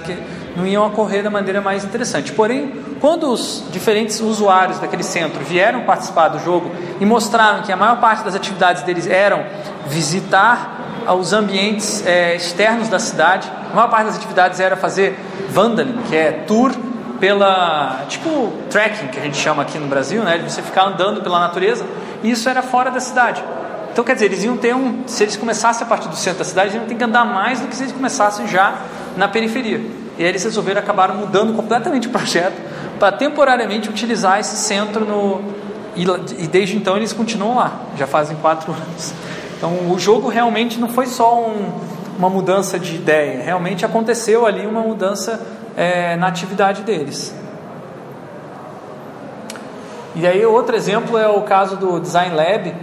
[0.55, 2.31] não iam ocorrer da maneira mais interessante.
[2.31, 2.71] Porém,
[3.01, 7.99] quando os diferentes usuários daquele centro vieram participar do jogo e mostraram que a maior
[7.99, 9.45] parte das atividades deles eram
[9.87, 10.75] visitar
[11.13, 15.19] os ambientes é, externos da cidade, a maior parte das atividades era fazer
[15.49, 16.71] vandaling, que é tour
[17.19, 21.21] pela tipo trekking que a gente chama aqui no Brasil, né, de você ficar andando
[21.21, 21.85] pela natureza.
[22.23, 23.43] E isso era fora da cidade.
[23.95, 25.07] Então, quer dizer, eles iam ter um.
[25.07, 27.61] Se eles começassem a partir do centro da cidade, eles iam ter que andar mais
[27.61, 28.81] do que se eles começassem já
[29.15, 29.77] na periferia.
[30.17, 32.61] E aí eles resolveram acabar mudando completamente o projeto
[32.99, 35.41] para temporariamente utilizar esse centro no.
[35.95, 39.13] E, desde então eles continuam lá, já fazem quatro anos.
[39.55, 41.71] Então o jogo realmente não foi só um,
[42.19, 45.39] uma mudança de ideia, realmente aconteceu ali uma mudança
[45.77, 47.33] é, na atividade deles.
[50.13, 52.75] E aí outro exemplo é o caso do Design Lab,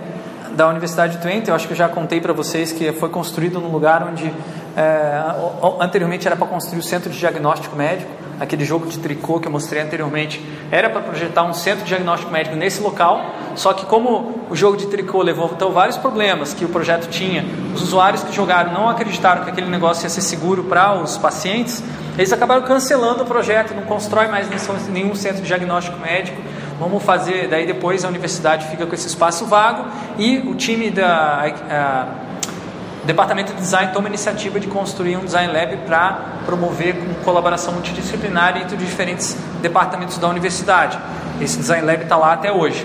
[0.55, 3.61] da Universidade de Twente, eu acho que eu já contei para vocês que foi construído
[3.61, 4.33] num lugar onde
[4.77, 5.23] é,
[5.81, 8.11] anteriormente era para construir o centro de diagnóstico médico,
[8.41, 12.31] aquele jogo de tricô que eu mostrei anteriormente, era para projetar um centro de diagnóstico
[12.33, 13.25] médico nesse local,
[13.55, 17.83] só que como o jogo de tricô levantou vários problemas que o projeto tinha, os
[17.83, 21.83] usuários que jogaram não acreditaram que aquele negócio ia ser seguro para os pacientes,
[22.17, 24.49] eles acabaram cancelando o projeto, não constrói mais
[24.89, 26.41] nenhum centro de diagnóstico médico,
[26.83, 29.87] Vamos fazer, daí depois a universidade fica com esse espaço vago
[30.19, 32.07] e o time da a,
[33.05, 38.57] departamento de design toma a iniciativa de construir um design lab para promover colaboração multidisciplinar
[38.57, 40.99] entre diferentes departamentos da universidade.
[41.41, 42.85] Esse design lab está lá até hoje.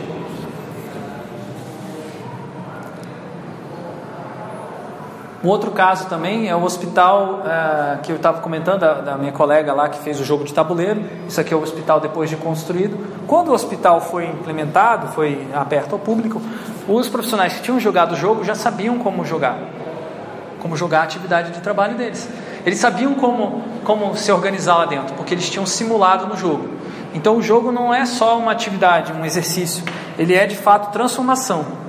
[5.43, 9.31] Um outro caso também é o hospital uh, que eu estava comentando, da, da, minha
[9.31, 11.03] colega lá que fez o jogo de tabuleiro.
[11.27, 12.97] Isso aqui é o hospital depois de construído.
[13.27, 16.41] Quando o hospital foi implementado, foi aberto ao público,
[16.87, 19.59] os profissionais que tinham jogado o jogo já sabiam como jogar,
[20.59, 22.27] como jogar a atividade de trabalho deles.
[22.65, 26.67] Eles sabiam como, como se organizar lá dentro, porque eles tinham simulado no jogo.
[27.13, 29.83] Então o jogo não é só uma atividade, um exercício,
[30.17, 31.86] ele é de fato transformação.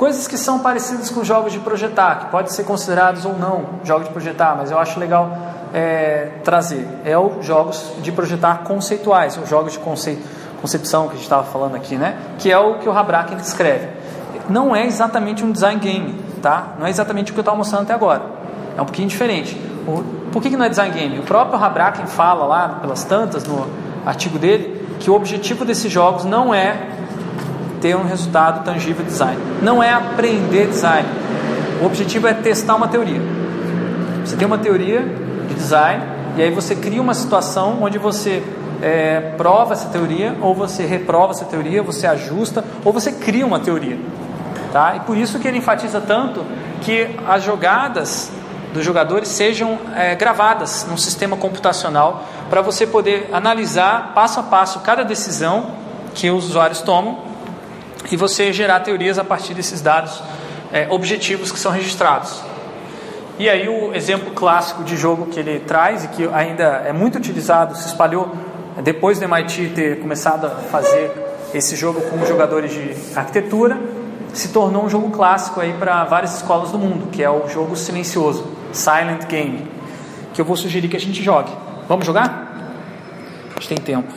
[0.00, 4.06] Coisas que são parecidas com jogos de projetar, que podem ser considerados ou não jogos
[4.06, 5.30] de projetar, mas eu acho legal
[5.74, 6.88] é, trazer.
[7.04, 11.74] É os jogos de projetar conceituais, os jogos de concepção que a gente estava falando
[11.74, 12.16] aqui, né?
[12.38, 13.88] Que é o que o Habraken descreve.
[14.48, 16.76] Não é exatamente um design game, tá?
[16.78, 18.22] Não é exatamente o que eu estava mostrando até agora.
[18.78, 19.54] É um pouquinho diferente.
[19.86, 20.02] O,
[20.32, 21.18] por que, que não é design game?
[21.18, 23.66] O próprio Habraken fala lá, pelas tantas, no
[24.06, 26.88] artigo dele, que o objetivo desses jogos não é
[27.80, 29.40] ter um resultado tangível de design.
[29.62, 31.08] Não é aprender design.
[31.80, 33.20] O objetivo é testar uma teoria.
[34.24, 35.02] Você tem uma teoria
[35.48, 36.04] de design
[36.36, 38.42] e aí você cria uma situação onde você
[38.82, 43.60] é, prova essa teoria ou você reprova essa teoria, você ajusta ou você cria uma
[43.60, 43.98] teoria.
[44.72, 44.96] Tá?
[44.96, 46.44] E por isso que ele enfatiza tanto
[46.82, 48.30] que as jogadas
[48.72, 54.80] dos jogadores sejam é, gravadas num sistema computacional para você poder analisar passo a passo
[54.80, 55.72] cada decisão
[56.14, 57.29] que os usuários tomam
[58.10, 60.22] e você gerar teorias a partir desses dados
[60.72, 62.40] é, objetivos que são registrados.
[63.38, 67.16] E aí o exemplo clássico de jogo que ele traz e que ainda é muito
[67.16, 68.30] utilizado, se espalhou
[68.82, 71.10] depois do MIT ter começado a fazer
[71.54, 73.78] esse jogo com jogadores de arquitetura,
[74.32, 77.74] se tornou um jogo clássico aí para várias escolas do mundo, que é o jogo
[77.76, 79.66] silencioso, Silent Game,
[80.32, 81.50] que eu vou sugerir que a gente jogue.
[81.88, 82.76] Vamos jogar?
[83.50, 84.12] A gente tem tempo.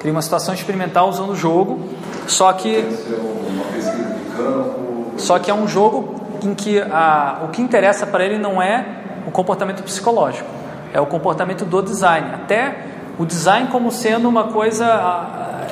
[0.00, 1.95] Cria uma situação experimental usando o jogo
[2.26, 2.84] só que
[5.16, 8.84] só que é um jogo em que a, o que interessa para ele não é
[9.26, 10.48] o comportamento psicológico,
[10.92, 12.28] é o comportamento do design.
[12.34, 12.76] Até
[13.18, 14.86] o design como sendo uma coisa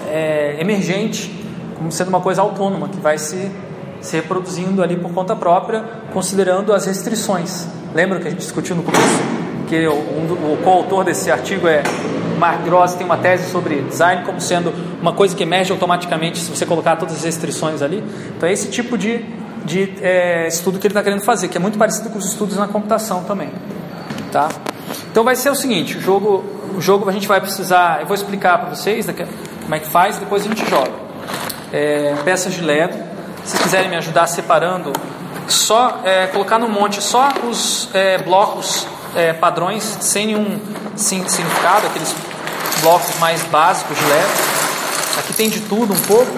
[0.09, 1.31] é, emergente,
[1.77, 3.51] como sendo uma coisa autônoma que vai se,
[4.01, 7.69] se reproduzindo ali por conta própria, considerando as restrições.
[7.95, 9.23] Lembra que a gente discutiu no começo?
[9.69, 11.83] Que o, um, o coautor desse artigo é
[12.39, 16.51] Mark Gross tem uma tese sobre design como sendo uma coisa que emerge automaticamente se
[16.51, 18.03] você colocar todas as restrições ali.
[18.37, 19.25] Então é esse tipo de,
[19.65, 22.57] de é, estudo que ele está querendo fazer, que é muito parecido com os estudos
[22.57, 23.51] na computação também.
[24.31, 24.49] Tá?
[25.11, 26.45] Então vai ser o seguinte, o jogo,
[26.77, 29.07] o jogo a gente vai precisar, eu vou explicar para vocês
[29.63, 30.93] como é que faz, depois a gente joga.
[31.73, 32.95] É, peças de Lego,
[33.45, 34.93] se quiserem me ajudar separando,
[35.49, 40.59] só é, colocar no monte só os é, blocos é, padrões sem nenhum
[40.97, 42.15] significado, aqueles
[42.81, 44.29] blocos mais básicos de Lego.
[45.19, 46.33] Aqui tem de tudo um pouco,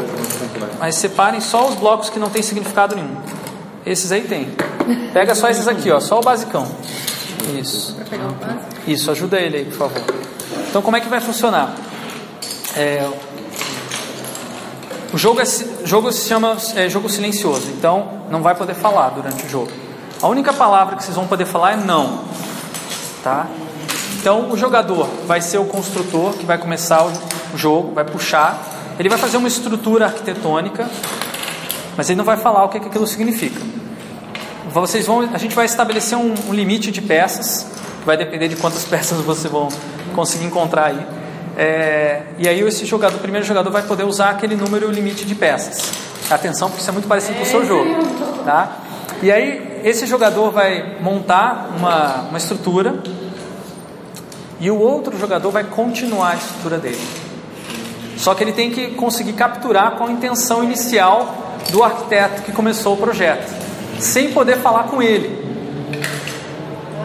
[0.78, 3.16] mas separem só os blocos que não tem significado nenhum.
[3.84, 4.54] Esses aí tem.
[5.12, 6.66] Pega só esses aqui, ó, só o basicão.
[7.58, 7.96] Isso.
[8.86, 10.02] Isso, ajuda ele aí, por favor.
[10.68, 11.74] Então, como é que vai funcionar?
[12.76, 13.08] É,
[15.12, 15.44] O jogo, é,
[15.84, 19.70] jogo se chama é, jogo silencioso, então não vai poder falar durante o jogo.
[20.20, 22.24] A única palavra que vocês vão poder falar é não,
[23.22, 23.46] tá?
[24.26, 28.60] Então o jogador vai ser o construtor que vai começar o jogo, vai puxar,
[28.98, 30.90] ele vai fazer uma estrutura arquitetônica,
[31.96, 33.60] mas ele não vai falar o que, que aquilo significa.
[34.72, 37.68] Vocês vão, a gente vai estabelecer um, um limite de peças,
[38.04, 39.68] vai depender de quantas peças vocês vão
[40.12, 41.06] conseguir encontrar aí.
[41.56, 45.36] É, e aí esse jogador, o primeiro jogador vai poder usar aquele número limite de
[45.36, 45.92] peças.
[46.28, 47.94] Atenção, porque isso é muito parecido com o seu jogo,
[48.44, 48.78] tá?
[49.22, 52.92] E aí esse jogador vai montar uma, uma estrutura
[54.58, 57.00] e o outro jogador vai continuar a estrutura dele.
[58.16, 61.34] Só que ele tem que conseguir capturar com a intenção inicial
[61.70, 63.52] do arquiteto que começou o projeto,
[63.98, 65.44] sem poder falar com ele.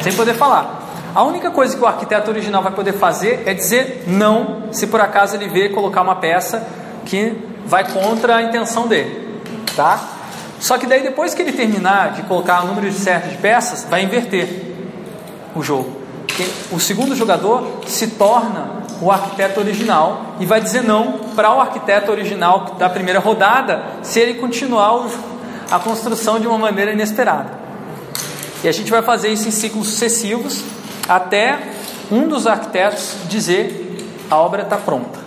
[0.01, 0.81] Sem poder falar.
[1.13, 5.01] A única coisa que o arquiteto original vai poder fazer é dizer não, se por
[5.01, 6.65] acaso ele vê colocar uma peça
[7.05, 9.41] que vai contra a intenção dele,
[9.75, 9.99] tá?
[10.59, 14.03] Só que daí depois que ele terminar de colocar o número certo de peças, vai
[14.03, 14.73] inverter
[15.53, 16.00] o jogo.
[16.71, 22.11] O segundo jogador se torna o arquiteto original e vai dizer não para o arquiteto
[22.11, 25.07] original da primeira rodada se ele continuar
[25.71, 27.59] a construção de uma maneira inesperada.
[28.63, 30.63] E a gente vai fazer isso em ciclos sucessivos
[31.09, 31.59] até
[32.11, 33.81] um dos arquitetos dizer
[34.29, 35.19] a obra está pronta.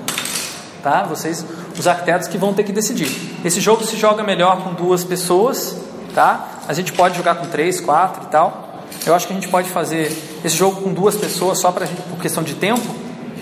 [0.82, 1.02] Tá?
[1.02, 1.44] Vocês,
[1.78, 3.08] os arquitetos que vão ter que decidir.
[3.44, 5.76] Esse jogo se joga melhor com duas pessoas,
[6.14, 6.48] tá?
[6.68, 8.63] A gente pode jogar com três, quatro e tal.
[9.06, 10.10] Eu acho que a gente pode fazer
[10.44, 12.82] esse jogo com duas pessoas só para por questão de tempo,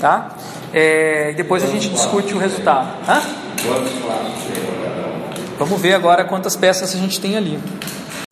[0.00, 0.36] tá?
[0.72, 2.88] É, depois a gente discute o resultado.
[3.08, 3.20] Hã?
[5.58, 7.58] Vamos ver agora quantas peças a gente tem ali.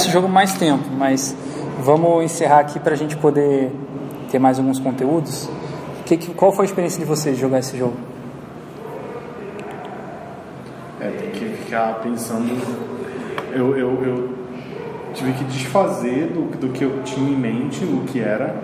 [0.01, 1.37] Esse jogo mais tempo, mas
[1.81, 3.71] vamos encerrar aqui para a gente poder
[4.31, 5.49] ter mais alguns conteúdos.
[6.07, 7.97] Que, que, qual foi a experiência de vocês de jogar esse jogo?
[11.01, 12.51] É, tem que ficar pensando.
[13.53, 14.40] Eu, eu, eu
[15.13, 18.55] tive que desfazer do, do que eu tinha em mente, o que era,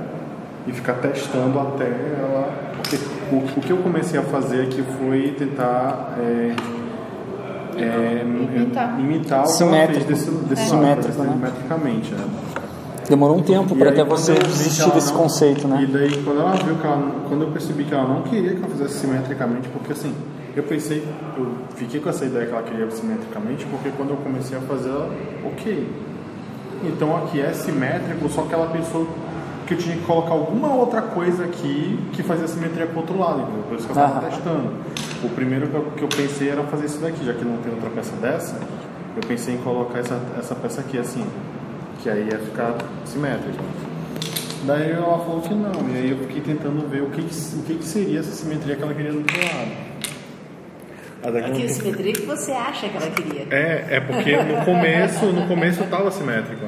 [0.67, 2.53] e ficar testando até ela.
[2.77, 2.97] Porque
[3.33, 6.17] o, o que eu comecei a fazer aqui foi tentar.
[6.19, 6.55] É,
[7.79, 8.99] é, imitar.
[8.99, 10.77] imitar o que ela fez desse, desse é.
[10.77, 11.13] lado, né?
[11.13, 12.15] simetricamente.
[12.15, 12.25] Né?
[13.09, 15.83] Demorou um tempo para até você desistir desse não, conceito, né?
[15.83, 18.63] E daí quando ela viu que ela, quando eu percebi que ela não queria que
[18.63, 20.13] eu fizesse simetricamente, porque assim,
[20.57, 21.05] eu pensei,
[21.37, 24.89] eu fiquei com essa ideia que ela queria simetricamente, porque quando eu comecei a fazer,
[24.89, 25.11] ela,
[25.45, 25.87] ok.
[26.85, 29.07] Então aqui é simétrico, só que ela pensou
[29.67, 33.19] que eu tinha que colocar alguma outra coisa aqui que fazia simetria com o outro
[33.19, 33.65] lado, entendeu?
[33.69, 34.73] por isso que eu estava testando.
[35.25, 37.73] O primeiro que eu, que eu pensei era fazer isso daqui, já que não tem
[37.73, 38.61] outra peça dessa,
[39.17, 41.25] eu pensei em colocar essa, essa peça aqui assim
[42.03, 43.63] que aí ia ficar simétrico.
[44.65, 47.75] Daí ela falou que não, e aí eu fiquei tentando ver o que, o que,
[47.75, 49.86] que seria essa simetria que ela queria do outro lado.
[51.55, 53.47] Que simetria que você acha que ela queria?
[53.51, 56.65] É, é porque no começo, no começo estava simétrico.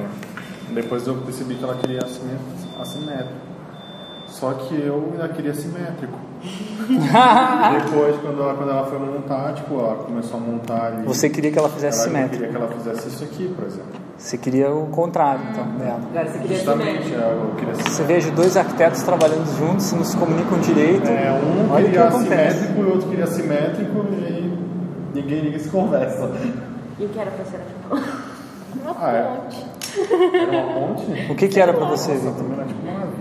[0.71, 3.49] Depois eu percebi que ela queria assimétrico.
[4.27, 6.17] Só que eu ainda queria simétrico.
[7.83, 11.03] Depois, quando ela, quando ela foi montar, tipo, ela começou a montar ali.
[11.03, 12.43] Você queria que ela fizesse ela simétrico?
[12.43, 14.08] Eu queria que ela fizesse isso aqui, por exemplo.
[14.19, 16.01] Você queria o contrário, então, dela.
[16.09, 20.03] Agora você queria Justamente, é, eu queria Você veja dois arquitetos trabalhando juntos, se não
[20.03, 21.07] se comunicam direito.
[21.07, 24.57] É, um Olha queria assimétrico e o outro queria simétrico e
[25.15, 26.29] ninguém, ninguém se conversa.
[26.99, 27.61] E o que era pra ser
[28.83, 29.23] Uma ah, é.
[29.23, 29.65] ponte.
[30.35, 31.31] Era uma ponte?
[31.31, 32.45] O que, que era pra você, Vitor?
[32.53, 33.13] Era tipo uma nave.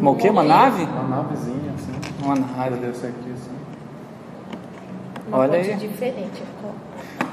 [0.00, 0.30] Uma o quê?
[0.30, 0.84] Uma nave?
[0.84, 2.24] Uma navezinha, assim.
[2.24, 2.76] Uma nave.
[2.76, 3.50] Deve ser aqui, assim.
[5.26, 5.74] Uma Olha aí.
[5.74, 6.42] diferente.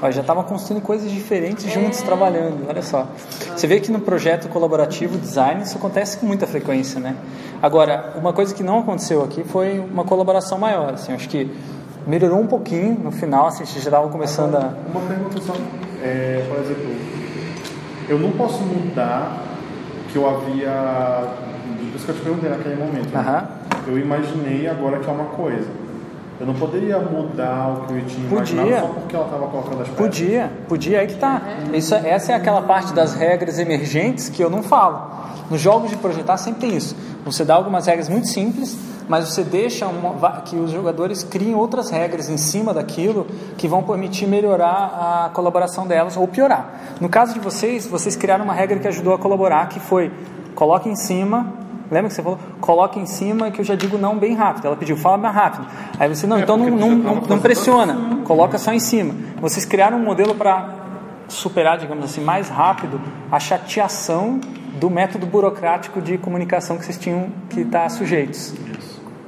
[0.02, 1.70] Ó, já estavam construindo coisas diferentes é.
[1.70, 2.66] juntos, trabalhando.
[2.68, 3.06] Olha só.
[3.54, 7.16] Você vê que no projeto colaborativo design isso acontece com muita frequência, né?
[7.62, 10.94] Agora, uma coisa que não aconteceu aqui foi uma colaboração maior.
[10.94, 11.50] Assim, acho que
[12.06, 14.74] melhorou um pouquinho no final, assim, já estavam começando a.
[14.90, 15.54] Uma pergunta só.
[16.02, 16.94] É, por exemplo,
[18.08, 19.42] eu não posso mudar
[20.12, 21.34] que eu havia
[21.96, 23.10] por isso que eu te perguntei naquele momento.
[23.10, 23.48] Né?
[23.86, 25.66] Eu imaginei agora que é uma coisa.
[26.38, 28.80] Eu não poderia mudar o que eu tinha podia.
[28.80, 29.96] só porque ela estava colocando as peças.
[29.96, 31.40] Podia, podia, aí que tá.
[31.72, 35.10] Isso, essa é aquela parte das regras emergentes que eu não falo.
[35.50, 36.94] Nos jogos de projetar sempre tem isso.
[37.24, 38.76] Você dá algumas regras muito simples,
[39.08, 43.26] mas você deixa uma, que os jogadores criem outras regras em cima daquilo
[43.56, 46.96] que vão permitir melhorar a colaboração delas ou piorar.
[47.00, 50.12] No caso de vocês, vocês criaram uma regra que ajudou a colaborar, que foi
[50.54, 52.38] coloque em cima Lembra que você falou?
[52.60, 54.66] Coloque em cima que eu já digo não bem rápido.
[54.66, 55.66] Ela pediu, fala mais rápido.
[55.98, 59.14] Aí você, não, é, então não, não, não, não pressiona, coloca só em cima.
[59.40, 60.74] Vocês criaram um modelo para
[61.28, 63.00] superar, digamos assim, mais rápido
[63.30, 64.40] a chateação
[64.78, 68.54] do método burocrático de comunicação que vocês tinham que estar tá sujeitos.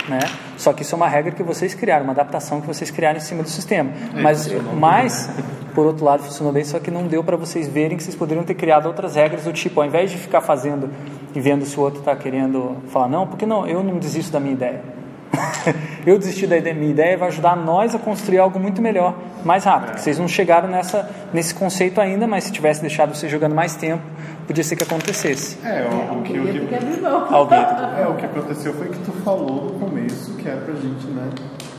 [0.09, 0.21] Né?
[0.57, 3.23] Só que isso é uma regra que vocês criaram, uma adaptação que vocês criaram em
[3.23, 3.91] cima do sistema.
[4.15, 5.31] É, mas, funcionou mas?
[5.79, 8.45] Por outro lado, funcionou bem, só que não deu para vocês verem que vocês poderiam
[8.45, 10.91] ter criado outras regras do tipo, ao invés de ficar fazendo
[11.33, 14.41] e vendo se o outro está querendo falar, não, porque não, eu não desisto da
[14.41, 14.83] minha ideia.
[16.05, 19.15] eu desisti da ideia- minha ideia vai ajudar nós a construir algo muito melhor,
[19.45, 19.95] mais rápido.
[19.95, 23.77] que Vocês não chegaram nessa, nesse conceito ainda, mas se tivesse deixado você jogando mais
[23.77, 24.03] tempo,
[24.49, 25.59] podia ser que acontecesse.
[25.65, 29.79] É, o, o que, o que, é, o que aconteceu foi que tu falou no
[29.79, 31.31] começo que era pra gente, né?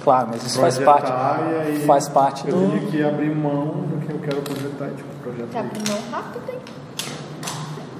[0.03, 1.11] Claro, mas isso faz parte.
[1.75, 4.91] e faz parte eu do- tinha que abrir mão do que eu quero projetar, e,
[4.95, 5.63] tipo, Tá projetar.
[5.63, 6.59] com mão rápido, hein?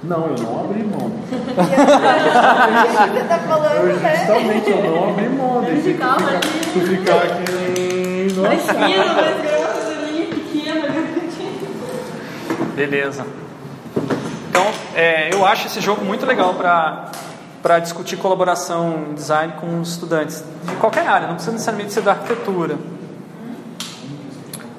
[0.02, 1.12] Não, eu não abri mão.
[1.30, 4.16] Você tá falando, Eu, né?
[4.16, 5.62] justamente, eu não abri mão.
[5.62, 6.40] Deixei tu Calma, ficar,
[6.72, 8.32] tu ficar aqui.
[8.34, 9.04] Nossa, Pequeno,
[9.42, 10.82] grosso ali, pequeno,
[11.14, 12.74] pequeno.
[12.74, 13.26] Beleza.
[14.48, 17.10] Então, é, eu acho esse jogo muito legal para
[17.62, 22.02] para discutir colaboração em design com os estudantes de qualquer área, não precisa necessariamente ser
[22.02, 22.78] da arquitetura.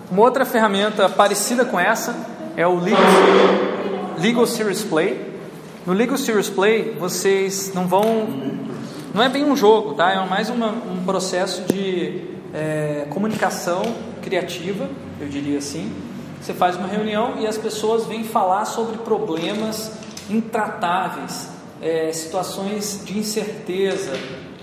[0.10, 2.16] Uma outra ferramenta parecida com essa
[2.58, 3.00] é o Legal,
[4.20, 5.32] Legal Series Play.
[5.86, 8.28] No Legal Series Play, vocês não vão.
[9.14, 10.12] Não é bem um jogo, tá?
[10.12, 12.22] É mais uma, um processo de
[12.54, 13.82] é, comunicação
[14.22, 14.90] criativa,
[15.20, 15.92] eu diria assim.
[16.42, 19.94] Você faz uma reunião e as pessoas vêm falar sobre problemas
[20.30, 21.50] intratáveis,
[21.82, 24.12] é, situações de incerteza,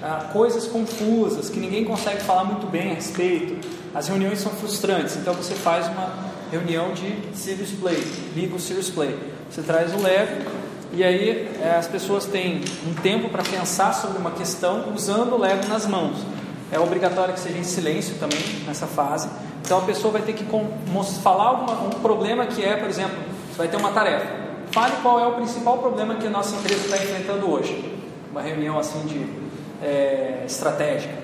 [0.02, 3.56] ah, coisas confusas que ninguém consegue falar muito bem a respeito.
[3.94, 6.12] As reuniões são frustrantes, então você faz uma
[6.52, 8.02] reunião de Serious Play,
[8.36, 9.16] Legal Serious Play.
[9.50, 10.42] Você traz o Lego
[10.92, 15.38] e aí eh, as pessoas têm um tempo para pensar sobre uma questão usando o
[15.38, 16.16] Lego nas mãos.
[16.70, 19.28] É obrigatório que seja em silêncio também nessa fase.
[19.64, 20.44] Então a pessoa vai ter que
[21.22, 23.16] falar alguma- um problema que é, por exemplo,
[23.50, 24.47] você vai ter uma tarefa.
[24.72, 27.96] Fale qual é o principal problema que a nossa empresa está enfrentando hoje.
[28.30, 29.26] Uma reunião assim de
[29.82, 31.14] eh, estratégica.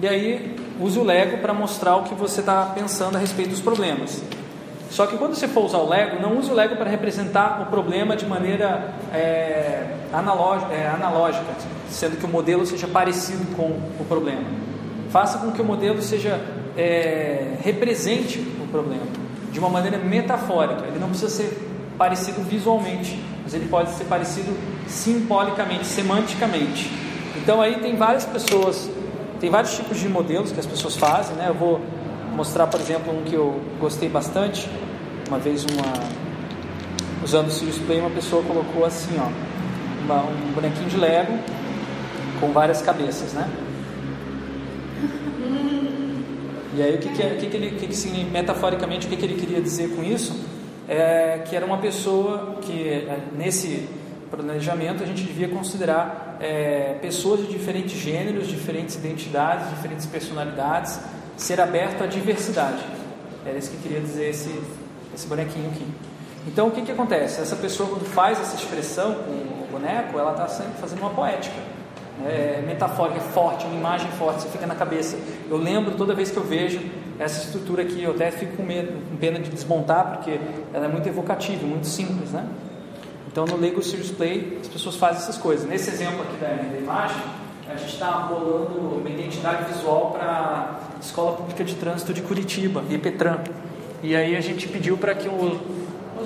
[0.00, 3.60] E aí use o Lego para mostrar o que você está pensando a respeito dos
[3.60, 4.22] problemas.
[4.90, 7.66] Só que quando você for usar o Lego, não use o Lego para representar o
[7.66, 11.44] problema de maneira é, analógica, é, analógica,
[11.90, 14.44] sendo que o modelo seja parecido com o problema.
[15.10, 16.40] Faça com que o modelo seja
[16.76, 19.04] é, represente o problema
[19.52, 20.86] de uma maneira metafórica.
[20.86, 21.68] Ele não precisa ser
[21.98, 24.56] parecido visualmente, mas ele pode ser parecido
[24.86, 26.90] simbolicamente, semanticamente.
[27.36, 28.88] Então aí tem várias pessoas,
[29.40, 31.46] tem vários tipos de modelos que as pessoas fazem, né?
[31.48, 31.80] Eu vou
[32.34, 34.68] mostrar, por exemplo, um que eu gostei bastante.
[35.28, 35.92] Uma vez uma
[37.22, 39.28] usando o Sirius Play, uma pessoa colocou assim, ó,
[40.04, 41.36] uma- um bonequinho de Lego
[42.40, 43.48] com várias cabeças, né?
[46.76, 49.10] E aí o que, que, é- o que, que ele, que, que significa, metaforicamente, o
[49.10, 50.38] que, que ele queria dizer com isso?
[50.88, 53.88] É que era uma pessoa que é, nesse
[54.30, 60.98] planejamento a gente devia considerar é, pessoas de diferentes gêneros, diferentes identidades, diferentes personalidades,
[61.36, 62.82] ser aberto à diversidade.
[63.44, 64.60] Era isso que queria dizer esse,
[65.14, 65.86] esse bonequinho aqui.
[66.46, 67.40] Então o que, que acontece?
[67.40, 71.56] Essa pessoa quando faz essa expressão com o boneco, ela está sempre fazendo uma poética
[72.26, 75.16] é, metafórica, forte, uma imagem forte, você fica na cabeça.
[75.48, 76.80] Eu lembro toda vez que eu vejo
[77.18, 80.38] essa estrutura aqui, eu até fico com, medo, com pena de desmontar, porque
[80.72, 82.46] ela é muito evocativa, muito simples, né?
[83.30, 85.68] Então no Lego Serious Play as pessoas fazem essas coisas.
[85.68, 87.22] Nesse exemplo aqui da, da imagem,
[87.68, 90.26] a gente está rolando uma identidade visual para
[90.96, 93.38] a Escola Pública de Trânsito de Curitiba, IPTRAN.
[94.02, 95.60] E aí a gente pediu para que o-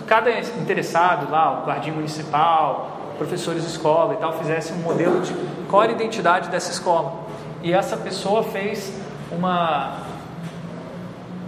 [0.06, 5.34] cada interessado lá, o guardião municipal, professores de escola e tal, fizesse um modelo de
[5.68, 7.26] qual era a identidade dessa escola.
[7.62, 8.92] E essa pessoa fez
[9.30, 9.98] uma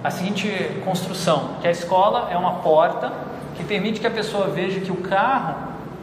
[0.05, 0.47] a seguinte
[0.85, 3.11] construção, que a escola é uma porta
[3.57, 5.55] que permite que a pessoa veja que o carro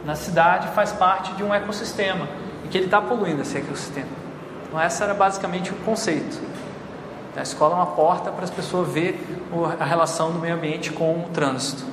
[0.04, 2.26] na cidade faz parte de um ecossistema
[2.64, 4.08] e que ele está poluindo esse ecossistema.
[4.66, 6.40] Então essa era basicamente o conceito.
[7.36, 9.24] A escola é uma porta para as pessoas ver
[9.78, 11.84] a relação do meio ambiente com o trânsito.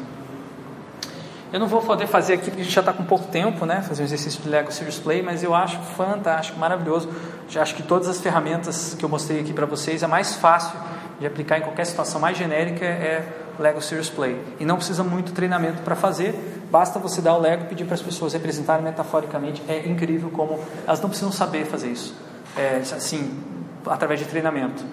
[1.53, 3.81] Eu não vou poder fazer aqui porque a gente já está com pouco tempo, né?
[3.81, 7.09] Fazer um exercício de Lego Serious Play, mas eu acho fantástico, maravilhoso.
[7.47, 10.77] Já acho que todas as ferramentas que eu mostrei aqui para vocês é mais fácil
[11.19, 13.27] de aplicar em qualquer situação mais genérica é
[13.59, 14.39] Lego Serious Play.
[14.59, 16.33] E não precisa muito treinamento para fazer,
[16.71, 19.61] basta você dar o Lego e pedir para as pessoas representarem metaforicamente.
[19.67, 22.15] É incrível como elas não precisam saber fazer isso,
[22.57, 23.37] é, assim,
[23.85, 24.83] através de treinamento.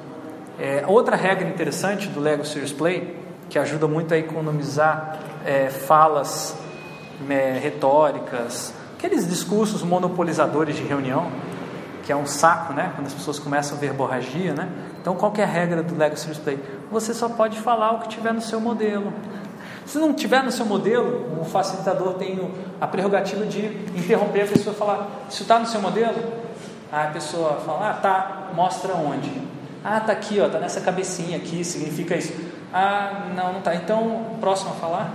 [0.58, 3.16] É, outra regra interessante do Lego Serious Play,
[3.48, 6.56] que ajuda muito a economizar é, falas
[7.28, 11.30] é, retóricas, aqueles discursos monopolizadores de reunião,
[12.02, 12.92] que é um saco, né?
[12.94, 14.68] Quando as pessoas começam verborragia, né?
[15.06, 16.58] Então, qual é a regra do Lego Serious Play?
[16.90, 19.12] Você só pode falar o que tiver no seu modelo.
[19.84, 24.74] Se não tiver no seu modelo, o facilitador tem a prerrogativa de interromper a pessoa
[24.74, 26.16] e falar: Isso está no seu modelo?
[26.90, 29.30] Aí a pessoa fala, ah, tá, mostra onde?
[29.84, 32.34] Ah, tá aqui, ó, tá nessa cabecinha aqui, significa isso.
[32.74, 33.76] Ah, não, não tá.
[33.76, 35.10] Então, próximo a falar.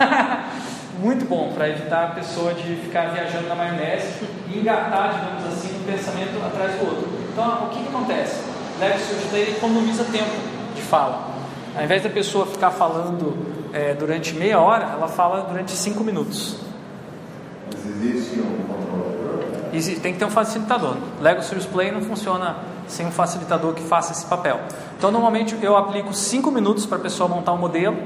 [0.98, 4.14] Muito bom para evitar a pessoa de ficar viajando na maionese
[4.48, 7.08] e engatar, digamos assim, um pensamento atrás do outro.
[7.32, 8.47] Então, o que, que acontece?
[8.78, 10.30] Leve seu Play economiza tempo
[10.74, 11.28] de fala.
[11.76, 13.36] Ao invés da pessoa ficar falando
[13.72, 16.56] é, durante meia hora, ela fala durante cinco minutos.
[17.66, 19.48] Mas existe um controlador?
[19.72, 20.96] E tem que ter um facilitador.
[21.20, 22.56] Lego Serious Play não funciona
[22.86, 24.60] sem um facilitador que faça esse papel.
[24.96, 27.96] Então, normalmente eu aplico 5 minutos para a pessoa montar um modelo,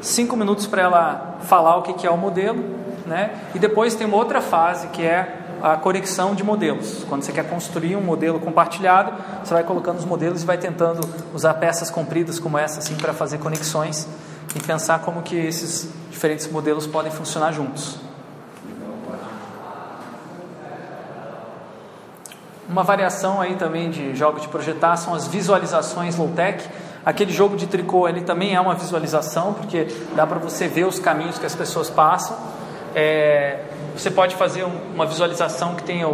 [0.00, 2.62] 5 minutos para ela falar o que que é o modelo,
[3.06, 3.30] né?
[3.54, 7.06] e depois tem uma outra fase que é a conexão de modelos.
[7.08, 11.08] Quando você quer construir um modelo compartilhado, você vai colocando os modelos e vai tentando
[11.32, 14.06] usar peças compridas como essa assim para fazer conexões
[14.54, 17.96] e pensar como que esses diferentes modelos podem funcionar juntos.
[22.68, 26.62] Uma variação aí também de jogos de projetar são as visualizações low-tech.
[27.06, 30.98] Aquele jogo de tricô ele também é uma visualização, porque dá para você ver os
[30.98, 32.36] caminhos que as pessoas passam.
[32.94, 33.64] É,
[33.96, 36.12] você pode fazer uma visualização que tenha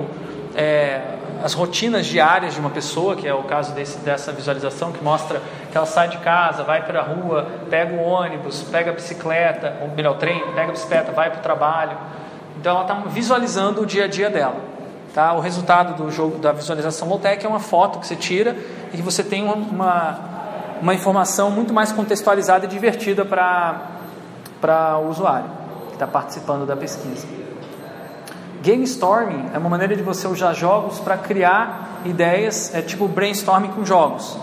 [0.54, 1.00] é,
[1.42, 5.40] as rotinas diárias de uma pessoa, que é o caso desse, dessa visualização, que mostra
[5.70, 9.76] que ela sai de casa, vai para a rua, pega o ônibus, pega a bicicleta,
[9.80, 11.96] ou melhor, o trem, pega a bicicleta, vai para o trabalho.
[12.58, 14.56] Então ela está visualizando o dia a dia dela.
[15.14, 15.32] Tá?
[15.32, 18.54] O resultado do jogo da visualização low-tech é uma foto que você tira
[18.92, 20.18] e que você tem uma,
[20.80, 25.50] uma informação muito mais contextualizada e divertida para o usuário
[25.88, 27.26] que está participando da pesquisa.
[28.62, 33.68] Game storming é uma maneira de você usar jogos para criar ideias, é tipo brainstorming
[33.68, 34.36] com jogos.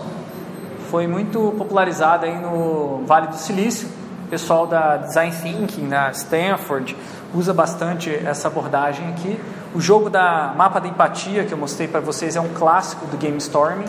[0.90, 3.88] Foi muito popularizado aí no Vale do Silício.
[4.26, 6.96] O pessoal da Design Thinking, na Stanford,
[7.32, 9.38] usa bastante essa abordagem aqui.
[9.72, 13.16] O jogo da mapa da empatia que eu mostrei para vocês é um clássico do
[13.16, 13.84] Game Storming.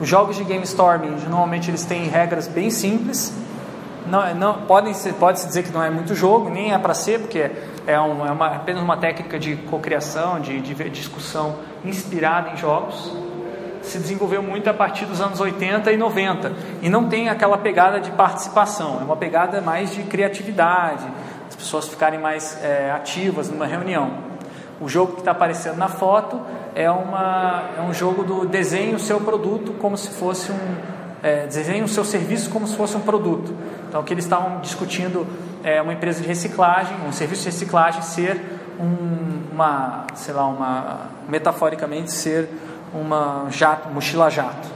[0.00, 3.32] Os jogos de Game Storming normalmente eles têm regras bem simples.
[4.08, 6.94] Não, não podem ser, pode se dizer que não é muito jogo, nem é para
[6.94, 7.52] ser, porque
[7.86, 13.12] é, um, é uma, apenas uma técnica de cocriação, de, de discussão inspirada em jogos.
[13.82, 16.52] Se desenvolveu muito a partir dos anos 80 e 90
[16.82, 21.06] e não tem aquela pegada de participação, é uma pegada mais de criatividade,
[21.48, 24.30] as pessoas ficarem mais é, ativas numa reunião.
[24.80, 26.40] O jogo que está aparecendo na foto
[26.74, 30.76] é, uma, é um jogo do desenho o seu produto como se fosse um
[31.22, 33.54] é, desenho o seu serviço como se fosse um produto.
[33.88, 35.26] Então, que eles estavam discutindo
[35.62, 38.40] é, uma empresa de reciclagem, um serviço de reciclagem ser
[38.78, 42.48] um, uma, sei lá, uma metaforicamente ser
[42.94, 44.68] uma jato, mochila jato.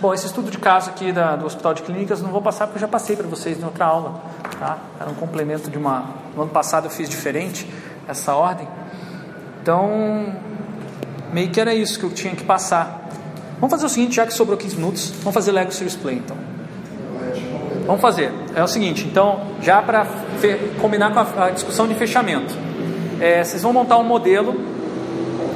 [0.00, 2.76] Bom, esse estudo de caso aqui da, do Hospital de Clínicas não vou passar porque
[2.76, 4.20] eu já passei para vocês em outra aula.
[4.58, 4.78] Tá?
[5.00, 6.04] Era um complemento de uma.
[6.34, 7.66] No ano passado eu fiz diferente
[8.06, 8.68] essa ordem.
[9.62, 10.34] Então,
[11.32, 13.08] meio que era isso que eu tinha que passar.
[13.58, 16.36] Vamos fazer o seguinte, já que sobrou 15 minutos, vamos fazer Lego Series Play então.
[17.86, 18.32] Vamos fazer.
[18.54, 20.06] É o seguinte, então, já para
[20.80, 22.52] combinar com a, a, discussão de fechamento,
[23.20, 24.54] é, vocês vão montar um modelo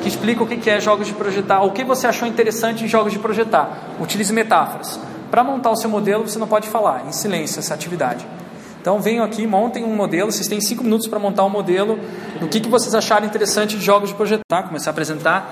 [0.00, 3.12] que explica o que é jogos de projetar, o que você achou interessante em jogos
[3.12, 3.96] de projetar.
[4.00, 4.98] Utilize metáforas.
[5.30, 8.24] Para montar o seu modelo, você não pode falar, em silêncio essa atividade.
[8.80, 11.98] Então venham aqui, montem um modelo, vocês têm cinco minutos para montar um modelo
[12.40, 15.50] do que, que vocês acharam interessante de jogos de projetar, começar a apresentar.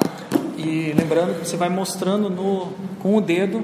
[0.56, 3.62] E lembrando que você vai mostrando no, com o dedo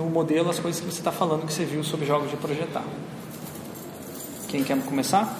[0.00, 2.82] no modelo as coisas que você está falando que você viu sobre jogos de projetar.
[4.48, 5.36] Quem quer começar?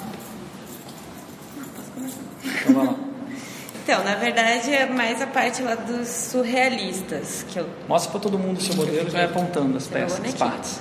[2.45, 2.95] Então vai lá.
[3.83, 7.45] Então, na verdade, é mais a parte lá dos surrealistas.
[7.49, 7.67] Que eu...
[7.89, 10.81] Mostra para todo mundo o seu modelo e vai apontando as peças, as partes.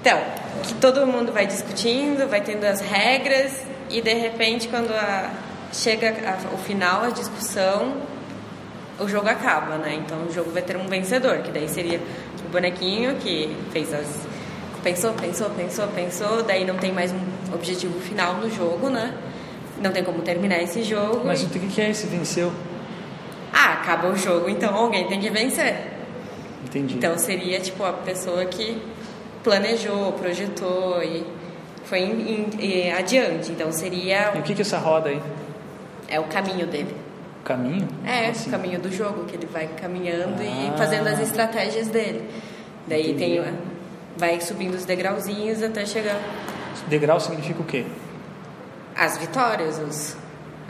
[0.00, 0.20] Então,
[0.62, 3.52] que todo mundo vai discutindo, vai tendo as regras
[3.88, 5.30] e de repente quando a,
[5.72, 7.96] chega a, o final, a discussão,
[9.00, 9.94] o jogo acaba, né?
[10.04, 12.00] Então o jogo vai ter um vencedor, que daí seria
[12.52, 14.06] bonequinho que fez as
[14.82, 19.14] pensou, pensou, pensou, pensou, daí não tem mais um objetivo final no jogo, né?
[19.80, 21.22] Não tem como terminar esse jogo.
[21.24, 22.52] Mas o que é esse venceu?
[23.52, 25.92] Ah, acaba o jogo, então alguém tem que vencer.
[26.64, 26.96] Entendi.
[26.96, 28.80] Então seria tipo a pessoa que
[29.42, 31.24] planejou, projetou e
[31.84, 33.52] foi em, em, adiante.
[33.52, 34.32] Então seria.
[34.34, 35.20] E o que, que é essa roda aí?
[36.08, 36.94] É o caminho dele.
[37.44, 37.88] Caminho?
[38.04, 38.48] É, assim?
[38.48, 40.74] o caminho do jogo, que ele vai caminhando ah.
[40.74, 42.28] e fazendo as estratégias dele.
[42.86, 43.40] Daí Entendi.
[43.40, 43.58] tem.
[44.16, 46.20] Vai subindo os degrauzinhos até chegar.
[46.88, 47.84] Degrau significa o quê?
[48.96, 50.16] as vitórias, os,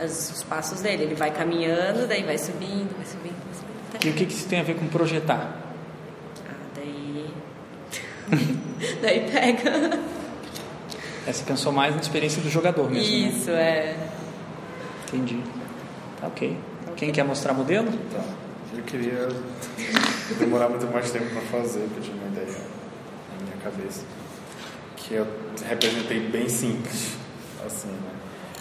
[0.02, 1.04] os passos dele.
[1.04, 3.92] Ele vai caminhando, daí vai subindo, vai subindo, vai subindo.
[3.92, 3.98] Tá.
[4.04, 5.56] E o que, que isso tem a ver com projetar?
[6.48, 7.30] Ah, daí.
[9.00, 10.00] daí pega.
[11.26, 13.10] É, você pensou mais na experiência do jogador mesmo.
[13.10, 13.28] Né?
[13.28, 13.62] Isso, né?
[13.62, 13.96] é.
[15.08, 15.40] Entendi.
[16.22, 16.56] Ok.
[16.96, 17.90] Quem quer mostrar modelo?
[18.12, 18.22] Tá.
[18.76, 19.28] Eu queria
[20.38, 22.58] demorar muito mais tempo para fazer, porque eu tinha uma ideia
[23.38, 24.04] na minha cabeça.
[24.96, 25.26] Que eu
[25.68, 27.16] representei bem simples.
[27.66, 28.10] Assim, né?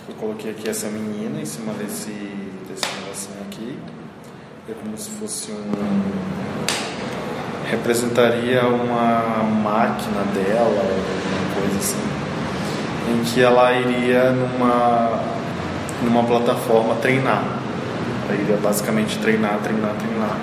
[0.10, 2.12] Eu coloquei aqui essa menina em cima desse,
[2.68, 3.78] desse negocinho aqui.
[4.70, 5.72] É como se fosse um.
[7.70, 12.12] Representaria uma máquina dela, alguma coisa assim.
[13.12, 15.41] Em que ela iria numa,
[16.04, 17.44] numa plataforma treinar.
[18.30, 20.38] Ela iria basicamente treinar, treinar, treinar.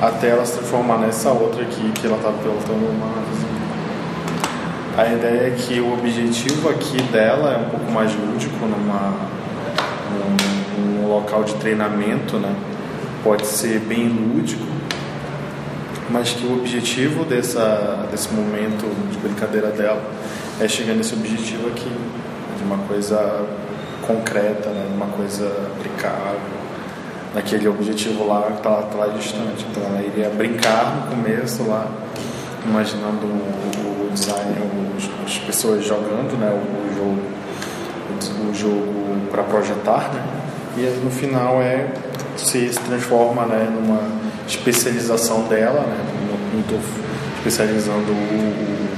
[0.00, 3.20] Até ela se transformar nessa outra aqui que ela estava pilotando uma
[4.96, 9.14] a ideia é que o objetivo aqui dela é um pouco mais lúdico, numa,
[10.10, 12.54] num, num local de treinamento, né?
[13.22, 14.66] pode ser bem lúdico,
[16.10, 20.02] mas que o objetivo dessa, desse momento de brincadeira dela
[20.60, 21.90] é chegar nesse objetivo aqui,
[22.58, 23.46] de uma coisa
[24.10, 24.86] concreta, né?
[24.94, 25.46] uma coisa
[25.76, 26.40] aplicável,
[27.34, 29.64] naquele objetivo lá que está lá, tá lá distante.
[29.70, 31.86] Então ela iria brincar no começo lá,
[32.64, 34.54] imaginando o, o design,
[34.96, 36.50] os, as pessoas jogando né?
[36.50, 37.22] o, jogo,
[38.46, 40.22] o, o jogo para projetar, né?
[40.76, 41.88] e no final é
[42.36, 44.00] se, transforma né, numa
[44.46, 46.04] especialização dela, né,
[46.52, 46.78] não estou
[47.38, 48.89] especializando o, o,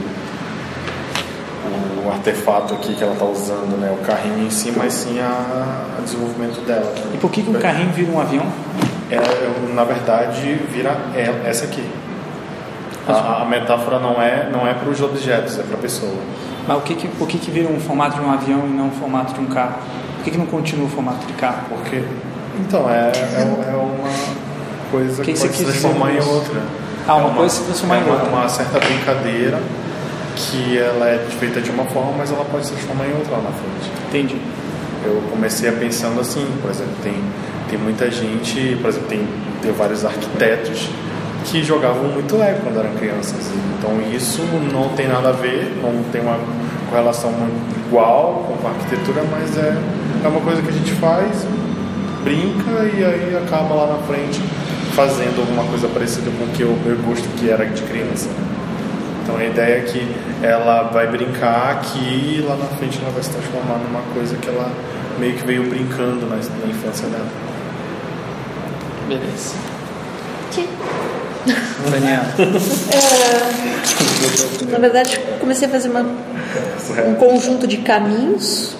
[2.12, 6.00] artefato aqui que ela está usando, né, o carrinho em si, mas sim a, a
[6.00, 6.92] desenvolvimento dela.
[7.12, 8.46] E por que, que um carrinho vira um avião?
[9.10, 11.84] É, é, na verdade, vira é, essa aqui.
[13.06, 16.14] A, a, metáfora não é não é para os objetos, é para a pessoa.
[16.68, 18.86] Mas o que que, por que, que vira um formato de um avião e não
[18.86, 19.74] um formato de um carro?
[20.16, 21.62] Por que, que não continua o formato de carro?
[21.68, 22.04] Porque
[22.60, 24.08] então, é, é, é uma
[24.90, 26.62] coisa que, que pode se transformar em outra.
[27.08, 28.28] Ah, uma, é uma coisa se transformar é em outra.
[28.28, 29.60] Uma certa brincadeira
[30.50, 33.42] que ela é feita de uma forma, mas ela pode se transformar em outra lá
[33.42, 33.90] na frente.
[34.08, 34.36] Entendi.
[35.04, 37.14] Eu comecei a pensando assim, por exemplo, tem,
[37.68, 39.26] tem muita gente, por exemplo, tem,
[39.60, 40.88] tem vários arquitetos
[41.44, 43.50] que jogavam muito Lego quando eram crianças.
[43.78, 44.42] Então isso
[44.72, 46.38] não tem nada a ver, não tem uma
[46.88, 47.32] correlação
[47.86, 49.76] igual com a arquitetura, mas é,
[50.24, 51.46] é uma coisa que a gente faz,
[52.22, 54.40] brinca e aí acaba lá na frente
[54.94, 58.28] fazendo alguma coisa parecida com o que eu, eu gosto que era de criança.
[59.22, 60.06] Então a ideia é que
[60.42, 64.48] ela vai brincar aqui e lá na frente ela vai se transformar numa coisa que
[64.48, 64.70] ela
[65.18, 67.28] meio que veio brincando na, na infância dela.
[69.08, 69.54] Beleza.
[70.50, 70.68] Que?
[71.90, 72.26] Daniela.
[74.62, 78.76] É, na verdade, comecei a fazer uma, um conjunto de caminhos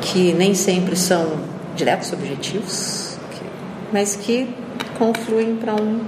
[0.00, 1.38] que nem sempre são
[1.76, 3.18] diretos objetivos,
[3.92, 4.48] mas que
[4.98, 6.00] confluem para um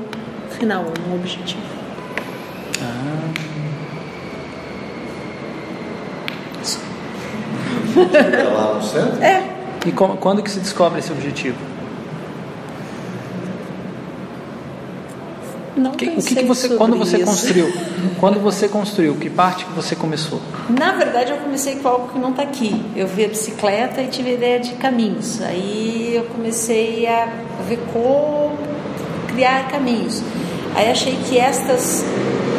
[0.58, 1.71] final, um objetivo.
[8.10, 9.22] Chega lá no centro?
[9.22, 9.42] É,
[9.86, 11.56] E como- quando que se descobre esse objetivo?
[15.76, 17.24] não Que- o que, que você, sobre quando você isso.
[17.26, 17.72] construiu?
[18.20, 20.40] Quando você construiu, que parte que você começou?
[20.68, 22.84] Na verdade, eu comecei com algo que não está aqui.
[22.94, 25.40] Eu vi a bicicleta e tive a ideia de caminhos.
[25.40, 27.26] Aí eu comecei a
[27.66, 28.52] ver como
[29.28, 30.22] criar caminhos.
[30.74, 32.04] Aí achei que estas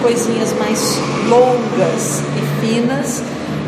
[0.01, 0.97] coisinhas mais
[1.29, 3.23] longas e finas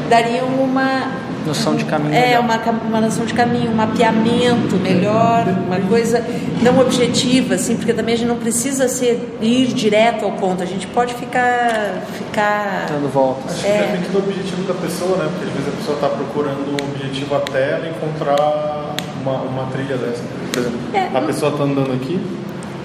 [0.10, 1.12] dariam uma
[1.46, 2.14] Noção de caminho.
[2.16, 2.44] é melhor.
[2.44, 2.58] uma,
[2.88, 6.24] uma noção de caminho, um mapeamento melhor, uma coisa
[6.62, 10.64] não objetiva, assim, porque também a gente não precisa ser ir direto ao ponto.
[10.64, 13.52] A gente pode ficar ficar Dando voltas.
[13.54, 13.78] Acho que É.
[13.92, 15.30] depende do objetivo da pessoa, né?
[15.32, 19.98] Porque às vezes a pessoa está procurando um objetivo até ela encontrar uma, uma trilha
[19.98, 20.24] dessa.
[20.52, 21.10] Por exemplo, É.
[21.18, 22.20] a pessoa está andando aqui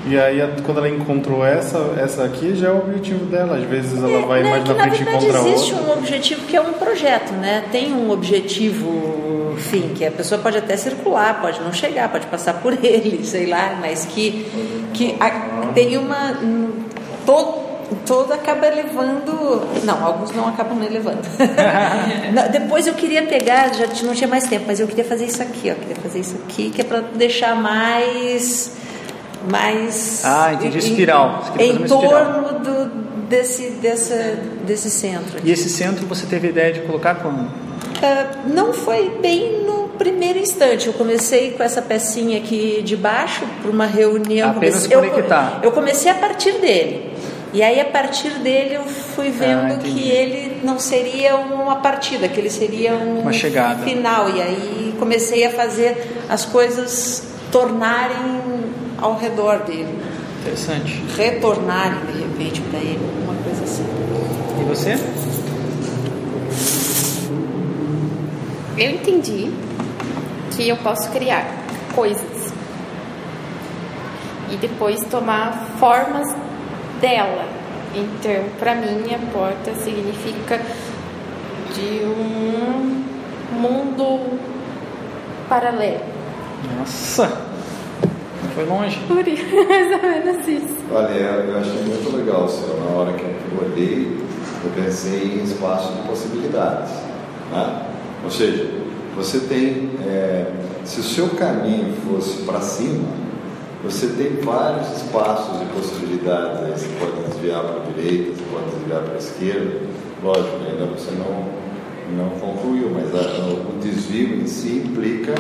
[0.06, 3.56] e aí quando ela encontrou essa, essa aqui já é o objetivo dela.
[3.56, 5.89] Às vezes ela vai né, mais na frente e encontra existe outra.
[5.89, 7.64] um objetivo que é um projeto, né?
[7.70, 12.55] Tem um objetivo, enfim, que a pessoa pode até circular, pode não chegar, pode passar
[12.55, 14.47] por ele, sei lá, mas que,
[14.94, 16.32] que a- tem uma.
[16.43, 16.70] um,
[17.27, 17.68] todo,
[18.06, 19.62] todo acaba levando.
[19.85, 21.20] Não, alguns não acabam nem levando.
[22.51, 25.70] Depois eu queria pegar, já não tinha mais tempo, mas eu queria fazer isso aqui,
[25.70, 25.74] ó.
[25.74, 28.80] Queria fazer isso aqui, que é para deixar mais.
[29.49, 30.23] Mais.
[30.25, 31.45] Ah, entendi, em- espiral.
[31.59, 32.01] Em espiral.
[32.01, 32.85] torno do,
[33.29, 35.39] desse, dessa, desse centro.
[35.45, 37.49] E esse centro você teve a ideia de colocar como?
[38.03, 40.87] Ah, não foi bem no primeiro instante.
[40.87, 44.51] Eu comecei com essa pecinha aqui de baixo para uma reunião.
[44.51, 45.61] Apenas Comecei- eu- conectar.
[45.62, 47.11] Eu, comecei a partir dele.
[47.53, 52.29] E aí, a partir dele, eu fui vendo Ah, que ele não seria uma partida,
[52.29, 53.83] que ele seria um Uma chegada.
[53.83, 54.31] final.
[54.31, 58.41] E aí, comecei a fazer as coisas tornarem
[59.01, 59.98] ao redor dele,
[60.40, 61.02] Interessante.
[61.16, 63.85] retornarem de repente para ele, uma coisa assim.
[64.60, 64.98] E você?
[68.78, 69.51] Eu entendi
[70.52, 71.47] que eu posso criar.
[71.94, 72.52] coisas.
[74.51, 76.27] E depois tomar formas
[77.01, 77.47] dela.
[77.94, 80.60] Então, para mim, a porta significa
[81.74, 83.05] de um
[83.52, 84.39] mundo
[85.48, 86.01] paralelo.
[86.78, 87.49] Nossa!
[88.55, 88.99] Foi longe.
[89.07, 90.77] Por isso, mais ou menos isso.
[90.93, 92.77] Olha, eu achei muito legal o seu.
[92.81, 94.19] Na hora que eu olhei,
[94.65, 96.91] eu pensei em espaço de possibilidades.
[97.53, 97.87] Né?
[98.25, 98.71] Ou seja,
[99.15, 99.91] você tem.
[100.07, 100.53] É,
[100.85, 103.09] se o seu caminho fosse para cima,
[103.85, 106.65] você tem vários espaços de possibilidades.
[106.65, 109.81] Aí você pode desviar para a direita, você pode desviar para a esquerda.
[110.23, 115.35] Lógico, ainda você não, não concluiu, mas a, o desvio em si implica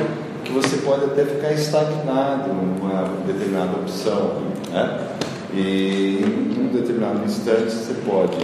[0.50, 4.42] que você pode até ficar estagnado numa determinada opção.
[4.70, 5.08] Né?
[5.54, 8.36] E em um determinado instante você pode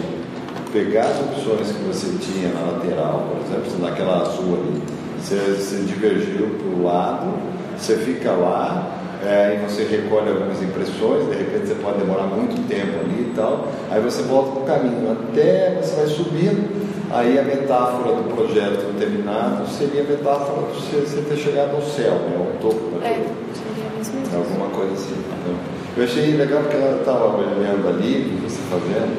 [0.73, 4.83] pegar as opções que você tinha na lateral, por exemplo, naquela azul ali,
[5.21, 7.35] você, você divergiu para o lado,
[7.77, 8.93] você fica lá,
[9.25, 13.33] é, e você recolhe algumas impressões, de repente você pode demorar muito tempo ali e
[13.35, 16.69] tal, aí você volta para o caminho, até você vai subindo,
[17.19, 21.83] aí a metáfora do projeto terminado seria a metáfora de você, você ter chegado ao
[21.83, 23.15] céu, né, ao topo da É,
[23.55, 24.37] seria mesmo isso.
[24.37, 25.15] Alguma coisa assim.
[25.15, 25.55] Então,
[25.97, 29.17] eu achei legal porque ela estava olhando ali, o que você fazendo,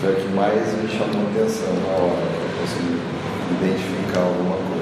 [0.00, 3.00] foi o que mais me chamou a atenção na hora, eu consegui
[3.60, 4.76] identificar alguma coisa.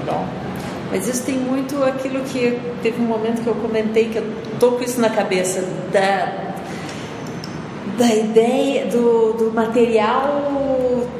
[0.00, 0.26] Legal.
[0.90, 4.24] Mas isso tem muito aquilo que teve um momento que eu comentei que eu
[4.58, 6.55] tô com isso na cabeça da
[7.96, 10.56] da ideia do, do material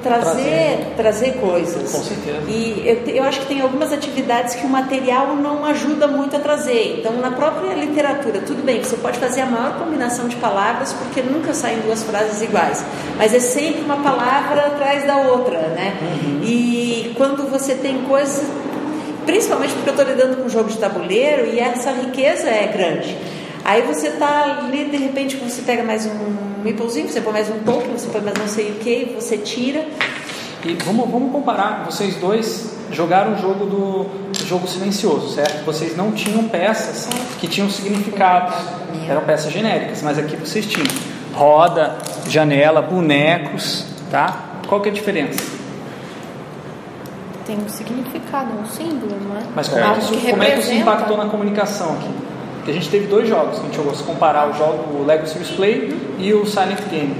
[0.02, 1.90] trazer trazer coisas.
[1.90, 2.42] Com certeza.
[2.48, 6.38] E eu, eu acho que tem algumas atividades que o material não ajuda muito a
[6.38, 6.98] trazer.
[7.00, 11.22] Então, na própria literatura, tudo bem, você pode fazer a maior combinação de palavras porque
[11.22, 12.84] nunca saem duas frases iguais,
[13.16, 15.96] mas é sempre uma palavra atrás da outra, né?
[16.42, 18.46] E quando você tem coisas
[19.24, 23.16] principalmente porque eu estou lidando com jogo de tabuleiro e essa riqueza é grande.
[23.64, 27.58] Aí você está ali, de repente, você pega mais um meeplezinho, você põe mais um
[27.60, 29.84] token, você põe mais não sei o que, você tira.
[30.64, 31.84] E vamos, vamos comparar.
[31.84, 34.06] Vocês dois jogaram o jogo do
[34.44, 35.64] jogo silencioso, certo?
[35.64, 37.08] Vocês não tinham peças
[37.38, 38.54] que tinham significados.
[39.08, 40.86] Eram peças genéricas, mas aqui vocês tinham
[41.32, 44.44] roda, janela, bonecos, tá?
[44.66, 45.38] Qual que é a diferença?
[47.46, 49.42] Tem um significado, um símbolo, não é?
[49.54, 52.10] Mas como é, que isso, que como é que isso impactou na comunicação aqui?
[52.56, 53.94] Porque a gente teve dois jogos que a gente jogou.
[53.94, 57.14] Se comparar o jogo o Lego Serious Play e o Silent Game.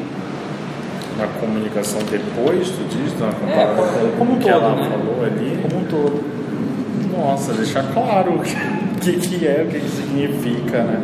[1.19, 3.67] Na comunicação depois tu diz, na É,
[4.19, 4.89] como um com o que todo, ela né?
[4.91, 5.59] falou ali.
[5.63, 6.37] Como um todo.
[7.17, 11.01] Nossa, deixar claro o que, que é, o que, que significa, né?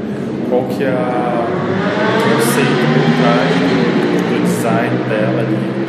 [0.50, 5.82] Qual que é a- o conceito por trás do, do design dela ali.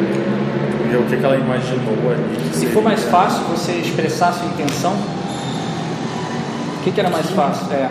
[0.93, 2.53] E o que, que ela imaginou ali.
[2.53, 7.65] Se for mais fácil você expressar a sua intenção, o que, que era mais fácil?
[7.73, 7.89] É,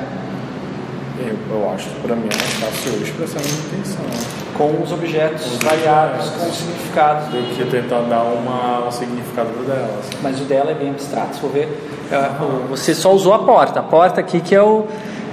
[1.27, 4.05] Eu, eu acho que pra mim é mais fácil a minha intenção.
[4.57, 6.43] com os objetos Os variados, objetos.
[6.43, 7.24] com os significados.
[7.28, 9.99] Do que tentar dar uma, um significado dela.
[10.01, 10.12] assim.
[10.23, 11.35] Mas o dela é bem abstrato.
[11.35, 11.69] Se for ver,
[12.11, 13.81] é, o- você só usou a porta.
[13.81, 14.86] A porta aqui que é o,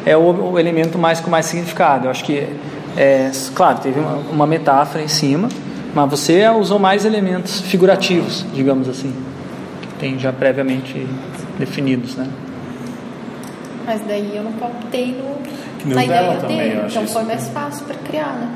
[0.06, 2.06] é o, o elemento mais com mais significado.
[2.06, 2.48] Eu acho que,
[2.98, 5.50] é, claro, teve uma, uma metáfora em cima,
[5.94, 9.14] mas você usou mais elementos figurativos, digamos assim,
[9.82, 11.06] que tem já previamente
[11.58, 12.28] definidos, né?
[13.86, 15.36] Mas daí eu não palpitei no,
[15.80, 16.80] Que nem na o dela ideia também, dele.
[16.82, 18.50] eu Então foi mais fácil para criar, né?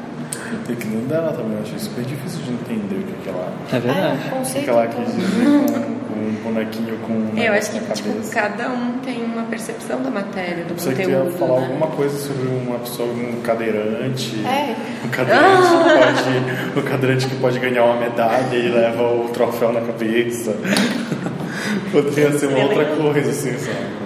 [0.70, 3.52] E que não dela também, eu achei super difícil de entender o que, que ela.
[3.72, 4.20] É verdade.
[4.32, 7.72] É, o O que, ela quis dizer com, com um bonequinho com um Eu acho
[7.72, 11.12] que tipo, cada um tem uma percepção da matéria, do Você conteúdo.
[11.12, 11.68] queria falar né?
[11.68, 14.46] alguma coisa sobre uma pessoa, um cadeirante.
[14.46, 14.76] É.
[15.06, 19.74] Um cadeirante, que pode, um cadeirante que pode ganhar uma medalha e leva o troféu
[19.74, 20.56] na cabeça.
[21.92, 24.03] Poderia ser uma outra coisa, assim, sabe?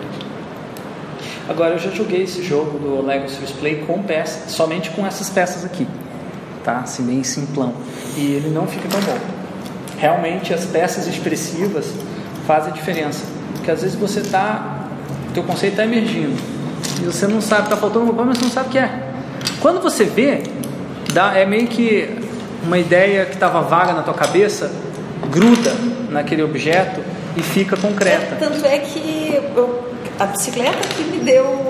[1.50, 5.30] Agora eu já joguei esse jogo do Lego Serious Play com peças, somente com essas
[5.30, 5.88] peças aqui,
[6.64, 6.80] tá?
[6.80, 7.74] Assim bem simplão.
[8.18, 9.18] E ele não fica tão bom.
[9.98, 11.86] Realmente as peças expressivas
[12.46, 14.88] fazem diferença, porque às vezes você tá,
[15.34, 16.36] teu conceito está emergindo
[17.02, 19.04] e você não sabe, está faltando uma coisa, mas você não sabe o que é.
[19.62, 20.44] Quando você vê,
[21.14, 22.10] dá, é meio que
[22.64, 24.72] uma ideia que estava vaga na tua cabeça
[25.32, 25.74] gruda
[26.12, 27.02] naquele objeto
[27.36, 28.36] e fica concreta.
[28.40, 29.87] Tanto é que eu-
[30.20, 31.68] a bicicleta que me deu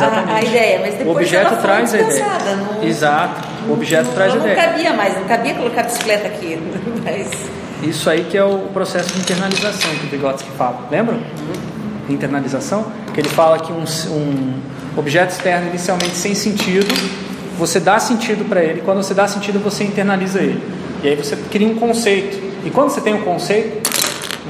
[0.00, 2.26] a, a ideia, mas depois o objeto ela traz a ideia.
[2.56, 3.48] Não, Exato.
[3.68, 4.68] O objeto não, traz a não ideia.
[4.68, 6.58] cabia mais, não cabia colocar a bicicleta aqui.
[7.04, 7.28] Mas
[7.82, 10.88] Isso aí que é o processo de internalização que o Vygotsky fala.
[10.90, 11.18] Lembra?
[12.08, 14.60] Internalização, que ele fala que um, um
[14.96, 16.92] objeto externo inicialmente sem sentido,
[17.56, 18.82] você dá sentido para ele.
[18.82, 20.62] Quando você dá sentido, você internaliza ele.
[21.02, 22.36] E aí você cria um conceito.
[22.64, 23.91] E quando você tem um conceito,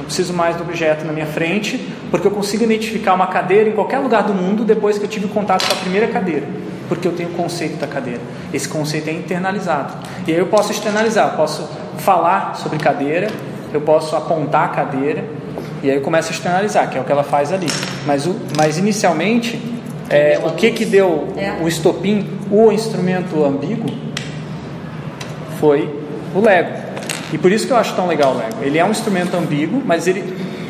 [0.03, 1.79] não preciso mais do objeto na minha frente,
[2.11, 5.27] porque eu consigo identificar uma cadeira em qualquer lugar do mundo depois que eu tive
[5.29, 6.45] contato com a primeira cadeira,
[6.89, 8.19] porque eu tenho o conceito da cadeira.
[8.53, 9.93] Esse conceito é internalizado.
[10.27, 11.67] E aí eu posso externalizar, eu posso
[11.97, 13.29] falar sobre cadeira,
[13.73, 15.23] eu posso apontar a cadeira,
[15.81, 17.67] e aí eu começo a externalizar, que é o que ela faz ali.
[18.05, 19.59] Mas, o, mas inicialmente,
[20.09, 21.53] é, o que que deu É.
[21.61, 23.89] o estopim, o instrumento ambíguo,
[25.59, 25.89] foi
[26.35, 26.82] o Lego.
[27.33, 28.57] E por isso que eu acho tão legal o Lego.
[28.61, 30.23] Ele é um instrumento ambíguo, mas ele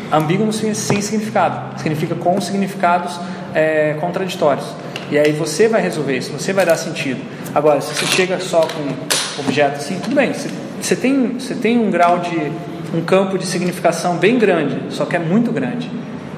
[0.09, 3.19] ambíguo não significa sem significado, significa com significados
[3.53, 4.65] é, contraditórios.
[5.11, 7.21] E aí você vai resolver isso, você vai dar sentido.
[7.53, 10.49] Agora, se você chega só com objeto assim, tudo bem, você,
[10.81, 12.51] você tem, você tem um grau de
[12.95, 15.91] um campo de significação bem grande, só que é muito grande.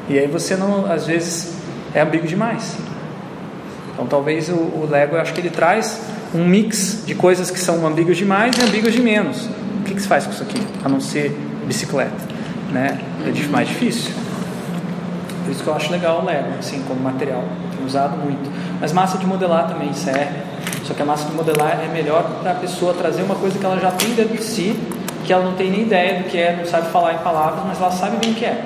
[0.09, 1.53] E aí você não, às vezes,
[1.93, 2.75] é ambíguo demais.
[3.93, 6.01] Então talvez o, o Lego, eu acho que ele traz
[6.33, 9.47] um mix de coisas que são ambíguas demais e ambíguas de menos.
[9.85, 10.59] O que, que se faz com isso aqui?
[10.83, 11.29] A não ser
[11.67, 12.11] bicicleta,
[12.71, 12.99] né?
[13.23, 14.15] É mais difícil.
[15.43, 17.43] Por isso que eu acho legal o Lego, assim, como material.
[17.71, 18.51] Tenho usado muito.
[18.81, 20.39] Mas massa de modelar também serve.
[20.85, 23.63] Só que a massa de modelar é melhor para a pessoa trazer uma coisa que
[23.63, 24.75] ela já tem dentro de si,
[25.23, 27.79] que ela não tem nem ideia do que é, não sabe falar em palavras, mas
[27.79, 28.65] ela sabe bem o que é.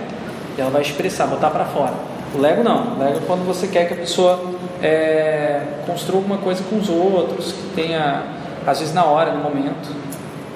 [0.57, 1.95] E ela vai expressar, botar para fora.
[2.33, 2.95] O Lego não.
[2.95, 4.41] O Lego é quando você quer que a pessoa
[4.81, 8.23] é, construa alguma coisa com os outros, que tenha,
[8.65, 9.99] às vezes na hora, no momento,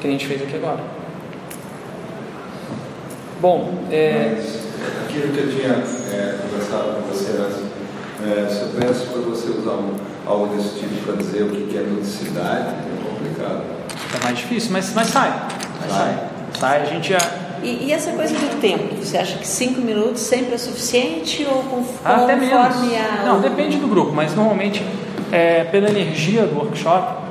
[0.03, 0.79] que a gente fez aqui agora.
[3.39, 4.59] Bom, é, Mas
[5.05, 5.73] aquilo que eu tinha
[6.13, 7.57] é, conversado com você antes,
[8.25, 11.77] é, se eu peço para você usar um, algo desse tipo para dizer o que
[11.77, 13.63] é ludicidade, é complicado.
[14.19, 15.47] é mais difícil, mas, mas sai.
[15.81, 16.19] Mas sai.
[16.59, 16.81] Sai.
[16.81, 17.19] A gente já.
[17.61, 18.95] E, e essa coisa do tempo?
[18.95, 21.59] Você acha que cinco minutos sempre é suficiente ou
[22.03, 23.21] Até conforme menos.
[23.21, 23.25] a.
[23.25, 24.83] Não, depende do grupo, mas normalmente,
[25.31, 27.23] é, pela energia do workshop,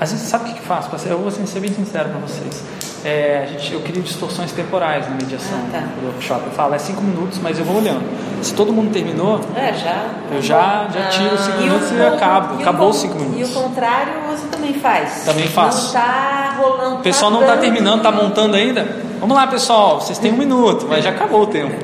[0.00, 0.86] às vezes sabe o que que faz?
[1.06, 2.62] Eu vou ser bem sincero para vocês.
[3.04, 5.78] É, a gente, eu crio distorções temporais na mediação Ah, tá.
[6.00, 6.42] do workshop.
[6.46, 8.02] Eu falo, é cinco minutos, mas eu vou olhando.
[8.42, 10.04] Se todo mundo terminou, É, já.
[10.30, 12.54] Eu já- já tiro os cinco Ah, minutos e con- acabo.
[12.56, 13.40] o Acabou os cinco minutos.
[13.40, 15.22] E o contrário você também faz.
[15.24, 15.94] Também faço.
[15.94, 16.96] Não tá rolando.
[16.96, 18.86] o pessoal não está terminando, está montando ainda.
[19.18, 21.74] Vamos lá, pessoal, vocês têm um minuto, mas já acabou o tempo.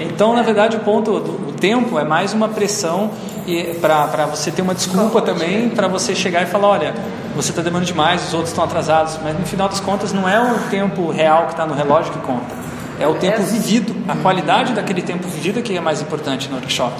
[0.00, 3.10] Então, na verdade, o ponto do o tempo é mais uma pressão
[3.80, 6.94] para você ter uma desculpa também, para você chegar e falar: olha,
[7.34, 9.18] você está demorando demais, os outros estão atrasados.
[9.22, 12.18] Mas no final das contas, não é o tempo real que está no relógio que
[12.20, 12.54] conta,
[12.98, 16.94] é o tempo vivido, a qualidade daquele tempo vivido que é mais importante no workshop.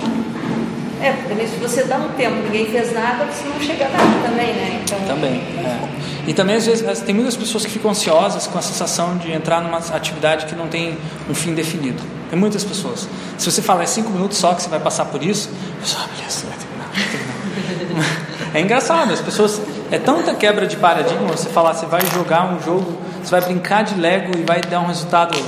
[1.01, 3.89] É, porque também se você dá um tempo, ninguém fez nada, você não chega a
[3.89, 4.81] nada também, né?
[4.83, 5.41] Então, Também.
[5.65, 5.89] é.
[6.27, 9.63] E também, às vezes, tem muitas pessoas que ficam ansiosas com a sensação de entrar
[9.63, 10.99] numa atividade que não tem
[11.29, 12.03] um fim definido.
[12.29, 13.09] Tem muitas pessoas.
[13.39, 15.49] Se você falar é cinco minutos só que você vai passar por isso,
[15.79, 18.29] a pessoa, ah, beleza, vai terminar, vai terminar.
[18.55, 19.61] É engraçado, as pessoas.
[19.91, 23.85] É tanta quebra de paradigma você falar, você vai jogar um jogo, você vai brincar
[23.85, 25.39] de Lego e vai dar um resultado.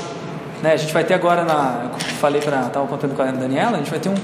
[0.62, 0.72] Né?
[0.72, 2.66] A gente vai ter agora, na, eu falei para.
[2.66, 4.14] Estava contando com a Daniela, a gente vai ter um,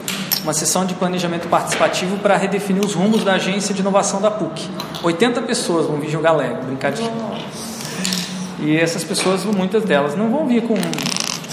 [0.47, 4.71] uma sessão de planejamento participativo para redefinir os rumos da agência de inovação da PUC.
[5.03, 7.03] 80 pessoas vão vir jogar Lego, brincar de.
[8.61, 10.75] E essas pessoas, muitas delas, não vão vir com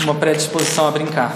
[0.04, 1.36] uma predisposição a brincar.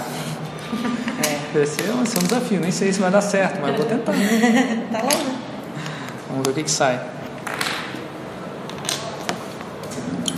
[1.24, 3.76] É, esse é um, esse é um desafio, nem sei se vai dar certo, mas
[3.76, 4.12] vou tentar.
[4.92, 5.36] tá lá, né?
[6.30, 7.00] Vamos ver o que, que sai.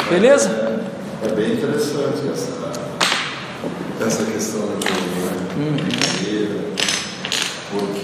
[0.08, 0.80] Beleza?
[1.22, 2.72] É bem interessante essa,
[4.06, 5.82] essa questão do né?
[5.82, 6.79] Brincadeira,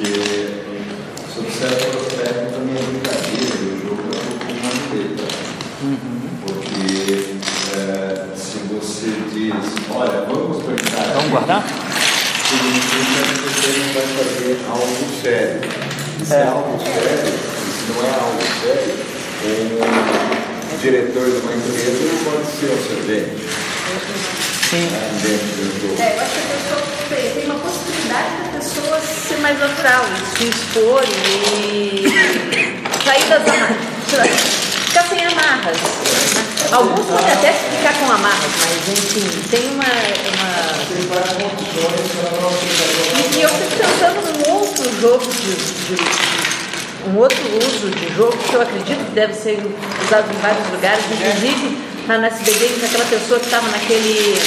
[0.06, 0.48] porque,
[1.34, 5.26] sob certo aspecto, também a brincadeira e o jogo é um pouco uma muleta.
[6.46, 7.34] Porque
[7.74, 9.54] é, se você diz,
[9.90, 11.12] olha, vamos brincar.
[11.14, 11.64] Vamos guardar?
[12.46, 15.60] significa que você não vai fazer algo sério.
[16.20, 16.46] E se é, É.
[16.46, 17.32] algo sério,
[17.74, 18.94] se não é algo sério,
[20.72, 24.88] um diretor de uma empresa não pode ser o servente Sim.
[25.98, 26.82] É, eu acho que a pessoa
[27.34, 30.04] tem, uma possibilidade da pessoa ser mais natural,
[30.36, 32.04] se expor e
[33.04, 33.76] sair das amarras.
[34.86, 35.76] Ficar sem amarras.
[36.72, 39.84] Alguns podem até ficar com amarras, mas enfim, tem uma.
[39.84, 40.76] uma...
[43.14, 46.26] E, e eu fico pensando num outro jogo de, de-
[47.08, 49.58] um outro uso de jogo que eu acredito que deve ser
[50.04, 54.40] usado em vários lugares, inclusive na no SBD, aquela pessoa que estava naquele,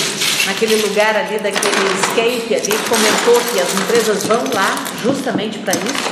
[0.46, 6.10] naquele lugar ali, daquele escape ali, comentou que as empresas vão lá justamente para isso,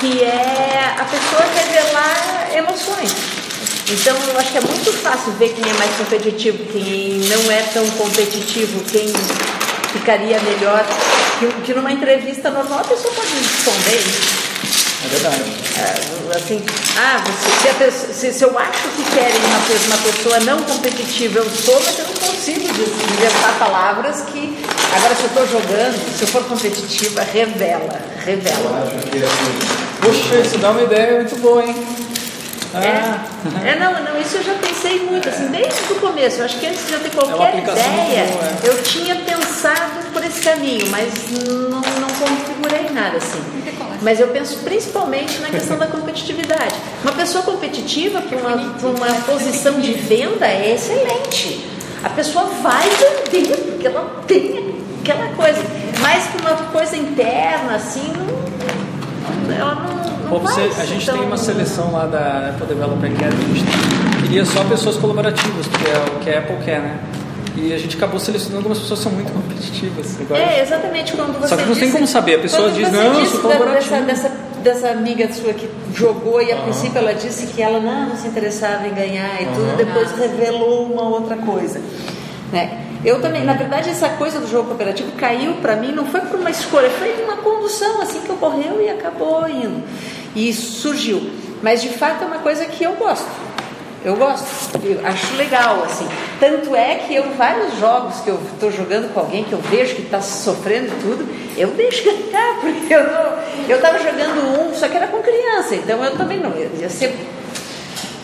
[0.00, 3.14] que é a pessoa revelar emoções.
[3.88, 7.62] Então eu acho que é muito fácil ver quem é mais competitivo, quem não é
[7.72, 9.12] tão competitivo, quem
[9.92, 10.84] ficaria melhor.
[11.38, 14.45] Que, que numa entrevista normal a pessoa pode responder.
[15.06, 15.52] É verdade.
[15.78, 16.64] É, assim,
[16.98, 17.22] ah,
[17.62, 21.80] se, pessoa- se- se eu acho que querem uma, uma pessoa não competitiva, eu sou,
[21.84, 24.58] mas eu não consigo inventar palavras que.
[24.96, 28.90] Agora, se eu estou jogando, se eu for competitiva, revela, revela.
[28.92, 31.74] Eu acho que assim, Poxa, isso dá uma ideia muito boa, hein?
[32.78, 33.24] Ah,
[33.64, 36.38] É, é, não, não, isso eu já pensei muito, assim, desde o começo.
[36.40, 38.58] Eu acho que antes de eu ter É qualquer muito ideia, boa, é.
[38.68, 41.08] eu tinha pensado por esse caminho, mas
[41.48, 43.40] não, não configurei nada assim.
[44.02, 46.74] Mas eu penso principalmente na questão da competitividade.
[47.02, 51.66] Uma pessoa competitiva para uma, pra uma posição de venda é excelente.
[52.04, 52.86] A pessoa vai
[53.30, 55.60] vender, porque ela tem aquela coisa.
[56.00, 58.75] Mas para uma coisa interna, assim, não,
[59.58, 59.94] ela não.
[59.94, 64.22] não Pô, você- a gente tem uma seleção lá da Apple Developer Academy, a gente
[64.22, 66.98] queria só pessoas colaborativas, porque é o que a Apple quer, né?
[67.56, 70.18] E a gente acabou selecionando algumas pessoas que são muito competitivas.
[70.20, 72.90] Agora, É, exatamente quando você Só que não tem disse- como saber, a pessoa diz,
[72.92, 74.04] "Não, eu sou colaborativo".
[74.04, 74.32] Dessa, dessa,
[74.62, 78.26] dessa amiga sua que jogou e a princípio ela disse que ela não, não se
[78.28, 81.80] interessava em ganhar e tudo, depois revelou uma outra coisa.
[82.52, 82.80] Né?
[83.06, 86.40] Eu também, na verdade, essa coisa do jogo cooperativo caiu para mim, não foi por
[86.40, 89.80] uma escolha, foi uma condução assim que ocorreu e acabou indo.
[90.34, 91.30] E surgiu.
[91.62, 93.30] Mas de fato é uma coisa que eu gosto.
[94.04, 94.44] Eu gosto,
[94.82, 96.08] eu acho legal, assim.
[96.40, 99.94] Tanto é que eu, vários jogos que eu estou jogando com alguém que eu vejo
[99.94, 103.38] que está sofrendo tudo, eu deixo ganhar, porque eu não.
[103.68, 106.50] Eu estava jogando um, só que era com criança, então eu também não.
[106.50, 107.16] Eu ser.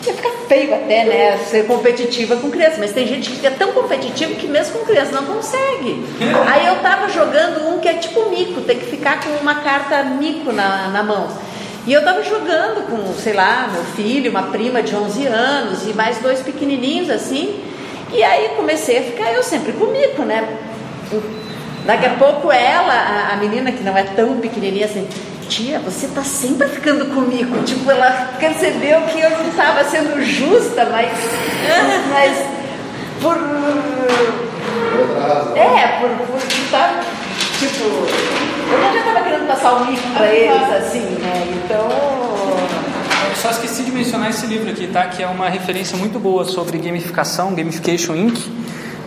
[0.05, 1.37] Ia ficar feio até, né?
[1.37, 2.75] Ser competitiva com criança.
[2.79, 6.05] Mas tem gente que é tão competitiva que mesmo com criança não consegue.
[6.51, 10.03] Aí eu tava jogando um que é tipo mico, tem que ficar com uma carta
[10.03, 11.27] mico na, na mão.
[11.85, 15.93] E eu tava jogando com, sei lá, meu filho, uma prima de 11 anos e
[15.93, 17.61] mais dois pequenininhos assim.
[18.11, 20.59] E aí comecei a ficar eu sempre com mico, né?
[21.85, 25.07] Daqui a pouco ela, a menina que não é tão pequenininha assim,
[25.43, 27.61] tia, você tá sempre ficando comigo.
[27.63, 31.11] Tipo, ela percebeu que eu não estava sendo justa, mas,
[32.09, 32.45] mas
[33.21, 33.37] por.
[35.55, 37.03] É, por, por estar.
[37.59, 41.61] Tipo, eu já estava querendo passar o mico para eles, assim, né?
[41.63, 41.87] Então.
[43.29, 45.05] Eu só esqueci de mencionar esse livro aqui, tá?
[45.07, 48.37] Que é uma referência muito boa sobre gamificação, Gamification Inc.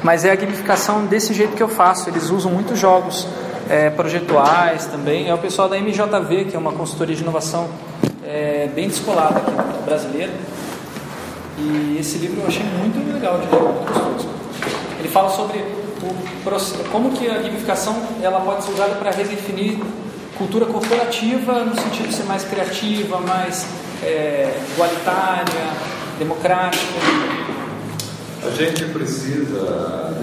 [0.03, 2.09] Mas é a gamificação desse jeito que eu faço.
[2.11, 3.27] Eles usam muitos jogos
[3.69, 5.29] é, projetuais também.
[5.29, 7.69] É o pessoal da MJV, que é uma consultoria de inovação
[8.25, 9.53] é, bem descolada aqui,
[9.85, 10.33] brasileira.
[11.59, 14.99] E esse livro eu achei muito legal de ler.
[14.99, 19.79] Ele fala sobre o, como que a gamificação ela pode ser usada para redefinir
[20.37, 23.67] cultura corporativa no sentido de ser mais criativa, mais
[24.03, 25.71] é, igualitária,
[26.19, 26.93] democrática.
[28.47, 30.15] A gente precisa,